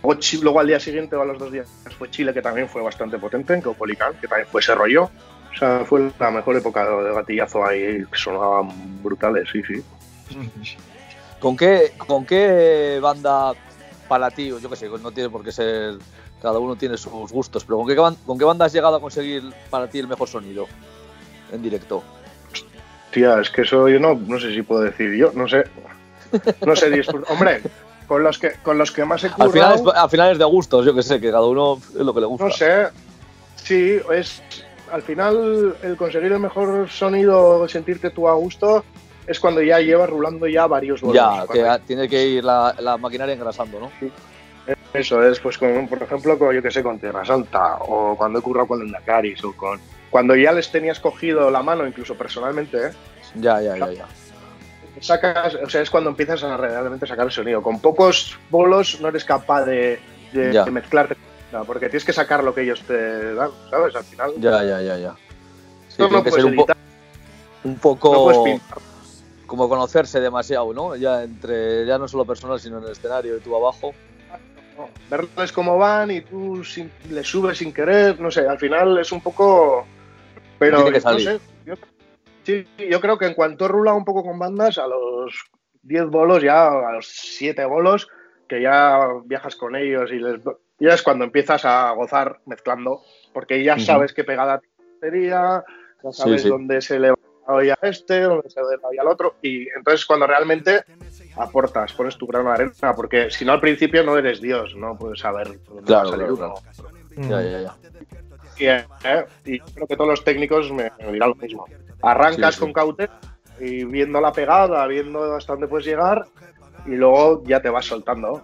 Luego, 0.05 0.19
Chi- 0.19 0.37
luego 0.39 0.59
al 0.59 0.67
día 0.67 0.79
siguiente 0.79 1.15
o 1.15 1.21
a 1.23 1.25
los 1.25 1.39
dos 1.39 1.51
días 1.51 1.67
fue 1.97 2.11
Chile, 2.11 2.31
que 2.31 2.41
también 2.43 2.69
fue 2.69 2.83
bastante 2.83 3.17
potente, 3.17 3.55
en 3.55 3.61
Caupolicán, 3.61 4.13
que 4.21 4.27
también 4.27 4.47
fue 4.51 4.61
ese 4.61 4.75
rollo. 4.75 5.05
O 5.05 5.57
sea, 5.57 5.83
fue 5.83 6.11
la 6.19 6.29
mejor 6.29 6.55
época 6.57 6.85
de 6.85 7.11
gatillazo 7.11 7.65
ahí, 7.65 8.05
que 8.05 8.15
sonaban 8.17 8.67
brutales, 9.01 9.49
sí, 9.51 9.63
sí. 9.63 9.81
¿Con 11.39 11.57
qué, 11.57 11.93
¿Con 11.97 12.23
qué 12.23 12.99
banda 13.01 13.53
para 14.07 14.29
ti, 14.29 14.51
o 14.51 14.59
yo 14.59 14.69
qué 14.69 14.75
sé, 14.75 14.89
no 14.89 15.11
tiene 15.11 15.31
por 15.31 15.43
qué 15.43 15.51
ser, 15.51 15.95
cada 16.39 16.59
uno 16.59 16.75
tiene 16.75 16.97
sus 16.97 17.31
gustos, 17.31 17.65
pero 17.65 17.77
¿con 17.79 17.87
qué, 17.87 17.95
¿con 17.95 18.37
qué 18.37 18.45
banda 18.45 18.65
has 18.65 18.73
llegado 18.73 18.97
a 18.97 19.01
conseguir 19.01 19.41
para 19.71 19.87
ti 19.87 19.97
el 19.97 20.07
mejor 20.07 20.27
sonido 20.27 20.67
en 21.51 21.63
directo? 21.63 22.03
Tía, 23.09 23.39
es 23.41 23.49
que 23.49 23.61
eso 23.63 23.89
yo 23.89 23.99
no, 23.99 24.13
no 24.13 24.39
sé 24.39 24.53
si 24.53 24.61
puedo 24.61 24.81
decir 24.81 25.15
yo, 25.15 25.31
no 25.33 25.47
sé. 25.47 25.63
No 26.63 26.75
sé. 26.75 27.01
Hombre, 27.29 27.61
con 28.07 28.23
los 28.23 28.37
que 28.39 28.53
con 28.63 28.77
los 28.77 28.91
que 28.91 29.05
más 29.05 29.23
he 29.23 29.27
Al 29.27 29.51
final, 29.51 29.73
es, 29.73 29.81
currado, 29.81 30.03
al 30.03 30.09
final 30.09 30.31
es 30.31 30.37
de 30.37 30.45
gustos, 30.45 30.85
yo 30.85 30.93
que 30.93 31.03
sé, 31.03 31.19
que 31.19 31.31
cada 31.31 31.45
uno 31.45 31.79
es 31.89 31.95
lo 31.95 32.13
que 32.13 32.19
le 32.19 32.25
gusta. 32.25 32.45
no 32.45 32.51
sé. 32.51 32.87
Sí, 33.55 33.99
es 34.13 34.43
al 34.91 35.01
final 35.01 35.75
el 35.81 35.97
conseguir 35.97 36.31
el 36.31 36.39
mejor 36.39 36.89
sonido, 36.89 37.67
sentirte 37.67 38.11
tú 38.11 38.27
a 38.27 38.33
gusto, 38.35 38.83
es 39.27 39.39
cuando 39.39 39.61
ya 39.61 39.79
llevas 39.79 40.09
rulando 40.09 40.47
ya 40.47 40.67
varios 40.67 41.01
bolos. 41.01 41.15
ya, 41.15 41.45
que 41.51 41.85
tiene 41.85 42.07
que 42.07 42.27
ir 42.27 42.43
la, 42.43 42.75
la 42.79 42.97
maquinaria 42.97 43.33
engrasando, 43.33 43.79
¿no? 43.79 43.91
Eso 44.93 45.21
es, 45.27 45.39
pues 45.39 45.57
con, 45.57 45.87
por 45.87 46.01
ejemplo, 46.01 46.39
con, 46.39 46.55
yo 46.55 46.61
que 46.61 46.71
sé, 46.71 46.81
con 46.81 46.99
Tierra 46.99 47.25
Santa, 47.25 47.77
o 47.79 48.15
cuando 48.15 48.39
he 48.39 48.41
currado 48.41 48.67
con 48.67 48.81
el 48.81 48.91
Nakaris, 48.91 49.43
o 49.43 49.53
con. 49.53 49.79
Cuando 50.09 50.35
ya 50.35 50.53
les 50.53 50.71
tenías 50.71 50.99
cogido 50.99 51.51
la 51.51 51.61
mano, 51.61 51.85
incluso 51.85 52.15
personalmente, 52.15 52.77
¿eh? 52.77 52.91
Ya, 53.35 53.61
ya, 53.61 53.77
ya, 53.77 53.91
ya. 53.91 54.05
Sacas, 55.01 55.55
o 55.55 55.69
sea, 55.69 55.81
es 55.81 55.89
cuando 55.89 56.09
empiezas 56.09 56.43
a 56.43 56.57
realmente 56.57 57.05
sacar 57.07 57.25
el 57.25 57.31
sonido. 57.31 57.61
Con 57.61 57.79
pocos 57.79 58.37
bolos 58.49 58.99
no 59.01 59.09
eres 59.09 59.23
capaz 59.25 59.65
de, 59.65 59.99
de- 60.33 60.53
de 60.65 60.71
mezclarte, 60.71 61.15
no, 61.51 61.65
porque 61.65 61.87
tienes 61.87 62.05
que 62.05 62.13
sacar 62.13 62.43
lo 62.43 62.53
que 62.53 62.61
ellos 62.61 62.81
te 62.81 63.33
dan, 63.35 63.49
¿sabes? 63.69 63.95
Al 63.95 64.03
final. 64.03 64.31
Ya, 64.37 64.63
ya, 64.63 64.81
ya, 64.81 64.97
ya. 64.97 65.15
Sí, 65.89 66.01
no, 66.01 66.09
no 66.09 66.23
que 66.23 66.31
ser 66.31 66.45
un, 66.45 66.55
po- 66.55 66.65
un 67.63 67.75
poco 67.79 68.23
como 69.45 69.69
conocerse 69.69 70.19
demasiado, 70.19 70.73
¿no? 70.73 70.95
Ya 70.95 71.23
entre, 71.23 71.85
ya 71.85 71.97
no 71.97 72.07
solo 72.07 72.25
personal, 72.25 72.59
sino 72.59 72.79
en 72.79 72.85
el 72.85 72.91
escenario 72.91 73.37
y 73.37 73.39
tú 73.39 73.55
abajo. 73.55 73.93
Verles 75.09 75.51
cómo 75.53 75.77
van 75.77 76.11
y 76.11 76.21
tú 76.21 76.63
sin- 76.63 76.91
le 77.09 77.23
subes 77.23 77.59
sin 77.59 77.71
querer, 77.71 78.19
no 78.19 78.29
sé, 78.29 78.45
al 78.47 78.57
final 78.59 78.97
es 78.97 79.11
un 79.11 79.21
poco. 79.21 79.85
Pero 80.59 80.77
Tiene 80.83 80.91
que 80.99 81.03
no 81.05 81.19
sé. 81.19 81.39
Yo, 81.65 81.75
sí, 82.45 82.67
yo 82.89 83.01
creo 83.01 83.17
que 83.17 83.25
en 83.25 83.33
cuanto 83.33 83.65
he 83.65 83.67
rulado 83.67 83.97
un 83.97 84.05
poco 84.05 84.23
con 84.23 84.39
bandas, 84.39 84.77
a 84.77 84.87
los 84.87 85.45
10 85.83 86.05
bolos, 86.07 86.43
ya 86.43 86.67
a 86.67 86.93
los 86.93 87.07
7 87.07 87.65
bolos, 87.65 88.07
que 88.47 88.61
ya 88.61 89.07
viajas 89.25 89.55
con 89.55 89.75
ellos 89.75 90.11
y 90.11 90.19
les. 90.19 90.41
Ya 90.77 90.93
es 90.93 91.01
cuando 91.01 91.23
empiezas 91.23 91.63
a 91.63 91.91
gozar 91.91 92.41
mezclando, 92.45 93.01
porque 93.33 93.63
ya 93.63 93.79
sabes 93.79 94.13
qué 94.13 94.23
pegada 94.25 94.59
sería, 94.99 95.63
ya 96.03 96.11
sabes 96.11 96.41
sí. 96.41 96.49
dónde 96.49 96.81
se 96.81 96.99
le 96.99 97.11
va 97.11 97.17
a 97.47 97.77
este, 97.83 98.21
dónde 98.21 98.49
se 98.49 98.59
le 98.59 98.77
va 98.77 98.89
al 98.99 99.07
otro, 99.07 99.35
y 99.41 99.69
entonces 99.69 100.05
cuando 100.05 100.27
realmente 100.27 100.83
aportas, 101.37 101.93
pones 101.93 102.17
tu 102.17 102.27
grano 102.27 102.49
de 102.49 102.55
arena, 102.55 102.95
porque 102.95 103.29
si 103.29 103.45
no 103.45 103.53
al 103.53 103.61
principio 103.61 104.03
no 104.03 104.17
eres 104.17 104.41
Dios, 104.41 104.75
no 104.75 104.97
puedes 104.97 105.19
saber 105.19 105.47
dónde 105.63 105.83
Claro, 105.83 106.09
va 106.09 106.15
a 106.15 106.17
salir 106.17 106.35
claro, 106.35 106.55
uno. 107.17 107.29
Ya, 107.29 107.41
ya, 107.41 107.61
ya. 107.61 107.75
Y, 108.57 108.65
eh, 108.67 109.25
y 109.45 109.59
creo 109.59 109.87
que 109.87 109.95
todos 109.95 110.09
los 110.09 110.23
técnicos 110.23 110.71
me, 110.71 110.91
me 110.99 111.13
dirán 111.13 111.29
lo 111.29 111.35
mismo. 111.35 111.65
Arrancas 112.05 112.55
Sí, 112.55 112.59
sí. 112.59 112.65
con 112.65 112.73
cautela 112.73 113.19
y 113.59 113.83
viendo 113.85 114.19
la 114.21 114.31
pegada, 114.31 114.85
viendo 114.87 115.35
hasta 115.35 115.53
dónde 115.53 115.67
puedes 115.67 115.85
llegar, 115.85 116.25
y 116.85 116.91
luego 116.91 117.43
ya 117.45 117.61
te 117.61 117.69
vas 117.69 117.85
soltando. 117.85 118.43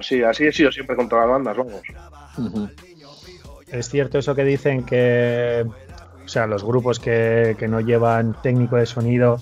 Sí, 0.00 0.22
así 0.22 0.46
he 0.46 0.52
sido 0.52 0.70
siempre 0.72 0.96
con 0.96 1.08
todas 1.08 1.26
las 1.26 1.32
bandas, 1.34 1.56
vamos. 1.56 1.82
Es 3.70 3.88
cierto 3.88 4.18
eso 4.18 4.34
que 4.34 4.44
dicen 4.44 4.84
que, 4.84 5.64
o 6.24 6.28
sea, 6.28 6.46
los 6.46 6.64
grupos 6.64 6.98
que, 6.98 7.56
que 7.58 7.68
no 7.68 7.80
llevan 7.80 8.36
técnico 8.42 8.76
de 8.76 8.86
sonido 8.86 9.40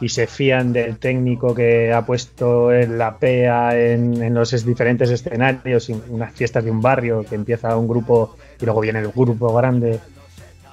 y 0.00 0.08
se 0.08 0.26
fían 0.26 0.72
del 0.72 0.98
técnico 0.98 1.54
que 1.54 1.92
ha 1.92 2.04
puesto 2.04 2.72
en 2.72 2.98
la 2.98 3.18
PEA 3.18 3.78
en, 3.78 4.22
en 4.22 4.34
los 4.34 4.52
es- 4.52 4.64
diferentes 4.66 5.10
escenarios, 5.10 5.88
en 5.90 6.02
unas 6.08 6.32
fiestas 6.34 6.64
de 6.64 6.70
un 6.70 6.80
barrio, 6.80 7.24
que 7.28 7.34
empieza 7.36 7.76
un 7.76 7.86
grupo 7.88 8.36
y 8.60 8.64
luego 8.64 8.80
viene 8.80 8.98
el 9.00 9.08
grupo 9.08 9.52
grande. 9.54 10.00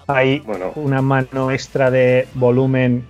Hay 0.09 0.39
Bueno. 0.39 0.71
una 0.75 1.01
mano 1.01 1.51
extra 1.51 1.91
de 1.91 2.27
volumen 2.33 3.05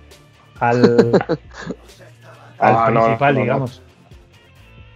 al, 0.58 1.12
al 2.58 2.74
Ah, 2.76 2.86
principal, 2.92 3.34
no, 3.34 3.38
no. 3.40 3.44
digamos. 3.44 3.82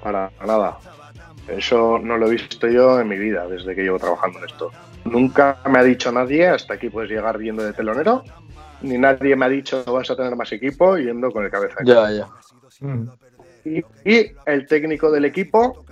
Para 0.02 0.30
nada. 0.46 0.78
Eso 1.48 1.98
no 1.98 2.16
lo 2.16 2.26
he 2.28 2.30
visto 2.32 2.68
yo 2.68 3.00
en 3.00 3.08
mi 3.08 3.18
vida 3.18 3.46
desde 3.48 3.74
que 3.74 3.82
llevo 3.82 3.98
trabajando 3.98 4.38
en 4.38 4.44
esto. 4.46 4.70
Nunca 5.04 5.58
me 5.70 5.78
ha 5.78 5.82
dicho 5.82 6.10
nadie, 6.12 6.48
hasta 6.48 6.74
aquí 6.74 6.88
puedes 6.88 7.10
llegar 7.10 7.38
yendo 7.38 7.62
de 7.62 7.72
telonero, 7.74 8.22
ni 8.82 8.96
nadie 8.96 9.36
me 9.36 9.44
ha 9.46 9.48
dicho 9.50 9.84
vas 9.84 10.10
a 10.10 10.16
tener 10.16 10.34
más 10.36 10.50
equipo 10.52 10.96
yendo 10.96 11.30
con 11.30 11.44
el 11.44 11.50
cabeza. 11.50 11.76
Ya, 11.84 12.10
ya. 12.10 12.28
Mm. 12.80 13.08
Y, 13.66 13.78
y 14.04 14.32
el 14.46 14.66
técnico 14.66 15.10
del 15.10 15.26
equipo, 15.26 15.84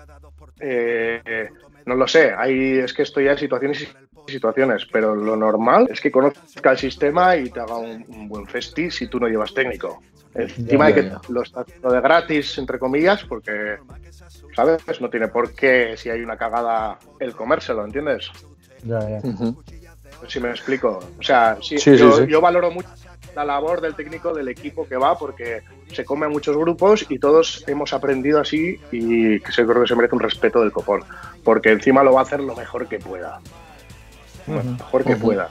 eh, 0.60 1.48
no 1.86 1.94
lo 1.96 2.06
sé, 2.08 2.32
hay, 2.36 2.78
es 2.78 2.92
que 2.94 3.02
esto 3.02 3.20
ya 3.20 3.32
es 3.32 3.40
situaciones 3.40 3.88
situaciones, 4.26 4.86
pero 4.90 5.14
lo 5.14 5.36
normal 5.36 5.88
es 5.90 6.00
que 6.00 6.10
conozca 6.10 6.72
el 6.72 6.78
sistema 6.78 7.36
y 7.36 7.50
te 7.50 7.60
haga 7.60 7.76
un, 7.76 8.04
un 8.08 8.28
buen 8.28 8.46
festi 8.46 8.90
si 8.90 9.06
tú 9.08 9.18
no 9.18 9.28
llevas 9.28 9.52
técnico. 9.54 10.00
Encima 10.34 10.86
de 10.86 10.94
que 10.94 11.12
lo 11.28 11.42
está 11.42 11.60
haciendo 11.60 11.92
de 11.92 12.00
gratis, 12.00 12.56
entre 12.56 12.78
comillas, 12.78 13.22
porque, 13.24 13.76
¿sabes? 14.56 15.00
No 15.00 15.10
tiene 15.10 15.28
por 15.28 15.52
qué, 15.52 15.94
si 15.96 16.08
hay 16.08 16.22
una 16.22 16.36
cagada, 16.36 16.98
el 17.20 17.34
comérselo, 17.34 17.84
¿entiendes? 17.84 18.30
Ya, 18.84 18.98
ya. 19.00 19.20
Si 20.28 20.40
me 20.40 20.50
explico. 20.50 21.00
O 21.18 21.22
sea, 21.22 21.58
sí, 21.60 21.78
Sí, 21.78 21.96
yo, 21.96 22.16
sí. 22.16 22.26
yo 22.28 22.40
valoro 22.40 22.70
mucho 22.70 22.88
la 23.34 23.44
labor 23.44 23.80
del 23.80 23.94
técnico 23.94 24.32
del 24.34 24.48
equipo 24.48 24.86
que 24.86 24.96
va 24.96 25.18
porque 25.18 25.62
se 25.92 26.04
come 26.04 26.26
a 26.26 26.28
muchos 26.28 26.56
grupos 26.56 27.06
y 27.08 27.18
todos 27.18 27.64
hemos 27.66 27.92
aprendido 27.92 28.40
así 28.40 28.78
y 28.90 29.40
que 29.40 29.52
se, 29.52 29.64
creo 29.64 29.82
que 29.82 29.88
se 29.88 29.94
merece 29.96 30.14
un 30.14 30.20
respeto 30.20 30.60
del 30.60 30.72
copón. 30.72 31.02
Porque 31.44 31.70
encima 31.72 32.02
lo 32.02 32.12
va 32.14 32.20
a 32.20 32.24
hacer 32.24 32.40
lo 32.40 32.54
mejor 32.56 32.88
que 32.88 32.98
pueda. 32.98 33.40
Lo 34.46 34.62
mejor 34.62 35.04
que 35.04 35.16
pueda. 35.16 35.48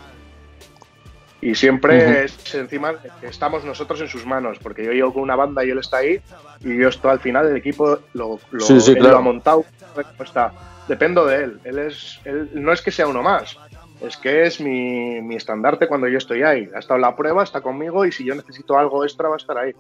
Y 1.42 1.56
siempre 1.56 2.24
es 2.24 2.54
encima 2.54 2.94
estamos 3.24 3.66
nosotros 3.66 4.00
en 4.02 4.08
sus 4.08 4.28
manos, 4.28 4.60
porque 4.60 4.86
yo 4.86 4.92
llego 4.92 5.12
con 5.12 5.24
una 5.24 5.36
banda 5.36 5.66
y 5.66 5.72
él 5.72 5.80
está 5.80 5.98
ahí, 5.98 6.22
y 6.60 6.78
yo 6.78 6.90
estoy 6.90 7.12
al 7.12 7.20
final 7.20 7.48
del 7.48 7.58
equipo, 7.58 7.98
lo, 8.14 8.40
lo, 8.52 8.64
Sí, 8.64 8.80
sí, 8.80 8.92
él 8.92 8.98
claro. 8.98 9.14
lo 9.14 9.18
ha 9.18 9.22
montado, 9.22 9.66
cómo 9.96 10.24
está. 10.24 10.54
Dependo 10.88 11.26
de 11.26 11.44
él. 11.44 11.60
Él 11.64 11.80
es, 11.80 12.20
él 12.26 12.52
no 12.54 12.72
es 12.72 12.82
que 12.82 12.92
sea 12.92 13.08
uno 13.08 13.24
más, 13.24 13.58
es 14.02 14.18
que 14.18 14.44
es 14.44 14.62
mi, 14.62 15.20
mi 15.22 15.36
estandarte 15.36 15.88
cuando 15.88 16.08
yo 16.08 16.20
estoy 16.20 16.44
ahí. 16.44 16.70
Ha 16.76 16.80
estado 16.80 16.98
en 16.98 17.02
la 17.02 17.16
prueba, 17.16 17.44
está 17.44 17.62
conmigo, 17.62 18.06
y 18.06 18.12
si 18.12 18.24
yo 18.24 18.36
necesito 18.36 18.78
algo 18.78 19.04
extra, 19.04 19.28
va 19.28 19.36
a 19.36 19.38
estar 19.38 19.58
ahí. 19.58 19.74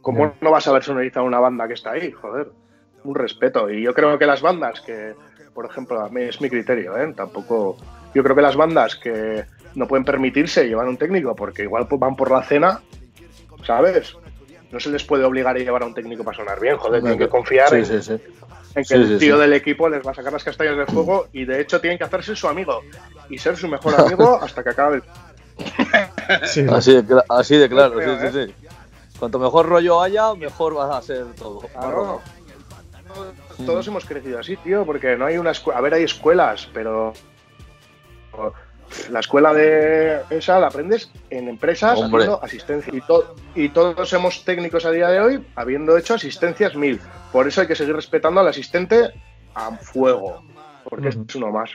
¿Cómo 0.00 0.34
no 0.40 0.50
vas 0.50 0.66
a 0.66 0.72
ver 0.72 0.82
sonorizar 0.82 1.22
una 1.22 1.40
banda 1.40 1.66
que 1.68 1.74
está 1.74 1.92
ahí? 1.92 2.12
Joder, 2.12 2.48
un 3.04 3.14
respeto. 3.14 3.70
Y 3.70 3.82
yo 3.82 3.92
creo 3.92 4.18
que 4.18 4.26
las 4.26 4.40
bandas 4.40 4.80
que, 4.80 5.14
por 5.56 5.64
ejemplo, 5.66 6.00
a 6.04 6.08
mí 6.10 6.22
es 6.22 6.40
mi 6.40 6.48
criterio, 6.48 6.96
¿eh? 6.96 7.12
Tampoco. 7.16 7.76
Yo 8.14 8.22
creo 8.22 8.36
que 8.36 8.42
las 8.42 8.54
bandas 8.54 8.94
que 8.94 9.44
no 9.74 9.88
pueden 9.88 10.04
permitirse 10.04 10.68
llevar 10.68 10.86
un 10.86 10.96
técnico 10.98 11.34
porque 11.34 11.62
igual 11.62 11.88
pues, 11.88 11.98
van 11.98 12.14
por 12.14 12.30
la 12.30 12.42
cena, 12.44 12.80
¿sabes? 13.66 14.16
No 14.70 14.78
se 14.78 14.90
les 14.90 15.02
puede 15.04 15.24
obligar 15.24 15.56
a 15.56 15.58
llevar 15.58 15.82
a 15.82 15.86
un 15.86 15.94
técnico 15.94 16.22
para 16.22 16.36
sonar 16.36 16.60
bien, 16.60 16.76
joder, 16.76 17.00
tienen 17.00 17.18
que 17.18 17.28
confiar 17.28 17.68
Sí, 17.70 17.76
en, 17.76 17.86
sí, 17.86 18.02
sí. 18.02 18.12
en 18.12 18.20
que 18.74 18.84
Sí, 18.84 18.94
el 18.94 19.18
tío 19.18 19.34
sí. 19.36 19.40
del 19.40 19.52
equipo 19.54 19.88
les 19.88 20.06
va 20.06 20.10
a 20.10 20.14
sacar 20.14 20.32
las 20.32 20.44
castañas 20.44 20.76
del 20.76 20.86
fuego 20.86 21.28
y 21.32 21.44
de 21.44 21.60
hecho 21.60 21.80
tienen 21.80 21.98
que 21.98 22.04
hacerse 22.04 22.36
su 22.36 22.48
amigo 22.48 22.82
y 23.28 23.38
ser 23.38 23.56
su 23.56 23.68
mejor 23.68 23.98
amigo 24.00 24.38
hasta 24.42 24.62
que 24.62 24.70
acabe 24.70 24.96
el 24.96 25.02
Sí, 26.46 26.66
Así 26.70 27.00
de, 27.00 27.22
así 27.28 27.56
de 27.56 27.68
claro, 27.68 27.98
sí, 28.00 28.26
sí, 28.30 28.46
sí. 28.46 28.54
Cuanto 29.18 29.38
mejor 29.38 29.66
rollo 29.66 30.02
haya, 30.02 30.34
mejor 30.34 30.76
va 30.76 30.98
a 30.98 31.02
ser 31.02 31.24
todo. 31.38 31.60
Claro. 31.60 32.20
Todos, 33.64 33.86
hemos 33.88 34.04
crecido 34.04 34.38
así, 34.38 34.56
tío, 34.58 34.84
porque 34.84 35.16
no 35.16 35.24
hay 35.26 35.38
una 35.38 35.52
escuela. 35.52 35.78
A 35.78 35.82
ver, 35.82 35.94
hay 35.94 36.02
escuelas, 36.04 36.68
pero. 36.74 37.12
La 39.10 39.18
escuela 39.20 39.52
de 39.52 40.22
esa 40.30 40.60
la 40.60 40.68
aprendes 40.68 41.10
en 41.30 41.48
empresas 41.48 41.98
Hombre. 41.98 42.22
haciendo 42.24 42.44
asistencia. 42.44 42.92
Y, 42.94 43.00
to- 43.00 43.34
y 43.54 43.68
todos 43.70 44.08
somos 44.08 44.44
técnicos 44.44 44.84
a 44.84 44.90
día 44.92 45.08
de 45.08 45.20
hoy 45.20 45.46
habiendo 45.56 45.96
hecho 45.96 46.14
asistencias 46.14 46.76
mil. 46.76 47.00
Por 47.32 47.48
eso 47.48 47.62
hay 47.62 47.66
que 47.66 47.74
seguir 47.74 47.96
respetando 47.96 48.40
al 48.40 48.46
asistente 48.48 49.12
a 49.54 49.72
fuego, 49.78 50.42
porque 50.84 51.08
Ujú. 51.08 51.24
es 51.28 51.34
uno 51.34 51.50
más. 51.50 51.70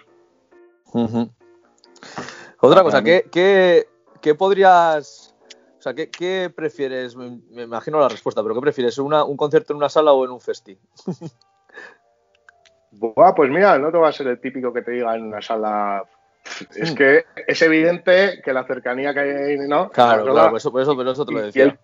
Otra 2.59 2.83
cosa, 2.83 3.03
¿qué, 3.03 3.25
qué, 3.31 3.87
qué 4.21 4.35
podrías. 4.35 5.35
O 5.79 5.81
sea, 5.81 5.93
¿qué, 5.93 6.09
qué 6.11 6.51
prefieres? 6.55 7.15
Me, 7.15 7.39
me 7.49 7.63
imagino 7.63 7.99
la 7.99 8.07
respuesta, 8.07 8.41
pero 8.43 8.53
¿qué 8.55 8.61
prefieres? 8.61 8.97
¿Una- 8.99 9.23
¿Un 9.25 9.35
concierto 9.35 9.73
en 9.73 9.77
una 9.77 9.89
sala 9.89 10.13
o 10.13 10.23
en 10.23 10.31
un 10.31 10.39
festi? 10.39 10.77
Buah, 12.91 13.33
pues 13.33 13.49
mira, 13.49 13.77
no 13.77 13.91
te 13.91 13.97
va 13.97 14.09
a 14.09 14.11
ser 14.11 14.27
el 14.27 14.39
típico 14.39 14.73
que 14.73 14.81
te 14.81 14.91
diga 14.91 15.15
en 15.15 15.23
una 15.27 15.41
sala. 15.41 16.03
Es 16.75 16.91
que 16.91 17.25
es 17.47 17.61
evidente 17.61 18.41
que 18.43 18.51
la 18.53 18.65
cercanía 18.65 19.13
que 19.13 19.19
hay, 19.19 19.57
¿no? 19.67 19.89
Claro, 19.89 20.25
La 20.25 20.31
claro, 20.31 20.49
por 20.49 20.57
eso, 20.57 20.71
por 20.71 20.81
eso, 20.81 20.95
por 20.95 21.07
eso 21.07 21.25
te 21.25 21.31
lo 21.31 21.39
y 21.39 21.43
decía. 21.43 21.63
el- 21.63 21.79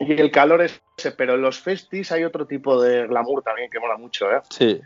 Y 0.00 0.20
el 0.20 0.30
calor 0.30 0.62
es 0.62 0.80
ese, 0.96 1.10
pero 1.12 1.34
en 1.34 1.42
los 1.42 1.60
festis 1.60 2.12
hay 2.12 2.22
otro 2.24 2.46
tipo 2.46 2.80
de 2.80 3.06
glamour 3.08 3.42
también 3.42 3.68
que 3.70 3.80
mola 3.80 3.96
mucho, 3.96 4.30
¿eh? 4.30 4.40
Sí, 4.48 4.80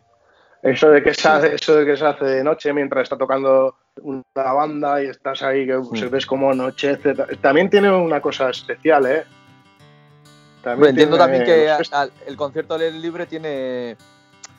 Eso 0.62 0.90
de 0.90 1.02
que 1.02 1.12
se 1.12 1.28
hace, 1.28 1.54
eso 1.54 1.76
de 1.76 1.85
que 1.85 1.96
se 1.96 2.06
hace 2.06 2.24
de 2.24 2.42
noche 2.44 2.72
mientras 2.72 3.02
está 3.02 3.18
tocando 3.18 3.76
una 4.00 4.22
banda 4.54 5.02
y 5.02 5.06
estás 5.08 5.42
ahí 5.42 5.66
que 5.66 5.80
se 5.94 6.06
ves 6.06 6.24
como 6.24 6.50
anochece. 6.50 7.14
También 7.42 7.68
tiene 7.68 7.92
una 7.94 8.20
cosa 8.22 8.48
especial, 8.48 9.04
¿eh? 9.06 9.24
Hombre, 10.64 10.90
entiendo 10.90 11.18
también 11.18 11.44
que 11.44 11.68
al- 11.92 12.12
el 12.26 12.37
concierto 12.37 12.74
al 12.74 12.82
aire 12.82 12.98
libre 12.98 13.26
tiene 13.26 13.96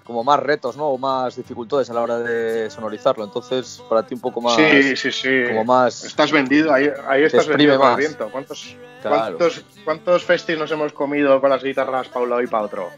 como 0.06 0.24
más 0.24 0.40
retos, 0.40 0.76
¿no? 0.78 0.88
O 0.90 0.98
más 0.98 1.36
dificultades 1.36 1.90
a 1.90 1.94
la 1.94 2.02
hora 2.02 2.20
de 2.20 2.70
sonorizarlo. 2.70 3.24
Entonces, 3.24 3.82
para 3.90 4.06
ti 4.06 4.14
un 4.16 4.22
poco 4.22 4.42
más. 4.42 4.56
Sí, 4.56 4.96
sí, 4.96 5.12
sí. 5.12 5.44
Como 5.48 5.66
más. 5.66 6.04
Estás 6.04 6.32
vendido, 6.32 6.74
ahí, 6.74 6.90
ahí 7.08 7.24
estás 7.24 7.48
vendido 7.48 7.80
más. 7.80 7.98
viento. 7.98 8.30
¿Cuántos, 8.32 8.76
Claro. 9.02 9.38
cuántos, 9.38 9.66
cuántos 9.84 10.24
festis 10.24 10.58
nos 10.58 10.72
hemos 10.72 10.94
comido 10.94 11.40
con 11.42 11.50
las 11.50 11.62
guitarras 11.64 12.08
para 12.08 12.24
un 12.24 12.30
lado 12.30 12.42
y 12.42 12.48
para 12.48 12.64
otro? 12.64 12.90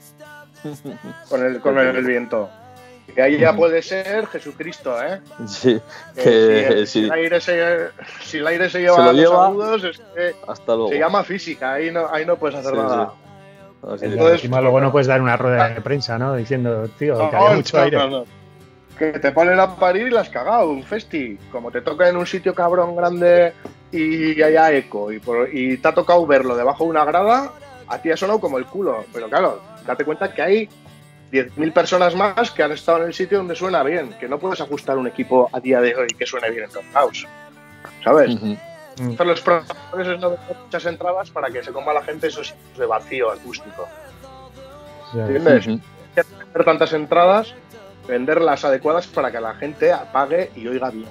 Con 1.30 1.46
el, 1.46 1.60
con 1.62 1.78
el, 1.78 2.04
viento. 2.06 2.50
Que 3.13 3.22
ahí 3.22 3.38
ya 3.38 3.56
puede 3.56 3.84
ser 3.84 4.26
Jesucristo, 4.28 5.00
¿eh? 5.02 5.22
Sí, 5.48 5.80
Que 6.15 6.24
si, 6.24 6.74
el, 6.74 6.88
si 6.88 7.04
el 7.04 7.12
aire 7.12 7.39
se, 7.39 7.89
si 8.24 8.38
el 8.39 8.48
aire 8.48 8.68
se 8.70 8.80
lleva 8.80 8.96
Se 8.96 9.02
lo 9.04 9.10
a 9.10 9.13
los 9.13 9.32
agudos, 9.32 9.84
es 9.84 9.98
que 10.15 10.36
Hasta 10.48 10.74
luego. 10.76 10.89
se 10.89 10.98
llama 11.00 11.24
física, 11.24 11.74
ahí 11.74 11.91
no, 11.91 12.08
ahí 12.12 12.26
no 12.26 12.36
puedes 12.38 12.58
hacer 12.58 12.72
Sí, 12.72 12.78
nada. 12.78 13.13
Así. 13.83 14.05
Entonces- 14.05 14.35
encima 14.35 14.61
luego 14.61 14.79
no 14.81 14.91
puedes 14.91 15.07
dar 15.07 15.21
una 15.21 15.38
rueda 15.38 15.69
de 15.69 15.81
prensa, 15.81 16.17
¿no? 16.17 16.35
Diciendo, 16.35 16.88
tío, 16.97 17.17
que 17.17 17.35
No, 17.35 17.45
haya 17.47 17.55
mucho 17.55 17.77
no, 17.77 17.83
aire. 17.83 18.09
no. 18.09 18.25
Que 18.97 19.07
te 19.19 19.31
ponen 19.31 19.59
a 19.59 19.75
parir 19.75 20.07
y 20.07 20.11
la 20.11 20.21
has 20.21 20.29
cagado, 20.29 20.69
un 20.69 20.81
festi. 20.83 21.38
Como 21.51 21.69
te 21.71 21.81
toca 21.81 22.07
en 22.07 22.15
un 22.17 22.25
sitio 22.25 22.55
cabrón 22.55 22.95
grande 22.95 23.53
y 23.91 24.41
haya 24.41 24.71
eco 24.71 25.11
y, 25.11 25.19
por- 25.19 25.49
y 25.53 25.77
te 25.77 25.88
ha 25.88 25.93
tocado 25.93 26.25
verlo 26.25 26.55
debajo 26.55 26.85
de 26.85 26.89
una 26.91 27.03
grada, 27.05 27.51
a 27.88 27.97
ti 27.99 28.09
ha 28.11 28.17
sonado 28.17 28.39
como 28.39 28.57
el 28.57 28.65
culo. 28.65 29.03
Pero 29.13 29.27
claro, 29.29 29.61
date 29.85 30.05
cuenta 30.05 30.33
que 30.33 30.41
hay 30.41 30.69
10.000 31.31 31.73
personas 31.73 32.15
más 32.15 32.51
que 32.51 32.63
han 32.63 32.71
estado 32.71 32.99
en 32.99 33.03
el 33.07 33.13
sitio 33.13 33.38
donde 33.39 33.55
suena 33.55 33.83
bien. 33.83 34.15
Que 34.19 34.29
no 34.29 34.39
puedes 34.39 34.61
ajustar 34.61 34.97
un 34.97 35.07
equipo 35.07 35.49
a 35.51 35.59
día 35.59 35.81
de 35.81 35.93
hoy 35.95 36.07
que 36.17 36.25
suene 36.25 36.49
bien 36.49 36.63
en 36.63 36.69
todos 36.69 36.85
lados. 36.93 37.27
¿Sabes? 38.03 38.33
Ujú. 38.35 38.55
Entonces 38.97 39.27
los 39.27 39.41
profesores 39.41 40.19
no 40.19 40.31
venden 40.31 40.58
muchas 40.63 40.86
entradas 40.86 41.29
para 41.29 41.49
que 41.49 41.63
se 41.63 41.71
coma 41.71 41.93
la 41.93 42.01
gente 42.03 42.27
esos 42.27 42.47
sitios 42.47 42.77
de 42.77 42.86
vacío 42.86 43.31
acústico. 43.31 43.88
¿Entiendes? 45.13 45.67
Ujú. 45.67 45.81
hacer 46.15 46.65
tantas 46.65 46.93
entradas, 46.93 47.53
vender 48.08 48.41
las 48.41 48.63
adecuadas 48.63 49.08
para 49.08 49.31
que 49.31 49.39
la 49.39 49.53
gente 49.55 49.91
apague 49.91 50.51
y 50.55 50.67
oiga 50.67 50.89
bien. 50.89 51.10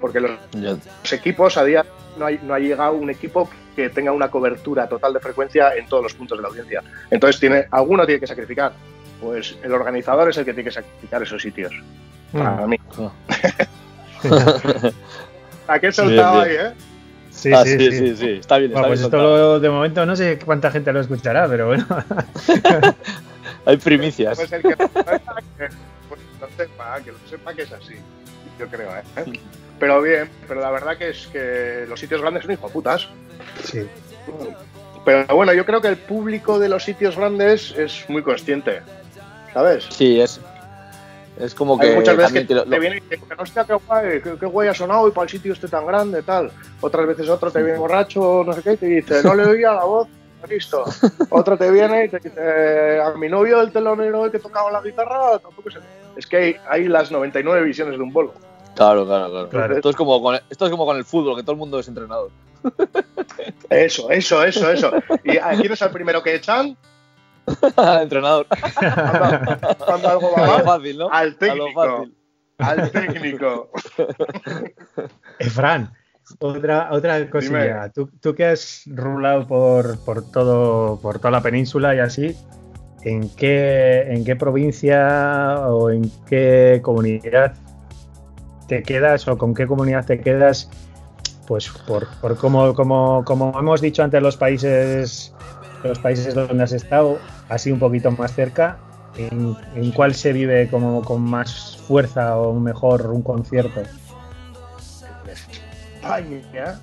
Porque 0.00 0.20
los, 0.20 0.32
equipos 1.12 1.56
a 1.56 1.64
día 1.64 1.84
no, 2.16 2.26
hay, 2.26 2.38
no 2.42 2.54
ha 2.54 2.58
llegado 2.58 2.92
un 2.94 3.10
equipo 3.10 3.48
que 3.74 3.90
tenga 3.90 4.12
una 4.12 4.30
cobertura 4.30 4.88
total 4.88 5.14
de 5.14 5.20
frecuencia 5.20 5.74
en 5.74 5.86
todos 5.86 6.02
los 6.02 6.14
puntos 6.14 6.38
de 6.38 6.42
la 6.42 6.48
audiencia. 6.48 6.82
Entonces 7.10 7.40
tiene, 7.40 7.66
alguno 7.70 8.06
tiene 8.06 8.20
que 8.20 8.26
sacrificar. 8.26 8.72
Pues 9.20 9.56
el 9.62 9.72
organizador 9.72 10.30
es 10.30 10.36
el 10.36 10.44
que 10.44 10.52
tiene 10.52 10.68
que 10.68 10.74
sacrificar 10.74 11.22
esos 11.22 11.40
sitios. 11.40 11.72
Para 12.32 12.66
mm, 12.66 12.70
mí. 12.70 12.76
Ah. 12.98 13.10
¿A 15.68 15.78
qué 15.78 15.86
he 15.88 15.92
soltado 15.92 16.44
Bien, 16.44 16.60
ahí, 16.60 16.66
eh? 16.66 16.93
Sí, 17.44 17.52
Ah, 17.52 17.62
sí, 17.62 17.72
sí, 17.78 17.90
sí. 17.90 17.98
sí, 17.98 18.16
sí, 18.16 18.30
Está 18.40 18.56
bien, 18.56 18.70
está 18.70 18.80
Bueno, 18.80 18.88
pues 18.88 19.00
bien 19.00 19.04
esto 19.04 19.16
lo- 19.18 19.60
de 19.60 19.68
momento 19.68 20.06
no 20.06 20.16
sé 20.16 20.38
cuánta 20.38 20.70
gente 20.70 20.90
lo 20.94 21.00
escuchará, 21.00 21.46
pero 21.46 21.66
bueno. 21.66 21.84
Hay 23.66 23.76
primicias. 23.76 24.34
Pues 24.38 24.50
el 24.50 24.62
que, 24.62 24.70
lo 24.70 24.76
sepa, 26.56 27.00
que 27.04 27.12
lo 27.12 27.18
sepa 27.28 27.52
que 27.52 27.62
es 27.62 27.72
así. 27.72 27.96
Yo 28.58 28.66
creo, 28.68 28.88
¿eh? 28.96 29.24
Pero 29.78 30.00
bien, 30.00 30.30
pero 30.48 30.62
la 30.62 30.70
verdad 30.70 30.96
que 30.96 31.10
es 31.10 31.26
que 31.26 31.84
los 31.86 32.00
sitios 32.00 32.22
grandes 32.22 32.44
son 32.44 32.52
hijo 32.52 32.70
putas. 32.70 33.08
Sí. 33.62 33.86
Pero 35.04 35.26
bueno, 35.36 35.52
yo 35.52 35.66
creo 35.66 35.82
que 35.82 35.88
el 35.88 35.98
público 35.98 36.58
de 36.58 36.70
los 36.70 36.82
sitios 36.82 37.14
grandes 37.16 37.74
es 37.76 38.08
muy 38.08 38.22
consciente, 38.22 38.80
¿sabes? 39.52 39.84
Sí, 39.90 40.18
es. 40.18 40.40
Es 41.38 41.54
como 41.54 41.78
que 41.78 41.88
Hay 41.88 41.96
muchas 41.96 42.16
veces 42.16 42.32
que 42.32 42.44
te 42.44 42.54
lo- 42.54 42.64
te 42.64 42.78
viene 42.78 42.98
y 42.98 43.00
te 43.00 43.16
dicen, 43.16 43.38
hostia, 43.40 43.64
qué 43.64 43.74
guay, 43.74 44.20
qué, 44.22 44.36
qué 44.38 44.46
guay 44.46 44.68
ha 44.68 44.74
sonado 44.74 45.08
y 45.08 45.10
para 45.10 45.24
el 45.24 45.28
sitio 45.30 45.52
este 45.52 45.66
tan 45.68 45.84
grande, 45.86 46.22
tal. 46.22 46.50
Otras 46.80 47.06
veces 47.08 47.28
otro 47.28 47.50
te 47.50 47.62
viene 47.62 47.78
borracho, 47.78 48.44
no 48.46 48.52
sé 48.52 48.62
qué, 48.62 48.72
y 48.74 48.76
te 48.76 48.86
dice, 48.86 49.22
no 49.24 49.34
le 49.34 49.44
oía 49.44 49.72
la 49.72 49.84
voz, 49.84 50.06
listo. 50.48 50.84
Otro 51.30 51.56
te 51.58 51.70
viene 51.70 52.04
y 52.04 52.08
te 52.08 52.18
dice, 52.20 53.00
a 53.00 53.10
mi 53.16 53.28
novio, 53.28 53.60
el 53.62 53.72
telonero 53.72 54.26
el 54.26 54.30
que 54.30 54.38
tocaba 54.38 54.70
la 54.70 54.80
guitarra, 54.80 55.38
tampoco 55.40 55.70
se... 55.70 55.78
Es 56.16 56.26
que 56.26 56.36
hay, 56.36 56.56
hay 56.68 56.88
las 56.88 57.10
99 57.10 57.62
visiones 57.64 57.96
de 57.96 58.02
un 58.02 58.12
bolo. 58.12 58.32
Claro, 58.76 59.04
claro, 59.06 59.30
claro. 59.30 59.48
Claro. 59.48 59.76
Esto, 59.76 59.90
es 59.90 59.96
como 59.96 60.22
con, 60.22 60.36
esto 60.48 60.64
es 60.66 60.70
como 60.70 60.86
con 60.86 60.96
el 60.96 61.04
fútbol, 61.04 61.34
que 61.36 61.42
todo 61.42 61.52
el 61.52 61.58
mundo 61.58 61.80
es 61.80 61.88
entrenador. 61.88 62.30
Eso, 63.70 64.10
eso, 64.10 64.44
eso, 64.44 64.70
eso. 64.70 64.92
¿Y 65.24 65.36
a 65.38 65.50
quién 65.60 65.72
es 65.72 65.82
el 65.82 65.90
primero 65.90 66.22
que 66.22 66.34
echan? 66.36 66.76
entrenador. 68.02 68.46
Cuando, 68.48 69.76
cuando 69.84 70.08
algo 70.08 70.32
va 70.32 70.46
mal, 70.46 70.62
fácil, 70.64 70.98
¿no? 70.98 71.08
al 71.10 71.28
A 71.28 71.30
lo 71.30 71.36
técnico. 71.36 71.74
fácil. 71.74 72.14
Al 72.58 72.90
técnico. 72.90 73.70
Eh, 75.38 75.50
Fran, 75.50 75.92
otra, 76.38 76.88
otra 76.92 77.28
cosilla. 77.30 77.90
Tú, 77.90 78.08
tú 78.20 78.34
que 78.34 78.46
has 78.46 78.84
rulado 78.86 79.46
por, 79.46 79.98
por, 80.04 80.30
todo, 80.30 81.00
por 81.00 81.18
toda 81.18 81.30
la 81.32 81.42
península 81.42 81.94
y 81.94 81.98
así, 81.98 82.36
¿en 83.02 83.28
qué, 83.30 84.02
¿en 84.08 84.24
qué 84.24 84.36
provincia 84.36 85.60
o 85.68 85.90
en 85.90 86.10
qué 86.26 86.80
comunidad 86.82 87.54
te 88.68 88.82
quedas 88.82 89.28
o 89.28 89.36
con 89.36 89.54
qué 89.54 89.66
comunidad 89.66 90.06
te 90.06 90.20
quedas? 90.20 90.70
Pues 91.46 91.68
por, 91.68 92.08
por 92.20 92.38
como, 92.38 92.72
como, 92.74 93.22
como 93.24 93.58
hemos 93.58 93.82
dicho 93.82 94.02
antes, 94.02 94.22
los 94.22 94.38
países, 94.38 95.34
los 95.82 95.98
países 95.98 96.34
donde 96.34 96.62
has 96.62 96.72
estado, 96.72 97.18
así 97.48 97.70
un 97.70 97.78
poquito 97.78 98.10
más 98.10 98.34
cerca, 98.34 98.78
¿en, 99.16 99.56
en 99.74 99.92
cuál 99.92 100.14
se 100.14 100.32
vive 100.32 100.68
como 100.68 101.02
con 101.02 101.22
más 101.22 101.78
fuerza 101.86 102.38
o 102.38 102.54
mejor 102.54 103.10
un 103.10 103.22
concierto? 103.22 103.82
España. 106.04 106.80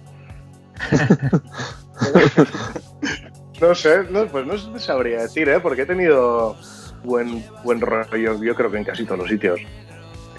no 3.62 3.76
sé, 3.76 4.04
no, 4.10 4.26
pues 4.26 4.48
no 4.48 4.80
sabría 4.80 5.22
decir, 5.22 5.48
¿eh? 5.50 5.60
Porque 5.60 5.84
he 5.84 5.86
tenido 5.86 6.56
buen, 7.04 7.46
buen 7.64 7.80
rollo, 7.82 8.44
yo 8.44 8.56
creo 8.56 8.72
que 8.72 8.78
en 8.78 8.84
casi 8.84 9.06
todos 9.06 9.20
los 9.20 9.30
sitios. 9.30 9.60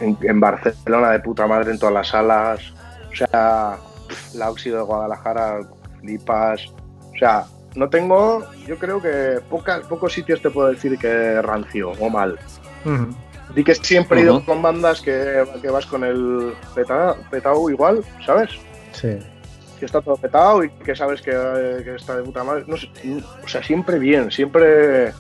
En, 0.00 0.18
en 0.22 0.40
Barcelona 0.40 1.10
de 1.10 1.20
puta 1.20 1.46
madre, 1.46 1.70
en 1.70 1.78
todas 1.78 1.94
las 1.94 2.08
salas. 2.08 2.74
O 3.10 3.14
sea, 3.14 3.76
la 4.34 4.50
óxido 4.50 4.78
de 4.78 4.84
Guadalajara, 4.84 5.60
Lipas. 6.02 6.66
O 7.14 7.18
sea, 7.18 7.44
no 7.74 7.88
tengo, 7.88 8.44
yo 8.66 8.78
creo 8.78 9.00
que 9.00 9.40
pocas, 9.48 9.86
pocos 9.86 10.12
sitios 10.12 10.40
te 10.42 10.50
puedo 10.50 10.68
decir 10.68 10.98
que 10.98 11.40
rancio 11.42 11.92
o 11.92 12.10
mal. 12.10 12.38
Ujú. 12.84 13.08
Di 13.54 13.64
que 13.64 13.74
siempre 13.74 14.20
he 14.20 14.22
ido 14.22 14.44
con 14.44 14.62
bandas 14.62 15.00
que, 15.02 15.44
que 15.60 15.68
vas 15.70 15.84
con 15.86 16.04
el 16.04 16.54
peta- 16.74 17.16
petao 17.30 17.68
igual, 17.68 18.02
¿sabes? 18.24 18.50
Sí. 18.92 19.18
Que 19.78 19.84
está 19.86 20.00
todo 20.00 20.16
petado 20.16 20.64
y 20.64 20.70
que 20.70 20.94
sabes 20.96 21.20
que, 21.20 21.32
que 21.84 21.94
está 21.96 22.16
de 22.16 22.22
puta 22.22 22.44
madre. 22.44 22.64
No 22.66 22.76
sé, 22.76 22.88
o 23.44 23.48
sea, 23.48 23.62
siempre 23.62 23.98
bien, 23.98 24.30
siempre, 24.30 25.12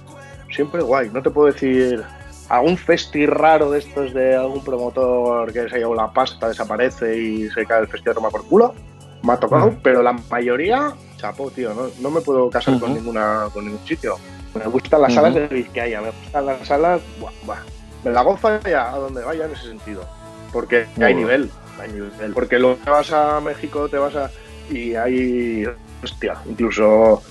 siempre 0.54 0.82
guay. 0.82 1.10
No 1.10 1.20
te 1.22 1.30
puedo 1.30 1.52
decir 1.52 2.02
algún 2.48 2.76
festi 2.78 3.26
raro 3.26 3.70
de 3.70 3.80
estos 3.80 4.14
de 4.14 4.34
algún 4.36 4.62
promotor 4.64 5.52
que 5.52 5.68
se 5.68 5.74
ha 5.74 5.78
llevado 5.78 5.94
la 5.96 6.12
pasta, 6.12 6.48
desaparece 6.48 7.18
y 7.18 7.50
se 7.50 7.66
cae 7.66 7.80
el 7.82 7.88
festi 7.88 8.08
a 8.10 8.14
tomar 8.14 8.30
por 8.30 8.46
culo. 8.46 8.74
Me 9.22 9.32
ha 9.34 9.36
tocado, 9.36 9.74
pero 9.82 10.02
la 10.02 10.12
mayoría, 10.12 10.92
chapo, 11.22 11.50
tío, 11.52 11.72
no, 11.72 11.84
no 12.00 12.10
me 12.10 12.20
puedo 12.20 12.50
casar 12.50 12.78
con 12.80 12.92
ninguna 12.94 13.48
con 13.52 13.64
ningún 13.64 13.86
sitio. 13.86 14.16
Me 14.54 14.66
gustan 14.66 15.00
las 15.02 15.12
Ujú. 15.12 15.20
salas 15.22 15.34
de 15.34 15.46
Vizcaya, 15.46 16.00
me 16.00 16.10
gustan 16.10 16.46
las 16.46 16.66
salas, 16.66 17.00
buah, 17.20 17.32
buah. 17.46 17.58
me 18.04 18.10
la 18.10 18.22
goza 18.22 18.60
ya 18.68 18.92
a 18.92 18.98
donde 18.98 19.22
vaya 19.22 19.44
en 19.46 19.52
ese 19.52 19.68
sentido. 19.68 20.04
Porque 20.52 20.86
hay 21.00 21.14
nivel, 21.14 21.50
hay 21.80 21.92
nivel. 21.92 22.32
Porque 22.34 22.58
luego 22.58 22.76
te 22.84 22.90
vas 22.90 23.10
a 23.12 23.40
México, 23.40 23.88
te 23.88 23.96
vas 23.98 24.14
a. 24.16 24.30
y 24.68 24.94
hay. 24.96 25.64
hostia, 26.02 26.34
incluso. 26.46 27.22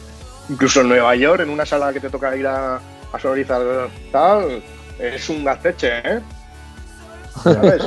Incluso 0.49 0.81
en 0.81 0.89
Nueva 0.89 1.15
York, 1.15 1.41
en 1.41 1.49
una 1.49 1.65
sala 1.65 1.93
que 1.93 1.99
te 1.99 2.09
toca 2.09 2.35
ir 2.35 2.47
a, 2.47 2.75
a 2.75 3.19
sonorizar 3.19 3.61
tal, 4.11 4.61
es 4.99 5.29
un 5.29 5.43
gaceche, 5.45 5.99
¿eh? 5.99 6.19
¿Sabes? 7.43 7.83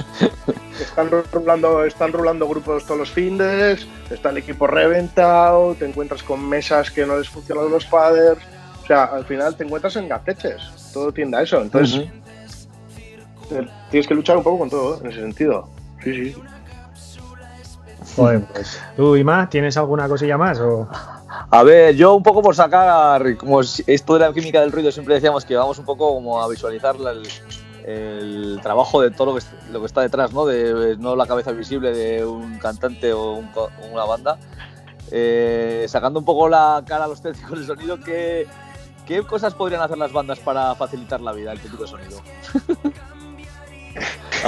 Están 0.80 1.08
rulando, 1.32 1.84
están 1.84 2.12
rulando 2.12 2.48
grupos 2.48 2.84
todos 2.84 2.98
los 3.00 3.10
fines, 3.10 3.86
está 4.10 4.30
el 4.30 4.38
equipo 4.38 4.66
reventado, 4.66 5.74
te 5.74 5.86
encuentras 5.86 6.22
con 6.22 6.46
mesas 6.48 6.90
que 6.90 7.06
no 7.06 7.16
les 7.16 7.28
funcionan 7.28 7.70
los 7.70 7.84
padres. 7.86 8.38
O 8.82 8.86
sea, 8.86 9.04
al 9.04 9.24
final 9.24 9.56
te 9.56 9.64
encuentras 9.64 9.96
en 9.96 10.08
gaceches. 10.08 10.60
Todo 10.92 11.10
tiende 11.12 11.38
a 11.38 11.42
eso. 11.42 11.60
Entonces, 11.62 12.06
tienes 13.90 14.06
que 14.06 14.14
luchar 14.14 14.36
un 14.36 14.42
poco 14.42 14.58
con 14.58 14.70
todo 14.70 15.00
en 15.00 15.10
ese 15.10 15.20
sentido. 15.20 15.68
Sí, 16.02 16.32
sí. 16.32 16.42
Joder, 18.16 18.42
pues. 18.52 18.78
¿Tú, 18.96 19.16
Ima, 19.16 19.48
tienes 19.48 19.76
alguna 19.76 20.08
cosilla 20.08 20.36
más? 20.36 20.60
O... 20.60 20.86
A 21.50 21.62
ver, 21.62 21.94
yo 21.96 22.14
un 22.14 22.22
poco 22.22 22.42
por 22.42 22.54
sacar, 22.54 23.36
como 23.36 23.60
es- 23.60 23.82
esto 23.86 24.14
de 24.14 24.20
la 24.20 24.32
química 24.32 24.60
del 24.60 24.70
ruido, 24.70 24.92
siempre 24.92 25.14
decíamos 25.14 25.44
que 25.44 25.56
vamos 25.56 25.78
un 25.78 25.84
poco 25.84 26.14
como 26.14 26.42
a 26.42 26.48
visualizar 26.48 26.96
la- 27.00 27.12
el, 27.12 27.22
el 27.84 28.58
trabajo 28.62 29.00
de 29.02 29.10
todo 29.10 29.32
lo 29.34 29.38
que, 29.38 29.44
lo 29.72 29.80
que 29.80 29.86
está 29.86 30.00
detrás, 30.00 30.32
¿no? 30.32 30.46
De 30.46 30.96
no 30.98 31.14
la 31.16 31.26
cabeza 31.26 31.52
visible 31.52 31.92
de 31.92 32.24
un 32.24 32.58
cantante 32.58 33.12
o 33.12 33.32
un 33.34 33.50
una 33.92 34.04
banda. 34.04 34.38
Eh, 35.10 35.84
sacando 35.88 36.18
un 36.18 36.24
poco 36.24 36.48
la 36.48 36.82
cara 36.86 37.04
a 37.04 37.08
los 37.08 37.20
técnicos 37.22 37.58
de 37.60 37.66
sonido, 37.66 38.00
¿qué, 38.00 38.46
¿qué 39.06 39.22
cosas 39.22 39.52
podrían 39.54 39.82
hacer 39.82 39.98
las 39.98 40.12
bandas 40.12 40.38
para 40.40 40.74
facilitar 40.74 41.20
la 41.20 41.32
vida 41.32 41.50
al 41.52 41.60
técnico 41.60 41.82
de 41.84 41.88
sonido? 41.90 42.20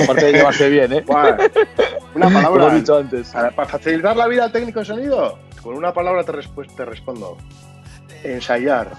Aparte 0.02 0.26
de 0.26 0.32
llevarse 0.32 0.68
bien, 0.68 0.92
¿eh? 0.92 1.04
Una 1.08 1.36
Como 2.12 2.30
palabra. 2.42 2.72
he 2.72 2.78
dicho 2.80 2.96
antes. 2.96 3.34
A 3.34 3.42
ver, 3.42 3.54
Para 3.54 3.68
facilitar 3.68 4.16
la 4.16 4.26
vida 4.26 4.44
al 4.44 4.52
técnico 4.52 4.80
de 4.80 4.84
sonido, 4.86 5.38
con 5.62 5.74
una 5.74 5.92
palabra 5.92 6.24
te, 6.24 6.32
respu- 6.32 6.74
te 6.74 6.84
respondo. 6.84 7.36
Ensayar. 8.24 8.90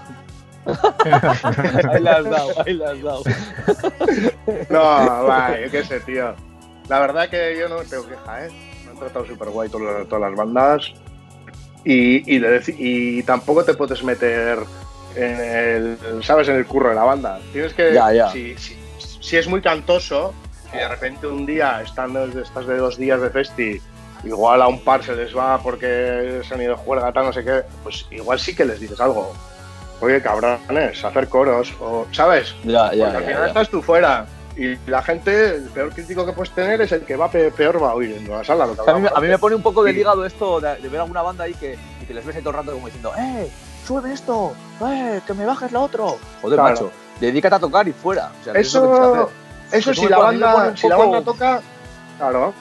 Ahí 1.90 2.02
le 2.02 2.10
has 2.10 2.24
dado, 2.24 2.48
ahí 2.66 2.74
le 2.74 2.84
has 2.84 3.02
dado. 3.02 3.22
No, 4.70 4.80
va, 5.26 5.58
yo 5.60 5.70
qué 5.70 5.84
sé, 5.84 6.00
tío. 6.00 6.34
La 6.88 7.00
verdad 7.00 7.28
que 7.28 7.56
yo 7.58 7.68
no 7.68 7.76
tengo 7.82 8.06
queja, 8.06 8.46
¿eh? 8.46 8.50
Me 8.84 8.90
han 8.92 8.98
tratado 8.98 9.26
súper 9.26 9.48
guay 9.50 9.68
todas, 9.68 10.06
todas 10.08 10.30
las 10.30 10.38
bandas. 10.38 10.92
Y, 11.84 12.34
y, 12.34 12.38
de 12.38 12.60
deci- 12.60 12.76
y 12.78 13.22
tampoco 13.22 13.64
te 13.64 13.74
puedes 13.74 14.02
meter 14.02 14.58
en 15.14 15.40
el, 15.40 15.98
¿sabes? 16.22 16.48
En 16.48 16.56
el 16.56 16.66
curro 16.66 16.90
de 16.90 16.94
la 16.96 17.04
banda. 17.04 17.38
Tienes 17.52 17.72
que, 17.74 17.92
Ya, 17.94 18.12
ya. 18.12 18.30
Si, 18.30 18.56
si- 18.58 18.76
si 19.20 19.36
es 19.36 19.46
muy 19.48 19.60
cantoso, 19.60 20.32
y 20.72 20.76
de 20.76 20.88
repente 20.88 21.26
un 21.26 21.44
día, 21.46 21.80
estando, 21.82 22.24
estás 22.24 22.66
de 22.66 22.76
dos 22.78 22.96
días 22.96 23.20
de 23.20 23.30
festi, 23.30 23.80
igual 24.24 24.62
a 24.62 24.68
un 24.68 24.82
par 24.82 25.02
se 25.02 25.14
les 25.14 25.36
va 25.36 25.58
porque 25.62 26.40
se 26.46 26.54
han 26.54 26.62
ido 26.62 26.72
de 26.72 26.78
juerga, 26.82 27.12
tal, 27.12 27.26
no 27.26 27.32
sé 27.32 27.44
qué, 27.44 27.62
pues 27.82 28.06
igual 28.10 28.38
sí 28.38 28.54
que 28.54 28.64
les 28.64 28.80
dices 28.80 29.00
algo. 29.00 29.32
Oye, 30.00 30.22
cabrones, 30.22 31.04
hacer 31.04 31.28
coros, 31.28 31.74
o, 31.80 32.06
¿sabes? 32.12 32.54
Ya, 32.64 32.92
ya, 32.94 33.04
Porque 33.06 33.16
al 33.18 33.24
final 33.24 33.40
ya. 33.42 33.46
estás 33.48 33.68
tú 33.68 33.82
fuera. 33.82 34.26
Y 34.56 34.76
la 34.90 35.02
gente, 35.02 35.56
el 35.56 35.62
peor 35.70 35.90
crítico 35.90 36.26
que 36.26 36.32
puedes 36.32 36.52
tener 36.52 36.80
es 36.80 36.90
el 36.92 37.02
que 37.02 37.16
va 37.16 37.30
pe- 37.30 37.50
peor 37.52 37.80
va 37.82 37.90
a 37.90 37.94
oír 37.94 38.16
en 38.16 38.28
la 38.28 38.42
sala. 38.44 38.66
Lo 38.66 38.74
que 38.74 38.80
O 38.80 38.84
sea, 38.84 38.94
a, 38.94 38.96
mí, 38.96 39.02
me- 39.02 39.08
hablamos 39.08 39.18
a 39.18 39.20
mí 39.26 39.28
me 39.32 39.38
pone 39.38 39.54
un 39.56 39.62
poco 39.62 39.84
de 39.84 39.92
Sí. 39.92 40.00
hígado 40.00 40.24
esto 40.24 40.60
de, 40.60 40.76
de 40.76 40.88
ver 40.88 41.00
alguna 41.00 41.22
banda 41.22 41.44
ahí 41.44 41.54
que, 41.54 41.78
y 42.02 42.04
que 42.06 42.14
les 42.14 42.24
ves 42.26 42.34
ahí 42.36 42.42
todo 42.42 42.50
el 42.50 42.56
rato 42.56 42.72
como 42.72 42.86
diciendo 42.86 43.12
¡Eh! 43.16 43.48
¡Sube 43.86 44.12
esto! 44.12 44.52
¡Eh! 44.84 45.20
¡Que 45.26 45.34
me 45.34 45.46
bajes 45.46 45.70
lo 45.72 45.82
otro! 45.82 46.18
Joder, 46.42 46.58
Claro. 46.58 46.62
macho, 46.74 46.92
dedícate 47.20 47.54
a 47.54 47.58
tocar 47.60 47.86
y 47.88 47.92
fuera. 47.92 48.30
O 48.40 48.44
sea, 48.44 48.52
Eso-. 48.54 49.30
Eso 49.70 49.94
si 49.94 50.08
la, 50.08 50.18
banda, 50.18 50.76
si 50.76 50.88
la 50.88 50.96
banda 50.96 51.22
toca, 51.22 51.60
claro. 52.18 52.54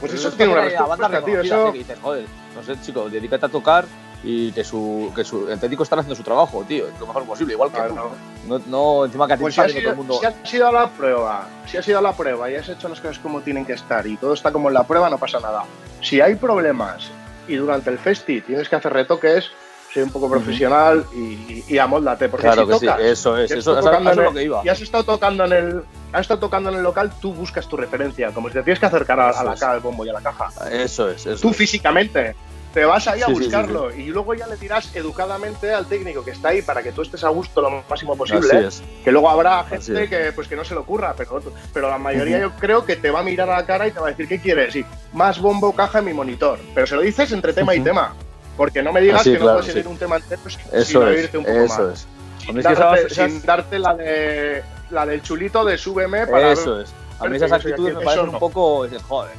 Pues 0.00 0.12
Pero 0.12 0.14
eso 0.14 0.28
es 0.28 0.36
tiene 0.36 0.52
una 0.52 0.62
respuesta, 0.62 1.24
tío. 1.24 1.40
Eso, 1.40 1.72
que 1.72 1.78
dices, 1.78 1.98
joder, 2.00 2.26
no 2.54 2.62
sé, 2.62 2.80
chico, 2.82 3.08
dedícate 3.08 3.46
a 3.46 3.48
tocar 3.48 3.84
y 4.24 4.50
que, 4.52 4.64
su, 4.64 5.12
que 5.14 5.22
su, 5.24 5.48
el 5.48 5.60
técnico 5.60 5.84
está 5.84 5.94
haciendo 5.96 6.16
su 6.16 6.22
trabajo, 6.24 6.64
tío, 6.66 6.86
lo 6.98 7.06
mejor 7.06 7.24
posible, 7.24 7.52
igual 7.54 7.70
que 7.70 7.76
Claro. 7.76 8.10
tú. 8.44 8.48
No, 8.48 8.58
no, 8.66 9.04
encima 9.04 9.26
que 9.28 9.34
a 9.34 9.36
ti 9.36 9.42
pues 9.42 9.54
si 9.54 9.60
has, 9.60 9.66
todo 9.68 9.76
el 9.78 9.82
sido, 9.84 9.94
mundo. 9.96 10.18
si 10.20 10.26
has 10.26 10.54
ido 10.54 10.66
a 10.68 10.72
la 10.72 10.88
prueba, 10.88 11.48
si 11.66 11.76
has 11.76 11.86
ido 11.88 11.98
a 11.98 12.02
la 12.02 12.12
prueba 12.12 12.50
y 12.50 12.56
has 12.56 12.68
hecho 12.68 12.88
las 12.88 13.00
cosas 13.00 13.18
como 13.20 13.40
tienen 13.42 13.64
que 13.64 13.74
estar 13.74 14.06
y 14.06 14.16
todo 14.16 14.32
está 14.34 14.50
como 14.50 14.68
en 14.68 14.74
la 14.74 14.84
prueba, 14.84 15.08
no 15.08 15.18
pasa 15.18 15.38
nada. 15.38 15.64
Si 16.02 16.20
hay 16.20 16.34
problemas 16.34 17.10
y 17.46 17.56
durante 17.56 17.90
el 17.90 17.98
festi 17.98 18.40
tienes 18.40 18.68
que 18.68 18.76
hacer 18.76 18.92
retoques, 18.92 19.50
sé 19.94 20.02
un 20.02 20.10
poco 20.10 20.28
profesional 20.28 21.06
y, 21.14 21.18
y, 21.18 21.64
y 21.68 21.78
amóldate. 21.78 22.28
Porque 22.28 22.46
Claro 22.46 22.62
si 22.62 22.68
que 22.72 22.78
sí, 22.80 22.86
tocas, 22.86 23.00
eso 23.02 23.36
es, 23.38 23.50
eso, 23.50 23.78
eso, 23.78 23.78
eso 23.90 24.10
es 24.10 24.16
lo 24.16 24.32
que 24.32 24.42
iba. 24.42 24.62
y 24.64 24.68
has 24.68 24.80
estado 24.80 25.04
tocando 25.04 25.44
en 25.44 25.52
el 25.52 25.82
has 26.12 26.22
estado 26.22 26.40
tocando 26.40 26.70
en 26.70 26.76
el 26.76 26.82
local, 26.82 27.12
tú 27.20 27.32
buscas 27.34 27.68
tu 27.68 27.76
referencia, 27.76 28.30
como 28.32 28.48
si 28.48 28.54
te 28.54 28.62
tienes 28.62 28.80
que 28.80 28.86
acercar 28.86 29.20
a, 29.20 29.30
a 29.30 29.44
la 29.44 29.72
del 29.74 29.80
bombo 29.80 30.04
y 30.04 30.08
a 30.08 30.14
la 30.14 30.20
caja. 30.22 30.48
Eso 30.72 31.08
es, 31.10 31.24
eso 31.26 31.40
Tú 31.40 31.50
es. 31.50 31.56
físicamente 31.56 32.34
te 32.74 32.84
vas 32.84 33.08
ahí 33.08 33.22
a 33.22 33.26
Sí, 33.26 33.32
sí, 33.32 33.38
sí, 33.38 33.44
buscarlo 33.44 33.94
y 33.94 34.06
luego 34.08 34.34
ya 34.34 34.46
le 34.46 34.56
dirás 34.56 34.94
educadamente 34.94 35.72
al 35.72 35.86
técnico 35.86 36.24
que 36.24 36.32
está 36.32 36.48
ahí 36.48 36.62
para 36.62 36.82
que 36.82 36.92
tú 36.92 37.02
estés 37.02 37.24
a 37.24 37.28
gusto 37.30 37.60
lo 37.62 37.70
máximo 37.88 38.12
Así 38.12 38.18
posible. 38.18 38.66
es. 38.66 38.82
Que 39.04 39.10
luego 39.10 39.30
habrá 39.30 39.64
gente 39.64 40.04
es. 40.04 40.10
que 40.10 40.32
pues 40.32 40.48
que 40.48 40.54
no 40.56 40.64
se 40.64 40.74
le 40.74 40.80
ocurra, 40.80 41.14
pero, 41.16 41.40
pero 41.72 41.88
la 41.88 41.98
mayoría 41.98 42.38
yo 42.40 42.52
creo 42.56 42.84
que 42.84 42.96
te 42.96 43.10
va 43.10 43.20
a 43.20 43.22
mirar 43.22 43.48
a 43.50 43.56
la 43.56 43.66
cara 43.66 43.88
y 43.88 43.90
te 43.90 44.00
va 44.00 44.08
a 44.08 44.10
decir 44.10 44.28
¿qué 44.28 44.38
quieres? 44.40 44.72
Sí, 44.74 44.84
más 45.12 45.40
bombo 45.40 45.74
caja 45.74 46.00
en 46.00 46.04
mi 46.04 46.12
monitor. 46.12 46.58
Pero 46.74 46.86
se 46.86 46.94
lo 46.96 47.00
dices 47.02 47.32
entre 47.32 47.52
tema 47.52 47.74
y 47.74 47.80
tema. 47.80 48.14
Porque 48.56 48.82
no 48.82 48.92
me 48.92 49.00
digas 49.00 49.20
Así, 49.20 49.32
que 49.32 49.36
claro, 49.38 49.52
no 49.52 49.58
puedes 49.60 49.72
seguir 49.72 49.88
un 49.88 49.96
tema 49.98 50.16
entero 50.16 50.40
sin, 50.84 50.96
oírte 50.98 51.38
un 51.38 51.44
poco 51.44 51.56
eso 51.58 51.82
más. 51.88 51.92
es. 51.94 52.06
Sin 52.44 52.60
darte, 52.60 52.72
esas- 52.72 52.98
esas- 53.12 53.32
sin 53.32 53.42
darte 53.46 53.78
la 53.78 53.94
de 53.94 54.62
la 54.90 55.06
del 55.06 55.22
chulito 55.22 55.64
de 55.64 55.78
súbeme 55.78 56.26
para 56.26 56.52
Eso 56.52 56.80
es. 56.80 56.90
A 57.20 57.26
mí 57.28 57.36
esas 57.36 57.52
actitudes 57.52 57.94
me 57.96 58.04
parecen 58.04 58.28
un 58.30 58.38
poco. 58.38 58.86
Joder, 59.08 59.32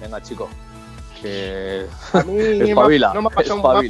venga, 0.00 0.22
chico. 0.22 0.48
Que. 1.22 1.86
A 2.12 2.22
mí 2.22 2.38
Espabila, 2.70 3.12
no 3.14 3.22
me 3.22 3.28
ha 3.28 3.30
pasado 3.30 3.82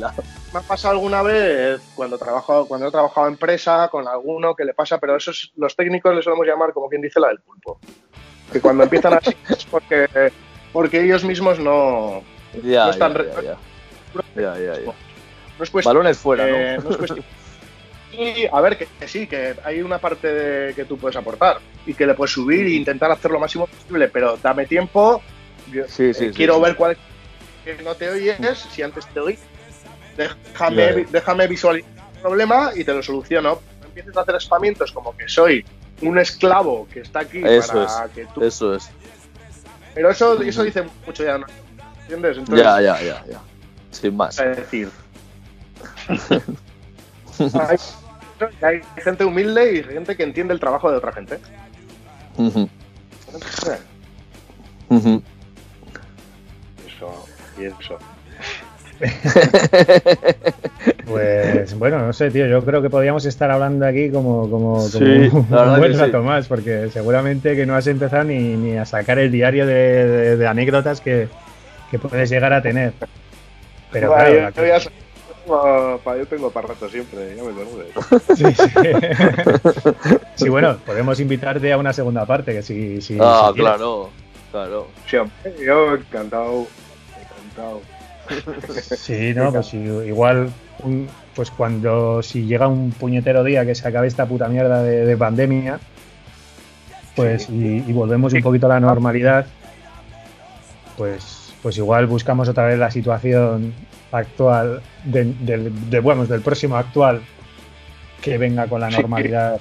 me 0.52 0.58
ha 0.58 0.62
pasado 0.62 0.94
alguna 0.94 1.22
vez 1.22 1.80
cuando 1.94 2.18
trabajo 2.18 2.66
cuando 2.66 2.88
he 2.88 2.90
trabajado 2.90 3.26
en 3.28 3.34
empresa 3.34 3.88
con 3.88 4.08
alguno 4.08 4.54
que 4.54 4.64
le 4.64 4.74
pasa, 4.74 4.98
pero 4.98 5.16
eso 5.16 5.30
es- 5.30 5.52
los 5.56 5.76
técnicos 5.76 6.14
les 6.14 6.24
solemos 6.24 6.46
llamar 6.46 6.72
como 6.72 6.88
quien 6.88 7.02
dice 7.02 7.20
la 7.20 7.28
del 7.28 7.38
pulpo. 7.40 7.78
Que 8.52 8.60
cuando 8.60 8.82
empiezan 8.82 9.14
así 9.14 9.30
es 9.48 9.64
porque, 9.66 10.08
porque 10.72 11.04
ellos 11.04 11.24
mismos 11.24 11.58
no, 11.60 12.22
Ya, 12.64 12.86
No 12.86 12.90
están 12.90 13.14
ya, 13.14 13.22
ya, 13.24 13.42
ya. 13.42 13.56
Ya, 14.34 14.58
ya, 14.58 14.80
ya. 14.80 14.92
no 15.56 15.64
es 15.64 15.70
cuestión. 15.70 15.94
Balones 15.94 16.18
fuera, 16.18 16.48
eh, 16.48 16.76
¿no? 16.78 16.82
no 16.84 16.90
es 16.90 16.96
cuestión. 16.96 17.24
Y 18.12 18.44
a 18.52 18.60
ver, 18.60 18.76
que, 18.76 18.86
que 18.98 19.06
sí, 19.06 19.28
que 19.28 19.54
hay 19.64 19.82
una 19.82 19.98
parte 19.98 20.26
de- 20.26 20.74
que 20.74 20.84
tú 20.84 20.98
puedes 20.98 21.14
aportar 21.16 21.58
y 21.86 21.94
que 21.94 22.06
le 22.06 22.14
puedes 22.14 22.32
subir 22.32 22.66
e 22.66 22.70
intentar 22.70 23.08
hacer 23.12 23.30
lo 23.30 23.38
máximo 23.38 23.68
posible, 23.68 24.08
pero 24.08 24.36
dame 24.42 24.66
tiempo. 24.66 25.22
yo, 25.70 25.84
Sí, 25.86 26.12
sí, 26.12 26.24
eh, 26.24 26.28
sí, 26.30 26.30
quiero 26.34 26.60
ver 26.60 26.74
cuál 26.74 26.92
es 26.92 26.98
que 27.76 27.82
no 27.82 27.94
te 27.94 28.08
oyes, 28.10 28.38
si 28.70 28.82
antes 28.82 29.06
te 29.06 29.20
oí. 29.20 29.38
Déjame, 30.16 31.06
déjame 31.10 31.46
visualizar 31.46 31.90
el 32.14 32.20
problema 32.20 32.70
y 32.74 32.84
te 32.84 32.92
lo 32.92 33.02
soluciono. 33.02 33.60
No 33.80 33.86
empieces 33.86 34.16
a 34.16 34.20
hacer 34.20 34.36
espamientos 34.36 34.92
como 34.92 35.16
que 35.16 35.28
soy 35.28 35.64
un 36.02 36.18
esclavo 36.18 36.86
que 36.92 37.00
está 37.00 37.20
aquí 37.20 37.42
Eso 37.44 37.86
para 37.86 38.08
que 38.08 38.26
tú. 38.26 38.42
Eso 38.42 38.74
es. 38.74 38.90
Pero 39.94 40.10
eso, 40.10 40.40
eso 40.42 40.62
dice 40.62 40.84
mucho 41.06 41.24
ya, 41.24 41.38
¿no? 41.38 41.46
¿entiendes? 42.02 42.38
Entonces, 42.38 42.64
Ya, 42.64 42.80
ya, 42.80 43.00
ya, 43.02 43.24
ya. 43.26 43.40
Sin 43.90 44.16
más. 44.16 44.38
es 44.38 44.56
decir. 44.56 44.90
hay, 47.38 47.76
hay 48.62 48.80
gente 49.02 49.24
humilde 49.24 49.76
y 49.76 49.82
gente 49.82 50.16
que 50.16 50.22
entiende 50.22 50.54
el 50.54 50.60
trabajo 50.60 50.90
de 50.90 50.96
otra 50.96 51.12
gente. 51.12 51.38
Ujú. 52.36 52.68
Eso. 54.88 55.22
Y 57.60 57.64
eso. 57.66 57.98
Pues 61.06 61.76
bueno, 61.78 61.98
no 61.98 62.12
sé, 62.12 62.30
tío. 62.30 62.46
Yo 62.46 62.64
creo 62.64 62.80
que 62.82 62.88
podríamos 62.90 63.24
estar 63.24 63.50
hablando 63.50 63.84
aquí 63.86 64.10
como, 64.10 64.48
como, 64.48 64.88
como 64.90 65.06
un 65.06 65.78
buen 65.78 65.98
rato 65.98 66.20
sí. 66.20 66.24
más, 66.26 66.46
porque 66.46 66.88
seguramente 66.90 67.56
que 67.56 67.66
no 67.66 67.74
has 67.74 67.86
empezado 67.86 68.24
ni, 68.24 68.38
ni 68.56 68.76
a 68.76 68.84
sacar 68.84 69.18
el 69.18 69.30
diario 69.32 69.66
de, 69.66 69.74
de- 70.06 70.36
de 70.36 70.46
anécdotas 70.46 71.00
que, 71.00 71.28
que 71.90 71.98
puedes 71.98 72.30
llegar 72.30 72.52
a 72.52 72.62
tener. 72.62 72.92
Pero 73.90 74.10
Bueno, 74.10 74.24
claro, 74.52 74.78
yo, 74.78 74.90
tengo 75.46 76.00
yo 76.16 76.26
tengo 76.26 76.50
para 76.50 76.68
rato 76.68 76.88
siempre, 76.88 77.34
ya 77.36 77.42
me. 77.42 77.50
Sí, 78.36 78.44
sí. 78.54 78.70
Sí, 80.36 80.48
bueno, 80.48 80.76
podemos 80.86 81.18
invitarte 81.20 81.72
a 81.72 81.76
una 81.78 81.92
segunda 81.92 82.24
parte, 82.24 82.52
que 82.52 82.62
si, 82.62 83.00
si, 83.02 83.18
ah, 83.20 83.46
si 83.48 83.54
quieres. 83.54 83.72
claro, 83.76 84.10
claro. 84.52 84.86
Yo 85.66 85.94
encantado, 85.96 86.66
Sí, 88.96 89.32
no, 89.34 89.52
pues 89.52 89.74
igual, 89.74 90.50
un- 90.84 91.08
pues 91.34 91.50
cuando, 91.50 92.22
si 92.22 92.44
llega 92.44 92.68
un 92.68 92.90
puñetero 92.92 93.42
día 93.44 93.64
que 93.66 93.74
se 93.74 93.86
acabe 93.88 94.06
esta 94.06 94.26
puta 94.26 94.46
mierda 94.48 94.82
de, 94.82 95.04
de 95.04 95.16
pandemia, 95.16 95.80
pues 97.16 97.48
y, 97.50 97.84
y 97.86 97.92
volvemos 97.92 98.32
un 98.32 98.42
poquito 98.42 98.66
a 98.66 98.70
la 98.70 98.80
normalidad, 98.80 99.46
pues, 100.96 101.52
pues 101.62 101.76
igual 101.78 102.06
buscamos 102.06 102.48
otra 102.48 102.66
vez 102.66 102.78
la 102.78 102.90
situación 102.90 103.72
actual, 104.12 104.82
de, 105.04 105.24
del- 105.40 105.90
de, 105.90 106.00
bueno, 106.00 106.24
del 106.26 106.40
próximo 106.40 106.76
actual 106.76 107.20
que 108.22 108.38
venga 108.38 108.66
con 108.66 108.80
la 108.80 108.90
Sí. 108.90 108.96
normalidad 108.98 109.58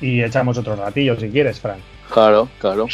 y 0.00 0.22
echamos 0.22 0.56
otro 0.58 0.74
ratillo 0.76 1.18
si 1.20 1.28
quieres, 1.28 1.60
Fran. 1.60 1.78
Claro, 2.12 2.48
claro. 2.58 2.86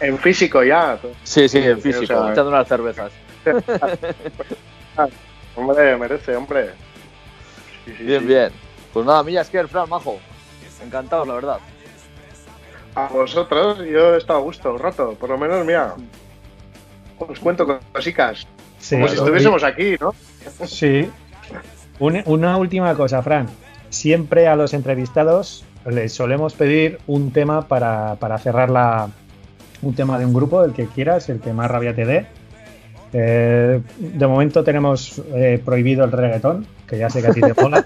En 0.00 0.18
físico 0.18 0.62
ya. 0.62 0.98
Sí, 1.24 1.48
sí, 1.48 1.58
en 1.58 1.78
o 1.78 1.80
físico, 1.80 2.06
sea, 2.06 2.32
echando 2.32 2.48
unas 2.50 2.68
cervezas. 2.68 3.12
Hombre, 5.54 5.96
merece, 5.96 6.36
hombre. 6.36 6.70
Sí, 7.84 7.94
sí, 7.96 8.04
Bien, 8.04 8.20
sí. 8.20 8.26
bien. 8.26 8.50
Pues 8.92 9.06
nada, 9.06 9.22
Millas 9.22 9.48
que 9.48 9.66
Fran, 9.66 9.88
majo. 9.88 10.18
Encantado, 10.84 11.24
la 11.24 11.34
verdad. 11.34 11.58
A 12.94 13.08
vosotros, 13.08 13.78
yo 13.78 14.14
he 14.14 14.18
estado 14.18 14.38
a 14.38 14.42
gusto 14.42 14.72
un 14.72 14.78
rato, 14.78 15.14
por 15.14 15.30
lo 15.30 15.38
menos, 15.38 15.64
mira. 15.64 15.94
Os 17.18 17.38
cuento 17.40 17.66
cositas. 17.92 18.46
Sí, 18.78 18.96
Como 18.96 19.08
si 19.08 19.14
estuviésemos 19.16 19.64
aquí, 19.64 19.96
¿no? 20.00 20.14
Sí. 20.66 21.10
Un- 21.98 22.22
una 22.26 22.56
última 22.58 22.94
cosa, 22.94 23.22
Fran. 23.22 23.48
Siempre 23.88 24.48
a 24.48 24.56
los 24.56 24.74
entrevistados 24.74 25.64
les 25.86 26.12
solemos 26.12 26.52
pedir 26.54 26.98
un 27.06 27.32
tema 27.32 27.68
para, 27.68 28.16
para 28.16 28.36
cerrar 28.38 28.68
la. 28.70 29.08
Un 29.82 29.94
tema 29.94 30.18
de 30.18 30.24
un 30.24 30.32
grupo, 30.32 30.64
el 30.64 30.72
que 30.72 30.86
quieras, 30.86 31.28
el 31.28 31.40
que 31.40 31.52
más 31.52 31.70
rabia 31.70 31.94
te 31.94 32.04
dé. 32.04 32.26
Eh, 33.12 33.80
de 33.98 34.26
momento 34.26 34.64
tenemos 34.64 35.22
eh, 35.34 35.60
prohibido 35.64 36.04
el 36.04 36.12
reggaetón, 36.12 36.66
que 36.86 36.98
ya 36.98 37.08
sé 37.10 37.22
que 37.22 37.28
a 37.28 37.32
ti 37.32 37.40
te 37.40 37.54
mola. 37.62 37.84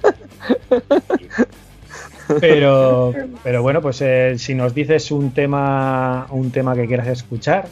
Pero, 2.41 3.12
pero 3.43 3.62
bueno, 3.62 3.80
pues 3.80 4.01
eh, 4.03 4.34
si 4.38 4.55
nos 4.55 4.74
dices 4.74 5.11
un 5.11 5.32
tema, 5.32 6.26
un 6.30 6.51
tema 6.51 6.74
que 6.74 6.86
quieras 6.86 7.09
escuchar, 7.09 7.66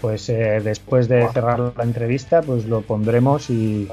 pues 0.00 0.28
eh, 0.28 0.60
después 0.62 1.08
de 1.08 1.28
cerrar 1.28 1.72
la 1.76 1.84
entrevista, 1.84 2.42
pues 2.42 2.64
lo 2.66 2.80
pondremos 2.80 3.48
y, 3.50 3.88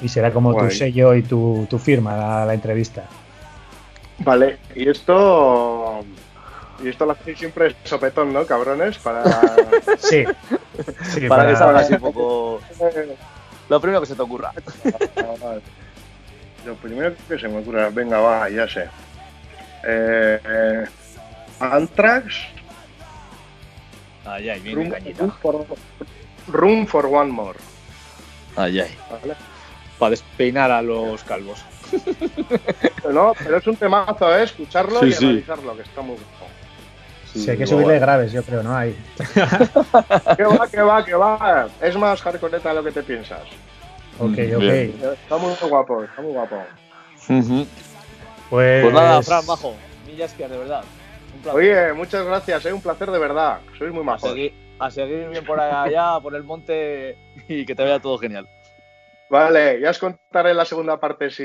y 0.00 0.08
será 0.08 0.32
como 0.32 0.54
tu 0.56 0.70
sello 0.70 1.14
y 1.14 1.22
tu, 1.22 1.66
tu 1.68 1.78
firma 1.78 2.16
la, 2.16 2.46
la 2.46 2.54
entrevista. 2.54 3.04
Vale, 4.20 4.58
y 4.74 4.88
esto. 4.88 5.87
Y 6.82 6.88
esto 6.88 7.06
lo 7.06 7.12
hacéis 7.12 7.38
siempre 7.38 7.74
sopetón, 7.84 8.32
¿no, 8.32 8.46
cabrones? 8.46 8.98
Para. 8.98 9.24
Sí. 9.98 10.24
Sí, 11.12 11.28
para, 11.28 11.46
que 11.48 11.56
salga 11.56 11.80
así 11.80 11.94
un 11.94 12.00
poco. 12.00 12.60
Lo 13.68 13.80
primero 13.80 14.00
que 14.00 14.06
se 14.06 14.14
te 14.14 14.22
ocurra. 14.22 14.52
Lo 16.64 16.74
primero 16.76 17.14
que 17.28 17.38
se 17.38 17.48
me 17.48 17.58
ocurre, 17.58 17.90
venga, 17.90 18.18
va, 18.20 18.48
ya 18.48 18.66
sé. 18.68 18.84
Eh, 19.84 20.40
eh, 20.44 20.84
Anthrax, 21.60 22.34
Ay, 24.24 24.50
ay, 24.50 24.60
bien 24.60 24.76
room, 24.76 24.90
cañita. 24.90 25.20
room 25.22 25.32
for, 25.40 25.66
Room 26.48 26.86
for 26.86 27.06
One 27.06 27.30
More. 27.32 27.58
Ay, 28.56 28.80
ay. 28.80 28.96
¿vale? 29.10 29.34
Para 29.98 30.10
despeinar 30.10 30.70
a 30.70 30.82
los 30.82 31.22
calvos. 31.24 31.64
No, 33.10 33.32
pero 33.38 33.56
es 33.58 33.66
un 33.66 33.76
temazo, 33.76 34.36
¿eh? 34.36 34.42
Escucharlo 34.44 35.00
Sí, 35.00 35.06
y 35.06 35.12
sí. 35.12 35.24
analizarlo, 35.26 35.76
que 35.76 35.82
está 35.82 36.02
muy 36.02 36.16
bueno. 36.16 36.28
Sí, 37.38 37.50
hay 37.50 37.58
que 37.58 37.66
subirle 37.66 37.98
graves, 37.98 38.32
yo 38.32 38.42
creo, 38.42 38.62
¿no? 38.62 38.76
Ahí. 38.76 38.96
Que 40.36 40.44
va, 40.44 40.68
que 40.68 40.80
va, 40.82 41.04
que 41.04 41.14
va. 41.14 41.68
Es 41.80 41.96
más 41.96 42.20
hardcore 42.22 42.58
de 42.58 42.74
lo 42.74 42.84
que 42.84 42.92
te 42.92 43.02
piensas. 43.02 43.42
Ok, 44.18 44.30
Mm, 44.30 44.54
ok. 44.54 44.60
bien. 44.60 44.94
Está 45.22 45.36
muy 45.38 45.52
guapo, 45.68 46.02
está 46.04 46.20
muy 46.22 46.32
guapo. 46.32 46.56
Pues, 47.26 47.44
Pues 48.50 48.92
nada, 48.94 49.22
Fran, 49.22 49.46
majo. 49.46 49.74
Millas 50.06 50.32
que 50.34 50.48
de 50.48 50.58
verdad. 50.58 50.82
Un. 51.44 51.50
Oye, 51.50 51.92
muchas 51.92 52.24
gracias, 52.24 52.66
¿eh? 52.66 52.72
Un 52.72 52.80
placer 52.80 53.10
de 53.10 53.18
verdad. 53.18 53.60
Sois 53.78 53.92
muy 53.92 54.00
a 54.00 54.04
majos. 54.04 54.30
seguir, 54.30 54.52
a 54.78 54.90
seguir 54.90 55.28
bien 55.28 55.44
por 55.44 55.60
allá, 55.60 56.18
por 56.22 56.34
el 56.34 56.42
monte 56.44 57.16
y 57.48 57.64
que 57.66 57.74
te 57.74 57.82
vaya 57.82 58.00
todo 58.00 58.18
genial. 58.18 58.48
Vale, 59.30 59.78
ya 59.80 59.90
os 59.90 59.98
contaré 59.98 60.54
la 60.54 60.64
segunda 60.64 60.98
parte 60.98 61.30
si, 61.30 61.44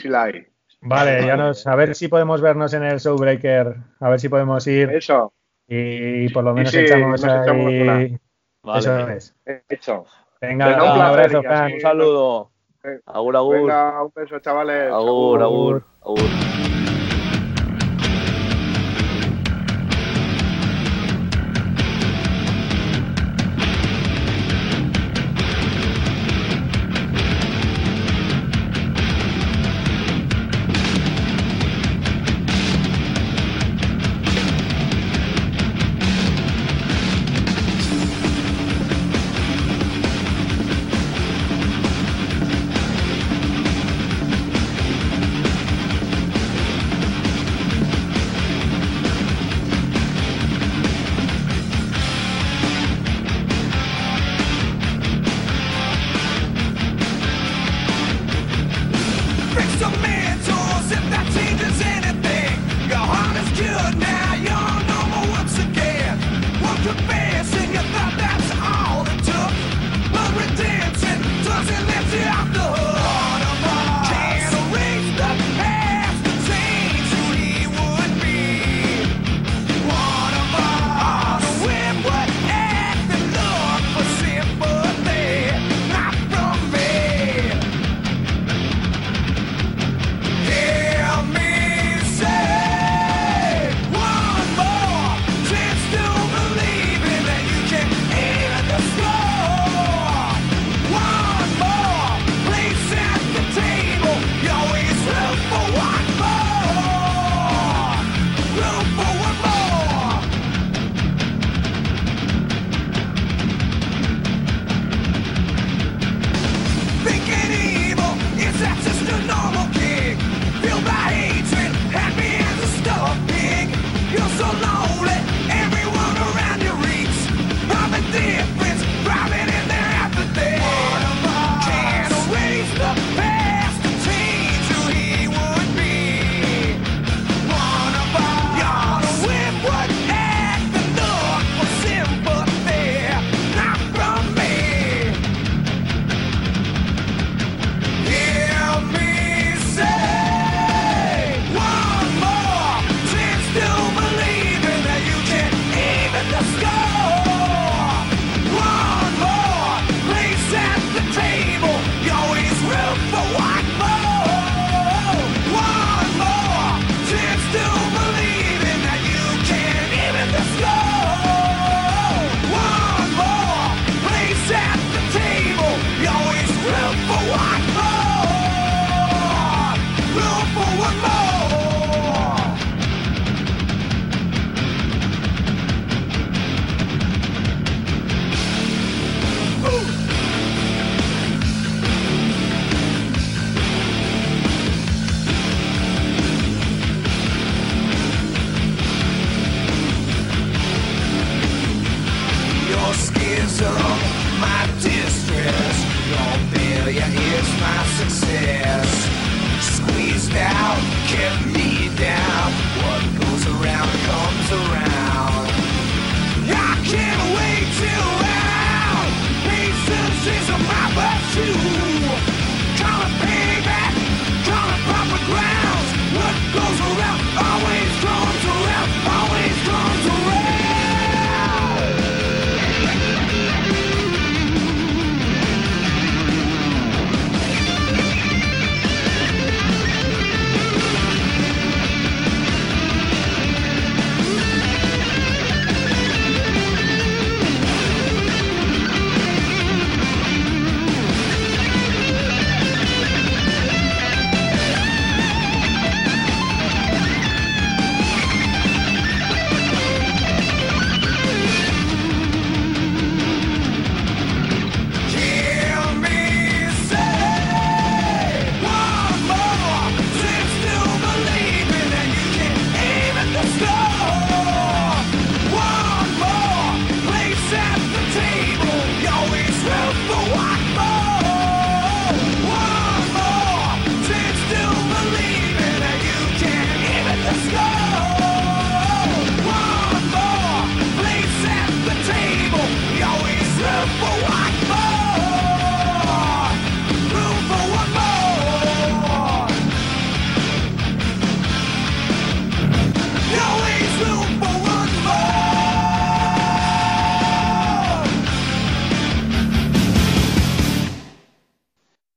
si 0.00 0.08
la 0.08 0.24
hay. 0.24 0.46
Vale, 0.88 1.26
ya 1.26 1.36
nos, 1.36 1.66
a 1.66 1.74
ver 1.74 1.94
si 1.94 2.08
podemos 2.08 2.40
vernos 2.40 2.72
en 2.74 2.84
el 2.84 2.98
Showbreaker, 2.98 3.76
a 4.00 4.08
ver 4.08 4.20
si 4.20 4.28
podemos 4.28 4.66
ir 4.66 4.90
Eso, 4.90 5.32
y 5.66 6.28
por 6.30 6.44
lo 6.44 6.54
menos 6.54 6.70
sí, 6.70 6.78
echamos 6.78 7.22
nos 7.22 7.24
echamos 7.24 7.66
ahí. 7.66 7.80
una. 7.80 8.20
Vale. 8.62 8.78
Eso 8.78 9.08
es. 9.08 9.34
hecho. 9.68 10.04
Venga, 10.40 10.68
Venga, 10.68 10.94
un, 10.94 11.00
abrazo, 11.00 11.42
Fran. 11.42 11.72
Un 11.72 11.80
saludo. 11.80 12.50
Agur, 13.06 13.36
agur. 13.36 13.56
Venga, 13.56 14.02
un 14.02 14.12
beso, 14.14 14.38
chavales. 14.38 14.92
Agur, 14.92 15.42
agur, 15.42 15.84
agur. 16.02 16.20
success. 16.20 16.85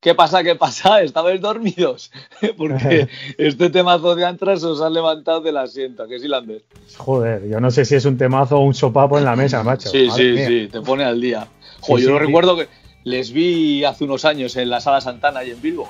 ¿Qué 0.09 0.15
pasa? 0.15 0.41
¿Qué 0.43 0.55
pasa? 0.55 1.01
¿Estabais 1.03 1.39
dormidos? 1.39 2.11
Porque 2.57 3.07
este 3.37 3.69
temazo 3.69 4.15
de 4.15 4.25
Antras 4.25 4.63
os 4.63 4.81
ha 4.81 4.89
levantado 4.89 5.39
del 5.41 5.55
asiento, 5.57 6.01
¿a 6.01 6.07
que 6.07 6.19
sí, 6.19 6.27
Lander? 6.27 6.63
Joder, 6.97 7.47
yo 7.47 7.59
no 7.59 7.69
sé 7.69 7.85
si 7.85 7.93
es 7.93 8.05
un 8.05 8.17
temazo 8.17 8.57
o 8.57 8.61
un 8.61 8.73
sopapo 8.73 9.19
en 9.19 9.25
la 9.25 9.35
mesa, 9.35 9.61
macho. 9.61 9.87
Sí, 9.87 10.07
Madre 10.07 10.23
sí, 10.23 10.31
mía. 10.31 10.47
sí, 10.47 10.67
te 10.71 10.81
pone 10.81 11.03
al 11.03 11.21
día. 11.21 11.47
Jo, 11.81 11.97
Sí, 11.97 12.01
yo 12.05 12.07
sí, 12.07 12.13
lo 12.13 12.19
sí. 12.19 12.25
recuerdo 12.25 12.57
que 12.57 12.67
les 13.03 13.31
vi 13.31 13.83
hace 13.83 14.03
unos 14.05 14.25
años 14.25 14.55
en 14.55 14.71
la 14.71 14.81
Sala 14.81 14.99
Santana 14.99 15.43
y 15.43 15.51
en 15.51 15.61
Bilbo, 15.61 15.87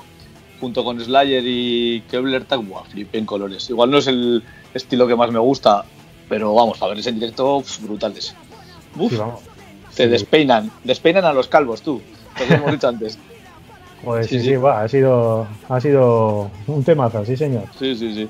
junto 0.60 0.84
con 0.84 1.00
Slayer 1.02 1.42
y 1.46 2.02
Kevler 2.10 2.44
Tag, 2.44 2.60
buah, 2.60 2.84
flipé 2.84 3.16
en 3.16 3.24
colores. 3.24 3.70
Igual 3.70 3.90
no 3.90 3.96
es 3.96 4.06
el 4.06 4.42
estilo 4.74 5.06
que 5.06 5.16
más 5.16 5.30
me 5.30 5.38
gusta, 5.38 5.86
pero 6.28 6.52
vamos, 6.54 6.82
a 6.82 6.88
verles 6.88 7.06
en 7.06 7.14
directo, 7.14 7.64
brutales. 7.80 8.34
Uf, 8.98 9.16
vamos. 9.16 9.40
te 9.96 10.08
despeinan, 10.08 10.70
despeinan 10.84 11.24
a 11.24 11.32
los 11.32 11.48
calvos, 11.48 11.80
tú, 11.80 12.02
lo 12.38 12.46
que 12.46 12.52
hemos 12.52 12.72
dicho 12.72 12.86
antes. 12.86 13.18
Joder, 14.04 14.26
sí, 14.26 14.38
Sí, 14.40 14.46
sí, 14.46 14.56
va, 14.56 14.82
ha 14.82 14.88
sido, 14.88 15.46
ha 15.68 15.80
sido 15.80 16.50
un 16.66 16.84
temazo, 16.84 17.24
sí, 17.24 17.36
señor. 17.36 17.64
Sí, 17.78 17.94
sí, 17.94 18.14
sí. 18.14 18.28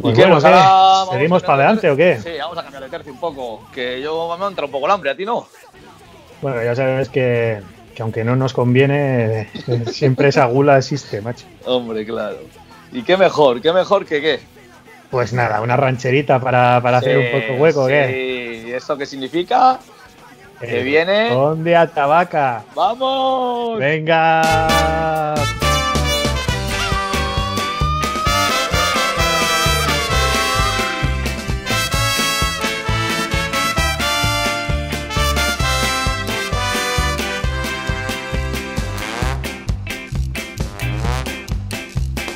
Pues 0.00 0.12
¿Y 0.14 0.16
qué? 0.16 0.22
bueno, 0.26 0.40
Pues 0.40 0.44
¿qué? 0.44 0.50
ahora 0.58 1.12
¿Seguimos 1.12 1.42
para 1.42 1.54
adelante 1.54 1.86
de 1.86 1.92
o 1.92 1.96
qué? 1.96 2.18
Sí, 2.22 2.30
vamos 2.40 2.58
a 2.58 2.62
cambiar 2.62 2.82
de 2.84 2.88
tercio 2.90 3.12
un 3.12 3.20
poco, 3.20 3.68
que 3.72 4.00
yo 4.00 4.36
me 4.38 4.46
entra 4.46 4.64
un 4.64 4.70
poco 4.70 4.86
el 4.86 4.92
hambre, 4.92 5.10
a 5.10 5.16
ti 5.16 5.24
no. 5.24 5.46
Bueno, 6.42 6.62
ya 6.62 6.74
sabes 6.74 7.08
que, 7.10 7.60
que 7.94 8.02
aunque 8.02 8.24
no 8.24 8.36
nos 8.36 8.52
conviene, 8.52 9.50
siempre 9.86 10.28
esa 10.28 10.46
gula 10.46 10.78
existe, 10.78 11.20
macho. 11.20 11.46
Hombre, 11.66 12.04
claro. 12.04 12.38
¿Y 12.92 13.02
qué 13.02 13.16
mejor? 13.16 13.60
¿Qué 13.60 13.72
mejor 13.72 14.04
que 14.06 14.20
qué? 14.20 14.40
Pues 15.10 15.32
nada, 15.32 15.60
una 15.60 15.76
rancherita 15.76 16.40
para, 16.40 16.80
para 16.82 16.98
hacer 16.98 17.18
un 17.18 17.40
poco 17.40 17.62
hueco, 17.62 17.86
¿qué? 17.86 18.62
Sí, 18.64 18.68
¿y 18.68 18.72
esto 18.72 18.96
qué 18.96 19.06
significa? 19.06 19.78
Que 20.66 20.82
viene- 20.82 21.30
¿Dónde 21.30 21.76
a 21.76 21.86
Tabaca? 21.86 22.64
¡Vamos! 22.74 23.78
¡Venga! 23.78 25.34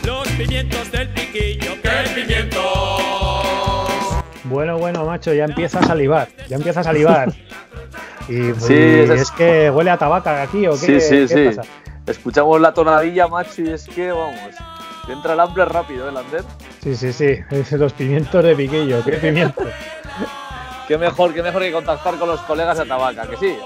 Los 0.05 0.27
pimientos 0.29 0.91
del 0.91 1.09
piquillo, 1.11 1.73
¿qué 1.83 1.91
pimientos? 2.23 2.63
Bueno, 4.45 4.79
bueno, 4.79 5.05
macho, 5.05 5.35
ya 5.35 5.45
empieza 5.45 5.81
a 5.81 5.83
salivar, 5.83 6.29
ya 6.49 6.57
empieza 6.57 6.81
a 6.81 6.85
salivar. 6.85 7.33
Y, 8.29 8.53
Sí, 8.61 8.75
es- 9.01 9.11
es 9.11 9.31
que 9.31 9.71
huele 9.71 9.91
a 9.91 9.97
tabaca 9.97 10.43
aquí, 10.43 10.67
¿o 10.67 10.73
qué, 10.73 10.77
Sí, 10.79 11.01
sí, 11.01 11.35
qué 11.35 11.51
sí. 11.51 11.57
pasa? 11.57 11.69
Escuchamos 12.07 12.61
la 12.61 12.73
tonadilla, 12.73 13.27
macho, 13.29 13.63
y 13.63 13.71
es 13.71 13.85
que, 13.87 14.13
vamos, 14.13 14.35
entra 15.09 15.33
el 15.35 15.41
hambre 15.41 15.65
rápido, 15.65 16.09
¿eh, 16.09 16.13
Lander? 16.13 16.43
Sí, 16.83 16.95
sí, 16.97 17.13
sí, 17.13 17.39
es 17.51 17.73
los 17.73 17.93
pimientos 17.93 18.45
de 18.45 18.55
piquillo, 18.55 19.03
¿qué 19.05 19.13
pimiento? 19.13 19.63
Qué 20.89 20.97
mejor, 20.97 21.35
qué 21.35 21.43
mejor 21.43 21.61
que 21.61 21.71
contactar 21.73 22.15
con 22.17 22.29
los 22.31 22.41
colegas 22.41 22.79
de 22.79 22.87
Tabaca, 22.87 23.27
que 23.27 23.37
sí. 23.37 23.59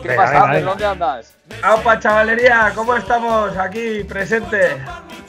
¿Qué 0.00 0.08
Venga, 0.10 0.22
pasa, 0.22 0.32
venga, 0.32 0.44
Ander? 0.44 0.56
venga. 0.60 0.70
¿Dónde 0.70 0.86
andas? 0.86 1.34
¡Aupa, 1.60 1.98
chavalería! 1.98 2.72
¿Cómo 2.72 2.94
estamos 2.94 3.56
aquí 3.56 4.04
presente? 4.04 4.76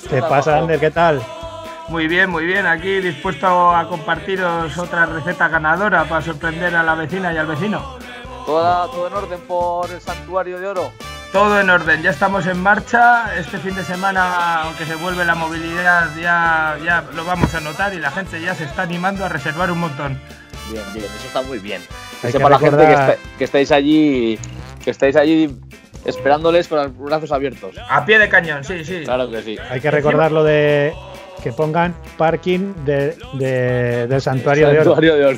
¿Qué 0.08 0.20
pasa, 0.22 0.60
Ander? 0.60 0.80
¿Qué 0.80 0.92
tal? 0.92 1.24
Muy 1.88 2.08
bien, 2.08 2.30
muy 2.30 2.46
bien. 2.46 2.68
Aquí 2.68 3.02
dispuesto 3.02 3.76
a 3.76 3.88
compartiros 3.90 4.78
otra 4.78 5.08
receta 5.08 5.48
ganadora 5.48 6.04
para 6.04 6.22
sorprender 6.22 6.76
a 6.76 6.84
la 6.84 6.94
vecina 6.94 7.34
y 7.34 7.38
al 7.38 7.48
vecino. 7.48 7.98
¿Toda, 8.46 8.88
¿Todo 8.88 9.08
en 9.08 9.14
orden 9.14 9.40
por 9.42 9.90
el 9.92 10.02
santuario 10.02 10.60
de 10.60 10.68
oro? 10.68 10.92
Todo 11.32 11.60
en 11.60 11.70
orden, 11.70 12.02
ya 12.04 12.12
estamos 12.12 12.46
en 12.46 12.62
marcha. 12.62 13.36
Este 13.38 13.58
fin 13.58 13.74
de 13.76 13.84
semana, 13.84 14.64
aunque 14.64 14.86
se 14.86 14.96
vuelve 14.96 15.26
la 15.26 15.34
movilidad, 15.36 16.10
ya, 16.22 16.78
ya 16.84 17.04
lo 17.16 17.26
vamos 17.26 17.54
a 17.56 17.60
notar 17.62 17.94
y 17.94 18.00
la 18.00 18.12
gente 18.12 18.40
ya 18.42 18.54
se 18.54 18.66
está 18.66 18.84
animando 18.84 19.26
a 19.26 19.30
reservar 19.30 19.72
un 19.72 19.80
montón. 19.80 20.20
Bien, 20.72 20.84
bien, 20.94 21.06
eso 21.06 21.28
está 21.28 21.42
muy 21.42 21.60
bien. 21.60 21.82
Que 22.22 22.32
sepa 22.32 22.46
que 22.46 22.50
la 22.52 22.60
gente 22.60 22.86
que, 22.86 22.94
está- 22.94 23.18
que 23.38 23.44
estáis 23.44 23.72
allí, 23.72 24.40
que 24.84 24.92
estáis 24.92 25.16
allí 25.16 25.56
esperándoles 26.06 26.68
con 26.68 26.78
los 26.80 26.98
brazos 26.98 27.32
abiertos. 27.32 27.76
A 27.90 28.06
pie 28.06 28.20
de 28.20 28.30
cañón, 28.30 28.64
sí, 28.64 28.84
sí. 28.86 29.02
Claro 29.04 29.30
que 29.32 29.42
sí. 29.42 29.58
Hay 29.70 29.82
que 29.82 29.90
recordar 29.90 30.32
lo 30.32 30.44
de 30.44 30.94
que 31.44 31.52
pongan 31.52 31.94
parking 32.18 32.74
de, 32.86 33.16
de- 33.34 34.08
del 34.08 34.22
santuario 34.22 34.70
de 34.70 34.76
oro. 34.80 34.84
Santuario 34.96 35.16
de 35.16 35.26
oro. 35.26 35.38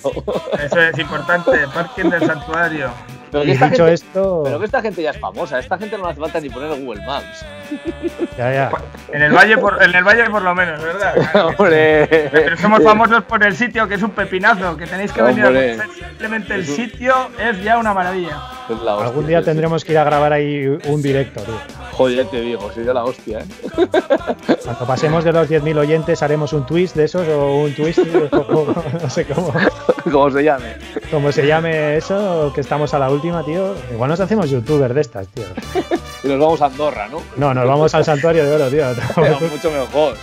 Eso 0.64 0.80
es 0.80 1.00
importante, 1.00 1.52
parking 1.74 2.10
del 2.10 2.22
santuario. 2.26 2.90
Pero 3.32 3.44
que 3.44 3.50
Y 3.50 3.54
esta 3.54 3.66
dicho 3.70 3.86
gente- 3.86 3.94
esto, 3.94 4.42
Pero 4.46 4.60
que 4.60 4.66
esta 4.66 4.82
gente 4.82 5.02
ya 5.04 5.10
es 5.12 5.20
famosa, 5.20 5.60
esta 5.60 5.78
gente 5.78 5.98
no 5.98 6.08
hace 6.08 6.20
falta 6.20 6.40
ni 6.40 6.50
poner 6.50 6.70
Google 6.80 7.02
Maps. 7.06 7.46
ya, 8.38 8.54
ya. 8.54 8.72
En 9.12 9.22
el 9.24 9.32
valle 9.34 9.58
por, 9.58 9.82
en 9.84 9.94
el 9.96 10.04
valle 10.04 10.30
por 10.30 10.42
lo 10.42 10.54
menos, 10.56 10.82
¿verdad? 10.82 11.16
Pero 11.58 12.58
somos 12.58 12.84
famosos 12.84 13.24
por 13.24 13.44
el 13.44 13.56
sitio, 13.56 13.88
que 13.88 13.96
es 13.96 14.04
un 14.04 14.12
pepinazo, 14.12 14.78
que 14.78 14.86
tenéis 14.88 15.12
que 15.12 15.22
venir 15.22 15.44
a 15.44 15.48
Hombre. 15.48 15.78
Simplemente 15.98 16.56
el 16.56 16.66
sitio 16.66 17.14
es 17.40 17.62
ya 17.64 17.78
una 17.78 17.94
maravilla. 17.94 18.38
Es 18.70 18.80
la 18.82 18.94
hostia, 18.96 19.08
Algún 19.08 19.28
día 19.28 19.42
tendremos 19.42 19.84
que 19.84 19.92
ir 19.92 19.98
a 19.98 20.04
grabar 20.04 20.32
ahí 20.34 20.66
un 20.86 21.02
directo, 21.02 21.42
tío. 21.42 21.56
Joder, 21.92 22.26
te 22.28 22.42
digo, 22.42 22.72
sería 22.74 22.94
la 22.94 23.04
hostia, 23.06 23.40
¿eh? 23.40 23.88
Cuando 24.64 24.86
pasemos 24.86 25.24
de 25.24 25.32
los 25.32 25.50
10.000 25.50 25.78
oyentes 25.78 26.22
haremos 26.24 26.52
un 26.54 26.66
twist 26.66 26.96
de 26.96 27.06
esos 27.06 27.28
o 27.28 27.56
un 27.64 27.74
twist, 27.74 28.00
o- 28.00 28.38
o- 28.38 28.84
no 29.02 29.10
sé 29.10 29.26
cómo, 29.26 29.54
Como 30.12 30.30
se 30.30 30.44
llame. 30.44 30.76
cómo 31.10 31.32
se 31.32 31.48
llame 31.48 31.98
eso, 31.98 32.52
que 32.54 32.62
estamos 32.62 32.94
a 32.94 33.00
la 33.00 33.10
última, 33.10 33.44
tío. 33.44 33.76
Igual 33.92 34.10
nos 34.12 34.20
hacemos 34.20 34.50
youtubers 34.50 34.94
de 34.94 35.02
estas, 35.02 35.28
tío. 35.30 35.46
Y 36.24 36.28
nos 36.28 36.40
vamos 36.40 36.62
a 36.62 36.66
Andorra, 36.66 37.08
¿no? 37.08 37.22
No, 37.38 37.54
nos 37.54 37.68
vamos 37.68 37.94
al 37.96 38.06
santuario 38.06 38.46
de 38.46 38.56
oro, 38.56 38.70
tío. 38.70 38.86
Pero 39.16 39.40
mucho 39.40 39.72
mejor. 39.72 40.16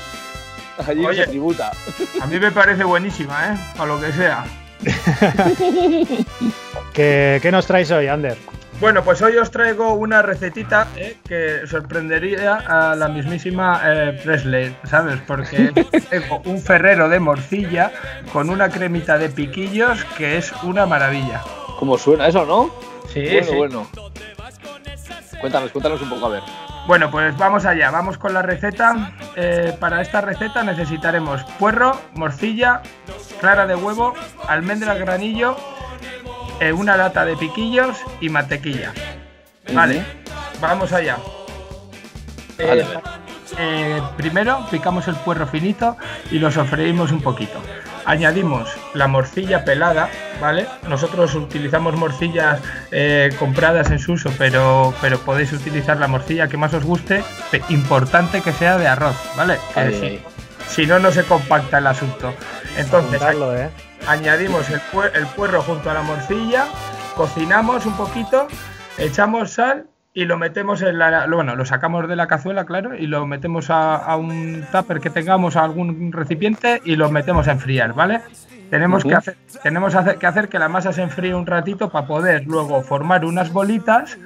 Allí 0.87 1.05
Oye. 1.05 1.25
se 1.25 1.31
tributa. 1.31 1.73
A 2.21 2.27
mí 2.27 2.39
me 2.39 2.51
parece 2.53 2.85
buenísima, 2.85 3.53
¿eh? 3.55 3.59
Para 3.77 3.95
lo 3.95 4.01
que 4.01 4.13
sea. 4.13 4.45
¿Qué, 6.93 7.39
qué 7.43 7.53
nos 7.53 7.67
traes 7.67 7.91
hoy, 7.91 8.07
Ander? 8.09 8.37
Bueno, 8.83 9.05
pues 9.05 9.23
hoy 9.23 9.37
os 9.37 9.53
traigo 9.53 9.95
una 9.95 10.23
recetita 10.23 10.89
eh, 10.97 11.17
que 11.25 11.69
sorprendería 11.69 12.57
a 12.57 12.97
la 12.97 13.07
mismísima 13.07 13.81
eh, 13.85 14.21
Presley, 14.25 14.77
¿sabes? 14.83 15.21
Porque 15.25 15.71
tengo 16.11 16.43
un 16.47 16.61
ferrero 16.61 17.09
de 17.09 17.21
morcilla 17.21 17.93
con 18.33 18.51
una 18.51 18.71
cremita 18.71 19.19
de 19.19 19.29
piquillos 19.29 20.05
que 20.19 20.37
es 20.37 20.53
una 20.65 20.85
maravilla. 20.85 21.43
¿Cómo 21.79 21.97
suena 21.97 22.27
eso, 22.27 22.45
no? 22.45 22.75
Sí, 23.07 23.23
bueno, 23.25 23.47
sí. 23.47 23.55
bueno. 23.55 23.89
Cuéntanos, 25.41 25.71
cuéntanos 25.71 26.03
un 26.03 26.11
poco, 26.11 26.27
a 26.27 26.31
ver. 26.31 26.43
Bueno, 26.89 27.09
pues 27.09 27.39
vamos 27.39 27.65
allá, 27.65 27.89
vamos 27.93 28.19
con 28.19 28.35
la 28.35 28.43
receta. 28.43 29.13
Eh, 29.37 29.77
para 29.79 30.03
esta 30.03 30.23
receta 30.23 30.65
necesitaremos 30.65 31.45
puerro, 31.61 32.01
morcilla, 32.15 32.83
clara 33.39 33.65
de 33.69 33.77
huevo, 33.77 34.15
almendra 34.49 34.91
al 34.91 34.99
granillo, 34.99 35.57
eh, 36.61 36.73
una 36.73 36.97
lata 36.97 37.25
de 37.25 37.37
piquillos 37.37 37.99
y 38.21 38.29
mantequilla. 38.29 38.93
Vale, 39.73 40.05
vamos 40.61 40.93
allá. 40.93 41.19
Eh, 42.59 42.67
Vale, 42.67 42.87
eh, 43.59 44.03
primero 44.17 44.67
picamos 44.71 45.09
el 45.09 45.15
puerro 45.17 45.47
finito 45.47 45.97
y 46.31 46.39
lo 46.39 46.51
sofreímos 46.51 47.13
un 47.13 47.21
poquito. 47.21 47.61
Añadimos 48.05 48.69
la 48.95 49.07
morcilla 49.07 49.65
pelada, 49.65 50.09
¿vale? 50.41 50.67
Nosotros 50.89 51.35
utilizamos 51.35 51.95
morcillas 51.95 52.61
eh, 52.91 53.31
compradas 53.39 53.91
en 53.93 54.01
su 54.01 54.13
uso, 54.13 54.33
pero, 54.39 54.93
pero 55.01 55.21
podéis 55.21 55.53
utilizar 55.53 55.99
la 55.99 56.09
morcilla 56.09 56.49
que 56.49 56.57
más 56.57 56.75
os 56.75 56.83
guste. 56.85 57.23
Importante 57.69 58.41
que 58.41 58.53
sea 58.53 58.77
de 58.77 58.89
arroz, 58.89 59.17
¿vale? 59.37 59.59
Si, 60.01 60.21
si 60.69 60.87
no, 60.87 60.99
no 60.99 61.13
se 61.13 61.23
compacta 61.25 61.79
el 61.79 61.87
asunto. 61.87 62.35
Entonces. 62.77 63.21
Añadimos 64.07 64.69
el, 64.71 64.81
pue- 64.93 65.11
el 65.15 65.27
puerro 65.27 65.63
junto 65.63 65.91
a 65.91 65.95
la 65.95 66.03
morcilla, 66.03 66.67
cocinamos 67.17 67.87
un 67.87 67.95
poquito, 67.97 68.49
echamos 68.99 69.53
sal 69.53 69.87
y 70.15 70.25
lo 70.27 70.37
metemos 70.37 70.83
en 70.83 70.99
la. 70.99 71.27
Bueno, 71.27 71.57
lo 71.57 71.65
sacamos 71.65 72.07
de 72.09 72.17
la 72.17 72.27
cazuela, 72.27 72.65
claro, 72.67 72.95
y 72.95 73.07
lo 73.07 73.27
metemos 73.27 73.71
a, 73.71 73.97
a 73.97 74.17
un 74.17 74.65
tupper 74.71 75.01
que 75.01 75.11
tengamos, 75.11 75.57
a 75.57 75.65
algún 75.65 76.13
recipiente, 76.13 76.83
y 76.85 76.97
lo 76.97 77.11
metemos 77.11 77.49
a 77.49 77.53
enfriar, 77.53 77.95
¿vale? 77.95 78.21
Tenemos, 78.71 79.05
que, 79.05 79.15
hacer, 79.15 79.37
tenemos 79.63 79.95
que 80.19 80.27
hacer 80.27 80.49
que 80.49 80.59
la 80.59 80.69
masa 80.69 80.93
se 80.95 81.03
enfríe 81.03 81.35
un 81.35 81.45
ratito 81.47 81.91
para 81.91 82.07
poder 82.07 82.45
luego 82.47 82.83
formar 82.83 83.25
unas 83.25 83.53
bolitas, 83.53 84.17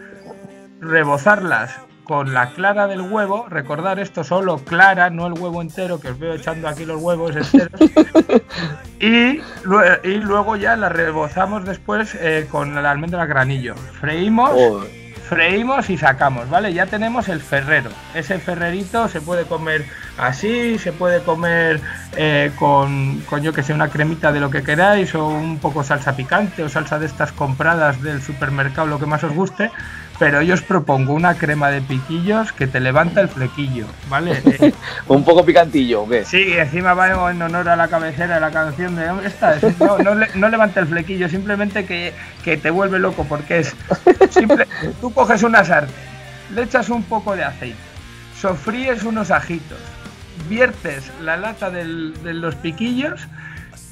rebozarlas 0.81 1.81
con 2.07 2.33
la 2.33 2.51
clara 2.51 2.87
del 2.87 3.01
huevo, 3.01 3.47
recordar 3.49 3.99
esto 3.99 4.23
solo 4.23 4.59
clara, 4.59 5.11
no 5.11 5.27
el 5.27 5.33
huevo 5.33 5.61
entero, 5.61 6.01
que 6.01 6.09
os 6.09 6.19
veo 6.19 6.35
echando 6.35 6.69
aquí 6.69 6.85
los 6.85 7.03
huevos 7.03 7.35
enteros. 7.35 7.81
Y, 9.01 9.41
y 10.05 10.15
luego 10.19 10.57
ya 10.57 10.77
la 10.77 10.89
rebozamos 10.89 11.65
después 11.65 12.17
eh, 12.21 12.47
con 12.51 12.75
la 12.81 12.91
almendra 12.91 13.23
al 13.23 13.29
granillo. 13.29 13.75
Freímos, 14.01 14.51
Joder. 14.51 14.89
freímos 15.29 15.91
y 15.91 15.99
sacamos, 15.99 16.49
¿vale? 16.49 16.73
Ya 16.73 16.87
tenemos 16.87 17.29
el 17.29 17.41
ferrero. 17.41 17.91
Ese 18.15 18.39
ferrerito 18.39 19.09
se 19.09 19.21
puede 19.21 19.45
comer 19.45 19.85
así, 20.17 20.79
se 20.79 20.93
puede 20.93 21.21
comer 21.23 21.81
eh, 22.17 22.53
con, 22.59 23.21
con, 23.29 23.43
yo 23.43 23.53
que 23.53 23.63
sé, 23.63 23.75
una 23.75 23.89
cremita 23.89 24.33
de 24.33 24.41
lo 24.41 24.49
que 24.49 24.63
queráis, 24.63 25.15
o 25.15 25.27
un 25.27 25.59
poco 25.59 25.83
salsa 25.83 26.17
picante, 26.17 26.63
o 26.63 26.69
salsa 26.69 26.99
de 26.99 27.07
estas 27.07 27.33
compradas 27.33 28.01
del 28.01 28.23
supermercado, 28.23 28.87
lo 28.87 28.99
que 28.99 29.07
más 29.07 29.25
os 29.25 29.33
guste. 29.33 29.71
Pero 30.19 30.41
yo 30.41 30.55
os 30.55 30.63
propongo 30.63 31.13
una 31.13 31.35
crema 31.37 31.69
de 31.71 31.83
piquillos 31.83 32.51
que 32.53 32.67
te 32.67 32.81
levanta 32.81 33.21
el 33.21 33.29
flequillo, 33.29 33.87
¿vale? 34.09 34.41
Eh, 34.47 34.73
Un 35.09 35.25
poco 35.25 35.45
picantillo, 35.45 36.03
¿o 36.03 36.09
qué? 36.09 36.25
Sí, 36.25 36.55
encima 36.57 36.95
va 36.95 37.31
en 37.31 37.43
honor 37.43 37.69
a 37.69 37.77
la 37.77 37.89
cabecera 37.89 38.37
de 38.37 38.41
la 38.41 38.51
canción 38.51 38.97
de 38.97 39.11
esta. 39.27 39.57
es- 39.57 39.79
No, 39.79 39.99
no, 39.99 40.15
no 40.35 40.49
levanta 40.49 40.81
el 40.81 40.87
flequillo, 40.87 41.29
simplemente 41.29 41.85
que, 41.85 42.15
que 42.43 42.57
te 42.57 42.71
vuelve 42.71 42.99
loco 42.99 43.25
porque 43.29 43.59
es 43.59 43.77
simple. 44.31 44.67
Tú 45.03 45.13
coges 45.13 45.43
una 45.43 45.65
sartén, 45.65 45.95
le 46.55 46.63
echas 46.63 46.89
un 46.89 47.03
poco 47.03 47.37
de 47.37 47.45
aceite, 47.45 47.77
sofríes 48.41 49.03
unos 49.03 49.31
ajitos, 49.31 49.79
viertes 50.49 51.11
la 51.23 51.37
lata 51.37 51.71
del- 51.71 52.15
de 52.23 52.33
los 52.33 52.55
piquillos, 52.55 53.21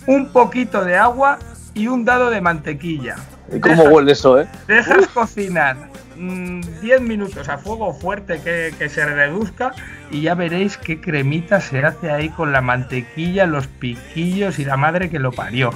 un 0.06 0.32
poquito 0.32 0.84
de 0.84 0.96
agua 0.96 1.38
y 1.74 1.88
un 1.88 2.04
dado 2.06 2.30
de 2.30 2.40
mantequilla. 2.40 3.16
¿Y 3.52 3.60
cómo 3.60 3.74
Dejas- 3.82 3.92
huele 3.92 4.12
eso, 4.12 4.40
eh? 4.40 4.46
Dejas 4.66 5.06
cocinar 5.08 5.76
10 6.16 7.00
minutos 7.00 7.48
a 7.48 7.58
fuego 7.58 7.92
fuerte 7.94 8.40
que, 8.42 8.74
que 8.78 8.88
se 8.88 9.04
reduzca 9.06 9.72
y 10.10 10.22
ya 10.22 10.34
veréis 10.34 10.76
qué 10.78 11.00
cremita 11.00 11.60
se 11.60 11.84
hace 11.84 12.10
ahí 12.10 12.28
con 12.28 12.52
la 12.52 12.60
mantequilla, 12.60 13.46
los 13.46 13.66
piquillos 13.66 14.58
y 14.58 14.64
la 14.64 14.76
madre 14.76 15.10
que 15.10 15.18
lo 15.18 15.32
parió. 15.32 15.70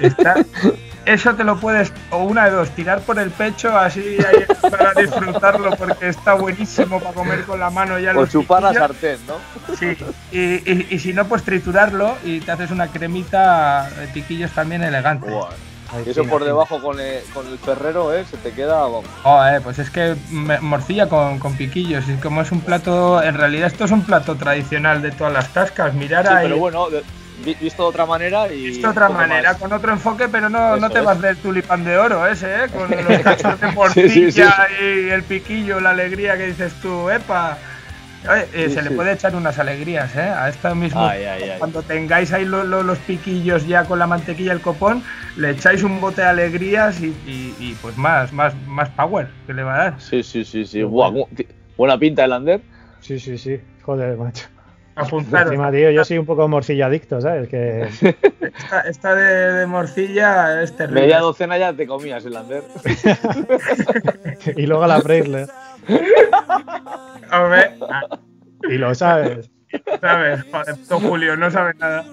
Está- 0.00 0.36
eso 1.06 1.34
te 1.34 1.44
lo 1.44 1.60
puedes, 1.60 1.92
o 2.10 2.24
una 2.24 2.46
de 2.46 2.50
dos, 2.52 2.70
tirar 2.70 3.00
por 3.02 3.18
el 3.18 3.30
pecho 3.30 3.76
así 3.76 4.16
ahí 4.26 4.44
para 4.70 4.94
disfrutarlo 4.94 5.70
porque 5.76 6.08
está 6.08 6.32
buenísimo 6.34 6.98
para 6.98 7.12
comer 7.14 7.44
con 7.44 7.60
la 7.60 7.68
mano 7.70 7.98
ya 7.98 8.10
O 8.12 8.14
los 8.14 8.30
chupar 8.30 8.62
la 8.62 8.70
piquillos. 8.70 8.88
sartén, 8.88 9.18
¿no? 9.26 9.74
Sí, 9.76 9.96
y, 10.32 10.38
y- 10.72 10.86
y 10.90 10.98
si 10.98 11.12
no, 11.12 11.26
pues 11.26 11.42
triturarlo 11.42 12.16
y 12.24 12.40
te 12.40 12.50
haces 12.52 12.70
una 12.70 12.88
cremita 12.88 13.90
de 13.90 14.06
piquillos 14.08 14.50
también 14.52 14.82
elegante. 14.82 15.30
Buah. 15.30 15.50
Y 16.02 16.10
eso 16.10 16.20
fina, 16.22 16.32
por 16.32 16.44
debajo 16.44 16.80
con 16.80 16.98
el, 17.00 17.22
con 17.32 17.46
el 17.46 17.58
ferrero, 17.58 18.12
¿eh? 18.14 18.24
Se 18.30 18.36
te 18.38 18.52
queda, 18.52 18.80
vamos. 18.82 19.04
Oh, 19.22 19.44
eh, 19.46 19.60
pues 19.62 19.78
es 19.78 19.90
que 19.90 20.16
morcilla 20.60 21.08
con, 21.08 21.38
con 21.38 21.56
piquillos. 21.56 22.08
Y 22.08 22.16
como 22.16 22.42
es 22.42 22.52
un 22.52 22.60
plato, 22.60 23.22
en 23.22 23.34
realidad 23.34 23.66
esto 23.68 23.84
es 23.84 23.90
un 23.90 24.04
plato 24.04 24.36
tradicional 24.36 25.02
de 25.02 25.10
todas 25.12 25.32
las 25.32 25.52
tascas. 25.52 25.94
Mirar 25.94 26.26
Sí, 26.26 26.32
ahí. 26.32 26.44
pero 26.44 26.58
bueno, 26.58 26.86
visto 27.60 27.82
de 27.82 27.88
otra 27.88 28.06
manera 28.06 28.52
y. 28.52 28.66
Visto 28.66 28.86
de 28.86 28.92
otra 28.92 29.08
manera, 29.08 29.50
más. 29.52 29.58
con 29.60 29.72
otro 29.72 29.92
enfoque, 29.92 30.28
pero 30.28 30.48
no, 30.48 30.76
no 30.76 30.90
te 30.90 31.00
es. 31.00 31.04
vas 31.04 31.20
del 31.20 31.36
tulipán 31.36 31.84
de 31.84 31.96
oro 31.98 32.26
ese, 32.26 32.64
¿eh? 32.64 32.68
Con 32.72 32.90
los 32.90 33.18
cachos 33.22 33.60
de 33.60 33.72
morcilla 33.72 34.08
sí, 34.08 34.32
sí. 34.32 34.42
y 34.84 35.10
el 35.10 35.22
piquillo, 35.24 35.80
la 35.80 35.90
alegría 35.90 36.36
que 36.36 36.46
dices 36.46 36.72
tú, 36.80 37.10
epa. 37.10 37.58
Oye, 38.30 38.46
eh, 38.54 38.68
Sí, 38.68 38.74
se 38.74 38.82
le 38.82 38.90
puede 38.92 39.12
echar 39.12 39.36
unas 39.36 39.58
alegrías, 39.58 40.14
¿eh? 40.16 40.22
A 40.22 40.48
esto 40.48 40.74
mismo. 40.74 41.06
Ay, 41.06 41.24
ay, 41.24 41.42
ay. 41.50 41.58
Cuando 41.58 41.82
tengáis 41.82 42.32
ahí 42.32 42.44
lo- 42.44 42.64
lo- 42.64 42.82
los 42.82 42.98
piquillos 42.98 43.66
ya 43.66 43.84
con 43.84 43.98
la 43.98 44.06
mantequilla 44.06 44.52
y 44.52 44.56
el 44.56 44.60
copón, 44.62 45.02
le 45.36 45.50
echáis 45.50 45.82
un 45.82 46.00
bote 46.00 46.22
de 46.22 46.28
alegrías 46.28 47.00
y, 47.00 47.08
y- 47.26 47.54
y, 47.58 47.76
pues 47.82 47.96
más, 47.98 48.32
más, 48.32 48.54
más 48.66 48.88
power 48.90 49.28
que 49.46 49.52
le 49.54 49.62
va 49.62 49.74
a 49.74 49.78
dar. 49.90 50.00
Sí, 50.00 50.22
sí, 50.22 50.44
sí, 50.44 50.64
sí. 50.64 50.82
Buah, 50.82 51.10
buena 51.76 51.98
pinta 51.98 52.24
el 52.24 52.32
Ander. 52.32 52.60
Sí, 53.00 53.18
sí, 53.20 53.36
sí. 53.36 53.60
Joder, 53.82 54.16
macho. 54.16 54.46
Apuntaros. 54.96 55.48
Encima, 55.52 55.72
tío, 55.72 55.90
yo 55.90 56.04
soy 56.04 56.18
un 56.18 56.24
poco 56.24 56.46
morcilla 56.46 56.86
adicto, 56.86 57.20
¿sabes? 57.20 57.48
Que 57.48 57.82
Esta, 57.82 58.80
esta 58.88 59.14
de, 59.16 59.52
de 59.52 59.66
morcilla 59.66 60.62
es 60.62 60.74
terrible. 60.76 61.00
Media 61.02 61.18
docena 61.18 61.58
ya 61.58 61.72
te 61.72 61.84
comías 61.86 62.24
el 62.24 62.36
Ander. 62.36 62.62
y 64.56 64.66
luego 64.66 64.86
la 64.86 65.00
Preisler. 65.00 65.48
Hombre, 67.32 67.78
ah, 67.90 68.18
Y 68.68 68.78
lo 68.78 68.94
sabes. 68.94 69.50
sabes, 70.00 70.44
joder, 70.50 70.74
puto 70.76 71.00
Julio, 71.00 71.36
no 71.36 71.50
sabe 71.50 71.74
nada. 71.74 72.04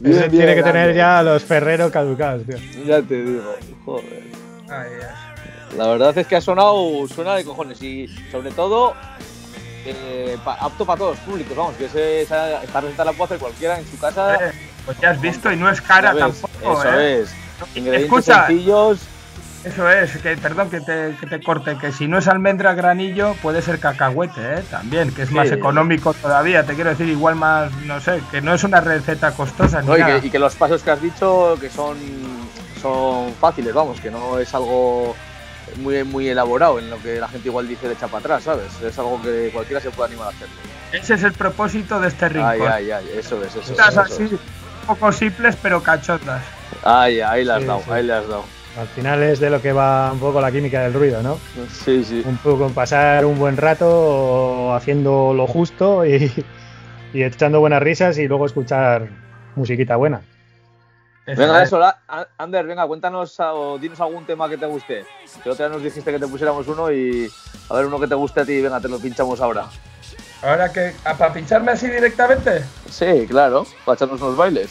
Bien, 0.00 0.14
Ese 0.14 0.28
bien, 0.28 0.30
tiene 0.30 0.54
que 0.54 0.62
tener 0.62 0.94
ya 0.94 1.22
los 1.22 1.42
Ferrero 1.44 1.90
caducados, 1.90 2.42
tío. 2.44 2.56
Ya 2.84 3.02
te 3.02 3.22
digo, 3.22 3.54
joder. 3.84 4.22
Ay. 4.70 4.90
La 5.76 5.86
verdad 5.88 6.16
es 6.16 6.26
que 6.26 6.36
ha 6.36 6.40
sonado, 6.40 7.06
suena 7.08 7.34
de 7.34 7.44
cojones 7.44 7.82
y 7.82 8.08
sobre 8.30 8.50
todo 8.52 8.94
eh, 9.84 10.36
pa- 10.44 10.54
apto 10.54 10.84
para 10.86 10.98
todos 10.98 11.16
los 11.16 11.24
públicos, 11.26 11.56
vamos, 11.56 11.74
que 11.76 11.86
ese- 11.86 12.22
esa, 12.22 12.62
esta 12.62 12.80
receta 12.80 13.04
la 13.04 13.12
puede 13.12 13.24
hacer 13.26 13.38
cualquiera 13.38 13.78
en 13.78 13.86
su 13.86 13.98
casa. 13.98 14.34
Eh, 14.36 14.52
Pues 14.86 14.98
ya 15.00 15.10
has 15.10 15.20
visto 15.20 15.52
y 15.52 15.56
no 15.56 15.68
es 15.70 15.80
cara 15.82 16.14
tampoco, 16.16 16.80
Eso 16.80 16.98
¿eh? 16.98 17.20
es. 17.20 17.34
Ingredientes 17.74 18.04
Escucha. 18.04 18.46
sencillos. 18.46 19.00
Eso 19.64 19.90
es, 19.90 20.16
que 20.18 20.36
perdón 20.36 20.70
que 20.70 20.80
te, 20.80 21.14
que 21.18 21.26
te 21.26 21.40
corte, 21.42 21.76
que 21.78 21.90
si 21.92 22.06
no 22.06 22.18
es 22.18 22.28
almendra 22.28 22.74
granillo 22.74 23.34
puede 23.42 23.60
ser 23.60 23.80
cacahuete, 23.80 24.40
¿eh? 24.40 24.62
También, 24.70 25.12
que 25.12 25.22
es 25.22 25.32
más 25.32 25.48
Sí. 25.48 25.54
económico 25.54 26.14
todavía, 26.14 26.64
te 26.64 26.74
quiero 26.74 26.90
decir, 26.90 27.08
igual 27.08 27.34
más, 27.34 27.72
no 27.84 28.00
sé, 28.00 28.20
que 28.30 28.40
no 28.40 28.54
es 28.54 28.62
una 28.62 28.80
receta 28.80 29.32
costosa 29.32 29.82
ni 29.82 29.88
¿no? 29.88 29.96
Y, 29.96 30.00
nada. 30.00 30.20
que, 30.20 30.26
y 30.28 30.30
que 30.30 30.38
los 30.38 30.54
pasos 30.54 30.82
que 30.82 30.92
has 30.92 31.02
dicho 31.02 31.56
que 31.60 31.68
son, 31.70 31.96
son 32.80 33.34
fáciles, 33.34 33.74
vamos, 33.74 34.00
que 34.00 34.10
no 34.12 34.38
es 34.38 34.54
algo 34.54 35.16
muy, 35.78 36.04
muy 36.04 36.28
elaborado 36.28 36.78
en 36.78 36.88
lo 36.88 36.98
que 37.02 37.18
la 37.20 37.28
gente 37.28 37.48
igual 37.48 37.66
dice 37.66 37.88
de 37.88 37.94
echa 37.94 38.06
para 38.06 38.20
atrás, 38.20 38.44
¿sabes? 38.44 38.80
Es 38.80 38.96
algo 38.98 39.20
que 39.20 39.50
cualquiera 39.52 39.80
se 39.80 39.90
puede 39.90 40.10
animar 40.12 40.28
a 40.28 40.30
hacer. 40.30 40.48
Ese 40.92 41.14
es 41.14 41.22
el 41.24 41.32
propósito 41.32 42.00
de 42.00 42.08
este 42.08 42.28
rincón. 42.28 42.48
Ay, 42.48 42.60
ay, 42.62 42.90
ay, 42.92 43.06
eso 43.18 43.42
es, 43.42 43.48
eso 43.48 43.60
es. 43.60 43.70
Estas 43.70 43.88
eso 43.90 44.00
así, 44.02 44.22
es. 44.22 44.32
un 44.32 44.38
poco 44.86 45.10
simples 45.12 45.56
pero 45.60 45.82
cachotas. 45.82 46.42
Ay, 46.84 47.20
ahí 47.20 47.44
le 47.44 47.52
has 47.52 47.60
Sí, 47.60 47.66
dado, 47.66 47.82
ahí 47.90 48.02
le 48.04 48.12
has 48.14 48.28
dado. 48.28 48.44
Al 48.78 48.86
final 48.86 49.22
es 49.24 49.40
de 49.40 49.50
lo 49.50 49.60
que 49.60 49.72
va 49.72 50.12
un 50.12 50.20
poco 50.20 50.40
la 50.40 50.52
química 50.52 50.82
del 50.82 50.94
ruido, 50.94 51.20
¿no? 51.20 51.38
Sí, 51.84 52.04
sí. 52.04 52.22
Un 52.24 52.36
poco 52.36 52.68
pasar 52.68 53.24
un 53.24 53.36
buen 53.36 53.56
rato 53.56 54.72
haciendo 54.72 55.34
lo 55.34 55.48
justo 55.48 56.06
y, 56.06 56.32
y 57.12 57.22
echando 57.24 57.58
buenas 57.58 57.82
risas 57.82 58.18
y 58.18 58.28
luego 58.28 58.46
escuchar 58.46 59.08
musiquita 59.56 59.96
buena. 59.96 60.20
Venga, 61.26 61.62
es. 61.62 61.68
eso, 61.68 61.80
Ander, 62.38 62.66
venga, 62.66 62.86
cuéntanos 62.86 63.38
o 63.40 63.78
dinos 63.78 64.00
algún 64.00 64.24
tema 64.24 64.48
que 64.48 64.56
te 64.56 64.66
guste. 64.66 65.04
Que 65.42 65.50
otra 65.50 65.66
vez 65.66 65.74
nos 65.74 65.82
dijiste 65.82 66.10
que 66.10 66.18
te 66.18 66.26
pusiéramos 66.26 66.66
uno 66.68 66.90
y 66.90 67.28
a 67.68 67.74
ver 67.74 67.86
uno 67.86 67.98
que 68.00 68.06
te 68.06 68.14
guste 68.14 68.40
a 68.40 68.44
ti, 68.46 68.62
venga, 68.62 68.80
te 68.80 68.88
lo 68.88 68.98
pinchamos 68.98 69.40
ahora. 69.40 69.66
Ahora 70.40 70.72
que, 70.72 70.92
¿para 71.02 71.32
pincharme 71.32 71.72
así 71.72 71.88
directamente? 71.88 72.64
Sí, 72.88 73.26
claro, 73.28 73.66
para 73.84 73.96
echarnos 73.96 74.22
unos 74.22 74.36
bailes. 74.36 74.70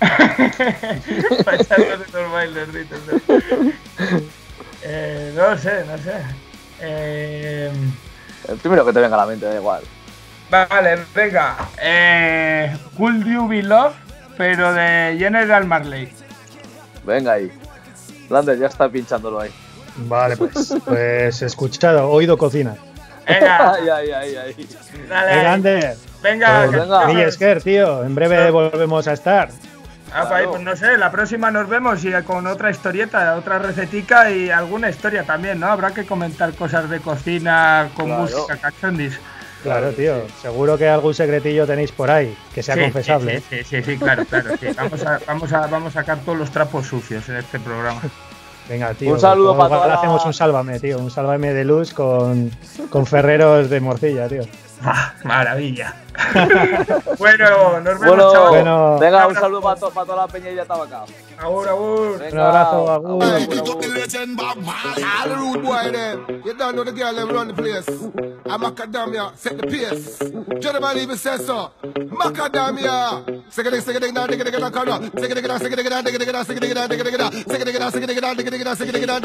Pasando 1.44 1.96
de 2.54 2.64
ritos, 2.66 2.98
¿no? 3.06 3.70
Eh, 4.82 5.32
no 5.34 5.56
sé, 5.58 5.84
no 5.86 5.98
sé. 5.98 6.12
Eh, 6.80 7.70
El 8.48 8.56
primero 8.58 8.84
que 8.84 8.92
te 8.92 9.00
venga 9.00 9.16
a 9.16 9.20
la 9.20 9.26
mente, 9.26 9.46
da 9.46 9.54
igual. 9.56 9.82
vale, 10.50 10.98
venga. 11.14 11.56
Eh, 11.80 12.76
Could 12.96 13.24
You 13.24 13.48
Be 13.48 13.62
Love, 13.62 13.94
pero 14.36 14.72
de 14.74 15.16
General 15.18 15.64
Marley. 15.66 16.12
Venga 17.04 17.32
ahí. 17.32 17.50
Lander 18.28 18.58
ya 18.58 18.66
está 18.66 18.88
pinchándolo 18.88 19.40
ahí. 19.40 19.50
Vale, 19.98 20.36
pues, 20.36 20.74
pues 20.84 21.40
escuchado, 21.42 22.10
oído 22.10 22.36
cocina. 22.36 22.74
Venga, 23.26 23.72
Ay, 23.74 23.88
ay, 23.88 24.10
ay, 24.12 24.36
ay. 24.36 24.68
dale. 25.08 25.34
Venga, 25.36 25.52
Ander. 25.52 25.96
Venga, 26.22 26.58
Pues 26.58 26.70
que- 26.70 26.76
venga. 26.76 27.60
Tío, 27.62 28.04
en 28.04 28.14
breve 28.14 28.50
volvemos 28.50 29.06
a 29.08 29.12
estar. 29.14 29.48
Ah, 30.16 30.26
pues, 30.28 30.46
pues 30.48 30.62
no 30.62 30.74
sé, 30.76 30.96
la 30.96 31.10
próxima 31.10 31.50
nos 31.50 31.68
vemos 31.68 32.04
y 32.04 32.12
con 32.24 32.46
otra 32.46 32.70
historieta, 32.70 33.34
otra 33.36 33.58
recetica 33.58 34.30
y 34.30 34.50
alguna 34.50 34.88
historia 34.88 35.24
también, 35.24 35.60
¿no? 35.60 35.66
Habrá 35.66 35.92
que 35.92 36.04
comentar 36.06 36.52
cosas 36.54 36.88
de 36.88 37.00
cocina 37.00 37.88
con 37.94 38.06
Claro. 38.06 38.22
música 38.22 38.56
cachondis. 38.56 39.18
Claro, 39.62 39.90
tío, 39.92 40.14
seguro 40.40 40.78
que 40.78 40.88
algún 40.88 41.12
secretillo 41.12 41.66
tenéis 41.66 41.90
por 41.92 42.10
ahí, 42.10 42.36
que 42.54 42.62
sea 42.62 42.76
Sí, 42.76 42.82
confesable. 42.82 43.40
Sí, 43.40 43.58
sí, 43.58 43.64
sí, 43.64 43.82
sí, 43.82 43.96
claro, 43.98 44.24
claro. 44.24 44.50
sí. 44.60 44.68
Vamos, 44.76 45.04
a, 45.04 45.20
vamos, 45.26 45.52
a, 45.52 45.66
vamos 45.66 45.96
a 45.96 46.00
sacar 46.00 46.18
todos 46.18 46.38
los 46.38 46.50
trapos 46.50 46.86
sucios 46.86 47.28
en 47.28 47.36
este 47.36 47.58
programa. 47.58 48.00
Venga, 48.68 48.94
tío. 48.94 49.12
Un 49.12 49.20
saludo 49.20 49.52
igual 49.54 49.68
para 49.70 49.86
la- 49.86 49.94
hacemos 49.94 50.24
un 50.24 50.34
sálvame, 50.34 50.78
tío, 50.80 50.98
un 50.98 51.10
sálvame 51.10 51.52
de 51.52 51.64
luz 51.64 51.92
con, 51.92 52.50
con 52.90 53.06
ferreros 53.06 53.68
de 53.70 53.80
morcilla, 53.80 54.28
tío. 54.28 54.42
Ah, 54.84 55.14
maravilla. 55.24 55.94
Bueno, 57.18 57.80
nos 57.80 57.98
vemos, 58.00 58.06
Bueno, 58.16 58.32
chavales. 58.32 58.62
Bueno. 58.64 58.98
venga, 58.98 59.26
un 59.26 59.34
saludo 59.34 59.60
para, 59.60 59.80
to- 59.80 59.90
para 59.90 60.06
toda 60.06 60.18
la 60.26 60.28
peña 60.28 60.50
y 60.50 60.54
de 60.54 60.64
Tabaca. 60.64 61.04
Agur, 61.38 61.68
agur. 61.68 62.18
Venga, 62.18 62.32
Un 62.34 62.40
abrazo, 62.40 62.92
agur. 62.92 63.24
You 66.44 66.54
don't 66.54 66.74
know 66.76 66.84
the 66.84 66.92
girl 66.92 67.14
them 67.14 67.28
run 67.28 67.48
the 67.48 67.54
place. 67.54 67.88
I'm 68.46 68.60
Macadamia, 68.62 69.32
set 69.36 69.56
the 69.58 69.66
pace. 69.66 70.18
Gentlemen 70.60 70.98
even 70.98 71.16
says 71.16 71.44
so. 71.44 71.70
Macadamia. 71.82 73.24
Sick 73.50 73.66
it, 73.66 73.82
sick 73.82 73.96
it, 73.96 74.02
it, 74.04 74.16
it. 74.16 74.16
Sick 74.16 74.40
it, 74.40 74.46
sick 74.46 74.64
it, 74.64 74.70
it, 74.70 75.16
sick 75.16 75.32
it, 75.32 75.38
it, 75.38 75.50
sick 75.56 75.72
it, 75.72 75.86
sick 76.46 76.62
it, 76.62 76.76
it, 76.76 76.86
sick 76.86 77.02
it, 77.02 77.16
it, 77.16 77.26
Sick 77.46 77.60
it, 77.60 77.66
sick 77.66 77.74
it, 77.74 77.92
sick 77.92 78.02
it, 78.02 78.10
it, 78.10 78.26
it 78.26 78.76
sick 78.76 78.88
it, 78.88 78.94
sick 78.94 78.94
it, 78.94 79.00
it, 79.00 79.24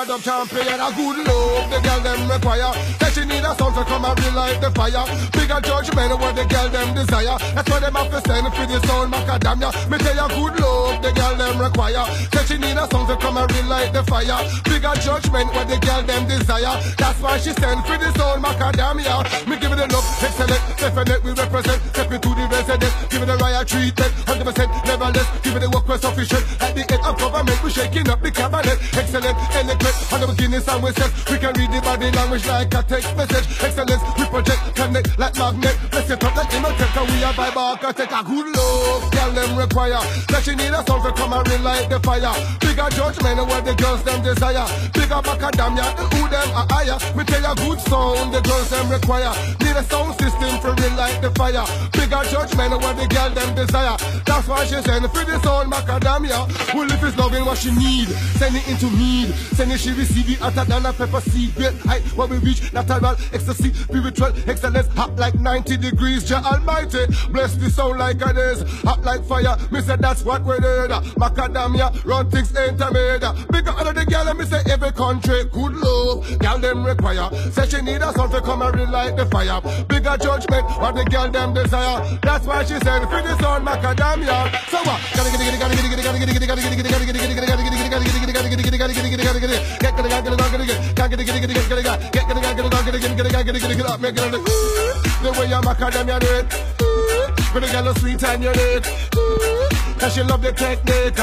it, 0.00 0.49
prayer, 0.50 0.74
a 0.74 0.90
good 0.92 1.18
love, 1.26 1.70
the 1.70 1.78
girl 1.80 2.00
them 2.02 2.20
require. 2.26 2.74
That 2.98 3.10
she 3.14 3.22
need 3.24 3.46
a 3.46 3.54
song 3.54 3.72
to 3.78 3.84
come 3.86 4.04
and 4.04 4.18
relight 4.18 4.58
the 4.60 4.70
fire. 4.74 5.06
Bigger 5.30 5.60
judgment 5.62 6.18
what 6.18 6.34
the 6.34 6.44
girl 6.50 6.68
them 6.68 6.90
desire. 6.94 7.38
That's 7.54 7.70
why 7.70 7.78
them 7.78 7.94
have 7.94 8.10
to 8.10 8.20
send 8.26 8.50
for 8.50 8.66
the 8.66 8.78
sound 8.86 9.14
macadamia. 9.14 9.70
Me 9.86 9.96
tell 9.98 10.18
you, 10.18 10.28
good 10.34 10.54
love, 10.58 11.02
the 11.02 11.10
girl 11.14 11.34
them 11.38 11.56
require. 11.62 12.04
That 12.34 12.44
she 12.50 12.58
need 12.58 12.76
a 12.76 12.84
song 12.90 13.06
to 13.06 13.16
come 13.16 13.38
and 13.38 13.46
relight 13.46 13.94
the 13.94 14.02
fire. 14.04 14.42
Bigger 14.66 14.94
judgment 14.98 15.48
what 15.54 15.70
the 15.70 15.78
girl 15.78 16.02
them 16.02 16.26
desire. 16.26 16.74
That's 16.98 17.18
why 17.22 17.38
she 17.38 17.54
send 17.54 17.86
for 17.86 17.96
the 17.96 18.10
sound 18.18 18.42
macadamia. 18.42 19.22
Me 19.46 19.54
give 19.56 19.70
it 19.70 19.78
a 19.78 19.86
look, 19.86 20.04
excellent, 20.18 20.62
definite, 20.76 21.22
we 21.22 21.30
represent. 21.32 21.78
Step 21.94 22.10
into 22.10 22.30
the 22.34 22.44
resident, 22.50 22.92
give 23.08 23.22
it 23.22 23.30
a 23.30 23.36
riot 23.38 23.66
treatment. 23.70 24.12
100% 24.26 24.66
never 24.86 25.08
less, 25.14 25.28
give 25.46 25.54
it 25.54 25.62
a 25.62 25.68
work 25.70 25.86
sufficient. 26.00 26.44
At 26.58 26.74
the 26.74 26.82
end 26.90 27.02
of 27.06 27.14
government, 27.18 27.58
we 27.62 27.70
shaking 27.70 28.08
up 28.10 28.20
the 28.22 28.30
cabinet. 28.30 28.78
Excellent, 28.98 29.36
eloquent, 29.54 29.96
100% 30.10 30.39
Guinness 30.40 30.66
and 30.68 30.82
we 30.82 30.90
says 30.96 31.12
We 31.28 31.36
can 31.36 31.52
read 31.52 31.68
the 31.68 31.84
body 31.84 32.10
language 32.16 32.46
like 32.48 32.72
a 32.72 32.80
text 32.80 33.12
message. 33.12 33.44
Excellence, 33.60 34.00
we 34.16 34.24
project, 34.24 34.62
connect 34.74 35.18
like 35.18 35.36
magnet. 35.36 35.76
Let's 35.92 36.08
set 36.08 36.24
up 36.24 36.34
like 36.34 36.48
Innotech 36.48 36.96
and 36.96 37.08
we 37.12 37.20
a 37.20 37.52
barker, 37.52 37.92
take 37.92 38.08
A 38.08 38.24
good 38.24 38.48
love, 38.56 39.04
girl 39.12 39.30
them 39.36 39.52
require. 39.60 40.00
That 40.32 40.40
she 40.40 40.56
need 40.56 40.72
a 40.72 40.80
song 40.88 41.04
to 41.04 41.12
come 41.12 41.36
and 41.36 41.44
relight 41.44 41.92
the 41.92 42.00
fire. 42.00 42.32
Bigger 42.56 42.88
judgment 42.96 43.36
where 43.36 43.44
what 43.52 43.68
the 43.68 43.74
girls 43.76 44.00
them 44.02 44.24
desire. 44.24 44.64
Bigger 44.96 45.20
back 45.20 45.44
who 45.44 46.22
them 46.32 46.48
are 46.56 46.66
higher 46.72 46.96
We 47.12 47.24
tell 47.28 47.44
a 47.44 47.52
good 47.60 47.80
sound 47.84 48.32
the 48.32 48.40
girls 48.40 48.72
them 48.72 48.88
require. 48.88 49.36
Need 49.60 49.76
a 49.76 49.84
sound 49.84 50.16
system 50.16 50.56
for 50.64 50.72
relight 50.72 51.20
the 51.20 51.28
fire. 51.36 51.68
Bigger 51.92 52.24
judgment 52.32 52.72
and 52.72 52.80
what 52.80 52.96
the 52.96 53.04
girl 53.12 53.28
them 53.28 53.52
desire. 53.52 54.00
That's 54.24 54.48
why 54.48 54.64
she 54.64 54.80
send 54.80 55.04
for 55.12 55.20
the 55.20 55.36
sound 55.44 55.70
macadamia 55.70 56.48
Well 56.72 56.90
if 56.90 57.02
it's 57.02 57.16
loving 57.18 57.44
what 57.44 57.58
she 57.58 57.72
need 57.72 58.08
Send 58.38 58.56
it 58.56 58.66
into 58.68 58.88
me, 58.90 59.26
send 59.52 59.72
it 59.72 59.80
she 59.80 59.92
receive 59.92 60.29
it 60.32 60.38
hotter 60.38 60.64
than 60.64 60.86
a 60.86 60.92
pepper 60.92 61.20
seed. 61.20 61.54
Great 61.54 61.74
height 61.80 62.02
when 62.16 62.30
we 62.30 62.38
reach, 62.38 62.72
natural 62.72 63.16
ecstasy, 63.32 63.72
spiritual 63.72 64.32
excellence, 64.46 64.86
hot 64.94 65.16
like 65.16 65.34
90 65.34 65.76
degrees. 65.76 66.24
Jah 66.24 66.42
Almighty, 66.44 67.06
bless 67.30 67.54
the 67.56 67.70
sound 67.70 67.98
like 67.98 68.20
it 68.20 68.36
is, 68.36 68.62
hot 68.82 69.02
like 69.02 69.24
fire. 69.24 69.56
Me 69.70 69.80
say 69.80 69.96
that's 69.96 70.24
what 70.24 70.44
we 70.44 70.58
did. 70.58 70.90
Macadamia, 71.20 72.04
run 72.04 72.30
things 72.30 72.52
made. 72.52 72.76
Bigger 73.50 73.70
under 73.70 73.92
the 73.92 74.04
girl, 74.06 74.34
me 74.34 74.44
say 74.44 74.62
every 74.70 74.92
country 74.92 75.44
good 75.52 75.74
love. 75.74 76.38
Girl 76.38 76.58
them 76.58 76.84
require, 76.84 77.30
say 77.50 77.66
she 77.68 77.82
need 77.82 78.02
a 78.02 78.12
son 78.12 78.30
to 78.30 78.40
come 78.40 78.62
and 78.62 78.74
relight 78.74 79.16
the 79.16 79.26
fire. 79.26 79.60
Bigger 79.86 80.16
judgment, 80.16 80.66
what 80.80 80.94
the 80.94 81.04
girl 81.04 81.30
them 81.30 81.54
desire. 81.54 82.18
That's 82.22 82.46
why 82.46 82.64
she 82.64 82.78
said, 82.80 83.02
for 83.08 83.22
the 83.22 83.36
sound 83.40 83.66
macadamia. 83.66 84.50
So 84.70 84.78
what? 84.84 85.00
Gotta 85.14 85.30
get 85.30 85.54
it, 85.54 85.58
gotta 85.58 85.76
get 85.76 85.84
it, 85.84 86.04
gotta 86.04 86.18
get 86.18 86.42
it, 86.42 86.46
gotta 86.46 86.60
get 86.62 86.76
it, 86.76 86.90
gotta 86.90 86.90
get 86.90 86.90
it, 86.90 86.90
gotta 86.90 87.04
get 87.04 87.16
it, 87.16 87.20
gotta 87.20 87.34
get 87.34 87.42
it, 87.42 87.48
gotta 87.48 87.62
get 87.62 87.74
it, 87.74 87.90
gotta 87.90 88.04
get 88.04 88.14
it, 88.14 88.20
gotta 88.20 88.32
get 88.32 88.36
it, 88.36 88.39
Get 89.20 89.34
The 95.22 95.30
way 95.38 95.52
I'm 95.52 95.68
academia 95.68 96.18
do 96.18 96.26
it. 96.26 96.46
With 97.54 97.64
a 97.64 97.66
yellow 97.72 97.92
sweet 97.94 98.22
and 98.24 98.42
you 98.42 98.52
need. 98.52 99.79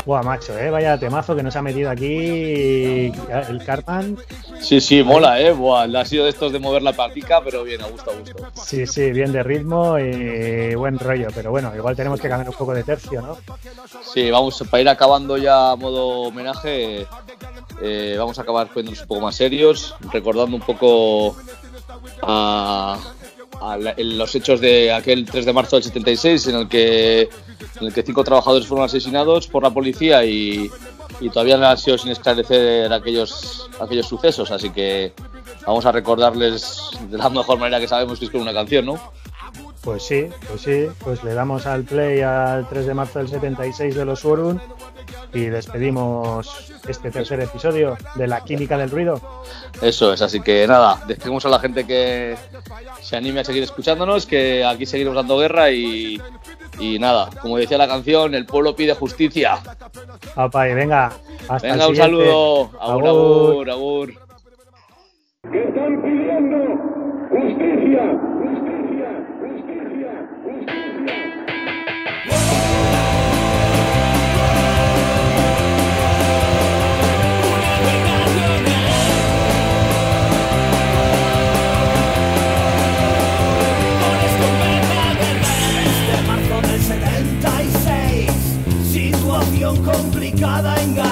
Buah, 0.05 0.23
macho, 0.23 0.57
eh, 0.57 0.69
vaya 0.69 0.97
temazo 0.97 1.35
que 1.35 1.43
nos 1.43 1.55
ha 1.55 1.61
metido 1.61 1.89
aquí 1.89 3.11
el 3.49 3.63
Cartman. 3.65 4.17
Sí, 4.61 4.79
sí, 4.79 5.03
mola, 5.03 5.41
¿eh? 5.41 5.51
Buah, 5.51 5.85
ha 5.99 6.05
sido 6.05 6.25
de 6.25 6.29
estos 6.29 6.51
de 6.51 6.59
mover 6.59 6.81
la 6.81 6.93
patica, 6.93 7.41
pero 7.43 7.63
bien, 7.63 7.81
a 7.81 7.87
gusto, 7.87 8.11
a 8.11 8.13
gusto. 8.13 8.45
Sí, 8.63 8.85
sí, 8.85 9.11
bien 9.11 9.31
de 9.31 9.43
ritmo 9.43 9.97
y 9.97 10.75
buen 10.75 10.99
rollo, 10.99 11.27
pero 11.33 11.51
bueno, 11.51 11.75
igual 11.75 11.95
tenemos 11.95 12.21
que 12.21 12.29
cambiar 12.29 12.49
un 12.49 12.55
poco 12.55 12.73
de 12.73 12.83
tercio, 12.83 13.21
¿no? 13.21 13.37
Sí, 14.13 14.29
vamos, 14.31 14.63
para 14.69 14.81
ir 14.81 14.89
acabando 14.89 15.37
ya 15.37 15.71
a 15.71 15.75
modo 15.75 16.27
homenaje, 16.27 17.07
eh, 17.81 18.15
vamos 18.17 18.37
a 18.39 18.43
acabar 18.43 18.67
poniéndonos 18.67 19.01
un 19.01 19.07
poco 19.07 19.21
más 19.21 19.35
serios, 19.35 19.95
recordando 20.11 20.55
un 20.55 20.61
poco 20.61 21.35
a, 22.21 22.97
a 23.61 23.77
los 23.97 24.35
hechos 24.35 24.61
de 24.61 24.91
aquel 24.91 25.25
3 25.25 25.45
de 25.45 25.53
marzo 25.53 25.75
del 25.75 25.83
76, 25.83 26.47
en 26.47 26.55
el 26.55 26.67
que, 26.67 27.29
en 27.79 27.87
el 27.87 27.93
que 27.93 28.03
cinco 28.03 28.23
trabajadores 28.23 28.67
fueron 28.67 28.85
asesinados 28.85 29.47
por 29.47 29.63
la 29.63 29.71
policía 29.71 30.23
y, 30.25 30.69
y 31.19 31.29
todavía 31.29 31.57
no 31.57 31.67
han 31.67 31.77
sido 31.77 31.97
sin 31.97 32.11
esclarecer 32.11 32.91
aquellos, 32.91 33.69
aquellos 33.79 34.07
sucesos, 34.07 34.51
así 34.51 34.69
que 34.69 35.13
vamos 35.65 35.85
a 35.85 35.91
recordarles 35.91 36.81
de 37.09 37.17
la 37.17 37.29
mejor 37.29 37.57
manera 37.59 37.79
que 37.79 37.87
sabemos, 37.87 38.19
que 38.19 38.25
es 38.25 38.31
con 38.31 38.41
una 38.41 38.53
canción, 38.53 38.85
¿no? 38.85 38.99
Pues 39.87 40.03
sí, 40.03 40.27
pues 40.49 40.61
sí, 40.63 40.87
pues 41.01 41.23
le 41.23 41.33
damos 41.33 41.65
al 41.65 41.83
play 41.85 42.19
al 42.19 42.67
3 42.67 42.87
de 42.87 42.93
marzo 42.93 43.19
del 43.19 43.29
76 43.29 43.95
de 43.95 44.03
los 44.03 44.19
Surun 44.19 44.59
y 45.33 45.45
despedimos 45.45 46.73
este 46.85 47.09
tercer 47.09 47.39
episodio 47.39 47.95
de 48.15 48.27
La 48.27 48.43
Química 48.43 48.77
del 48.77 48.89
Ruido. 48.91 49.21
Eso 49.81 50.11
es, 50.11 50.21
así 50.21 50.41
que 50.41 50.67
nada, 50.67 51.01
despedimos 51.07 51.45
a 51.45 51.49
la 51.49 51.59
gente 51.59 51.87
que 51.87 52.35
se 52.99 53.15
anime 53.15 53.39
a 53.39 53.43
seguir 53.45 53.63
escuchándonos, 53.63 54.25
que 54.25 54.65
aquí 54.65 54.85
seguiremos 54.85 55.15
dando 55.15 55.37
guerra 55.39 55.71
y, 55.71 56.21
y 56.79 56.99
nada, 56.99 57.29
como 57.41 57.55
decía 57.57 57.77
la 57.77 57.87
canción, 57.87 58.35
el 58.35 58.45
pueblo 58.45 58.75
pide 58.75 58.93
justicia. 58.93 59.59
Apa, 60.35 60.67
y 60.67 60.73
venga, 60.73 61.13
hasta 61.47 61.65
el 61.65 61.73
Venga, 61.75 61.87
un 61.87 61.95
siguiente. 61.95 62.25
saludo. 62.25 62.71
Agur, 62.81 63.07
Agur. 63.07 63.51
agur, 63.53 63.69
agur. 63.69 64.09
Están 65.43 66.01
pidiendo 66.01 66.57
justicia, 67.29 68.21
cada 90.47 90.81
engaño. 90.81 91.06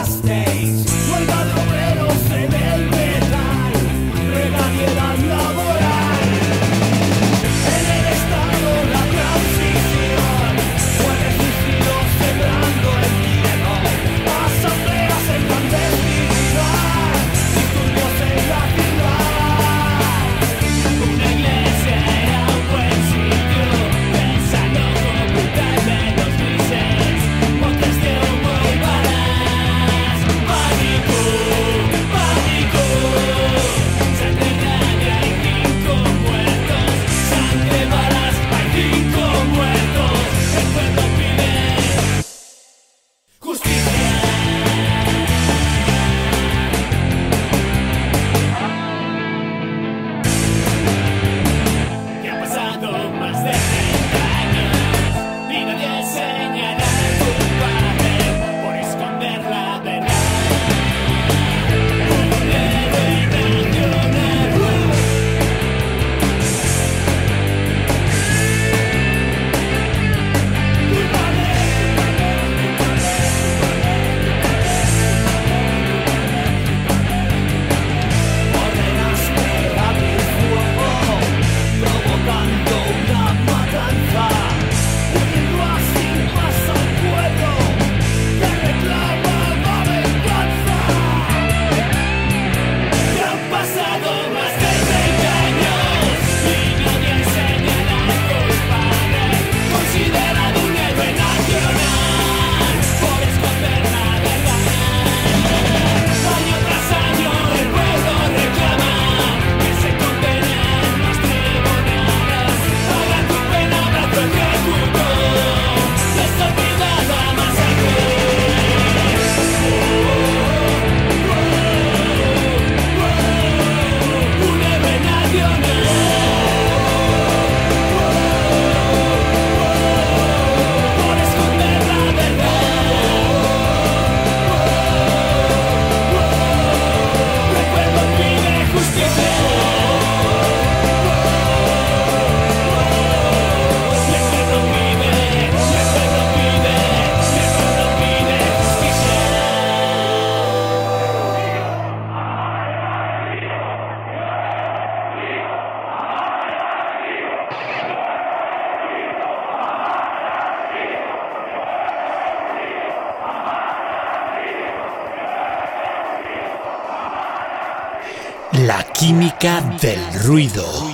Del 169.45 169.99
ruido. 170.23 170.84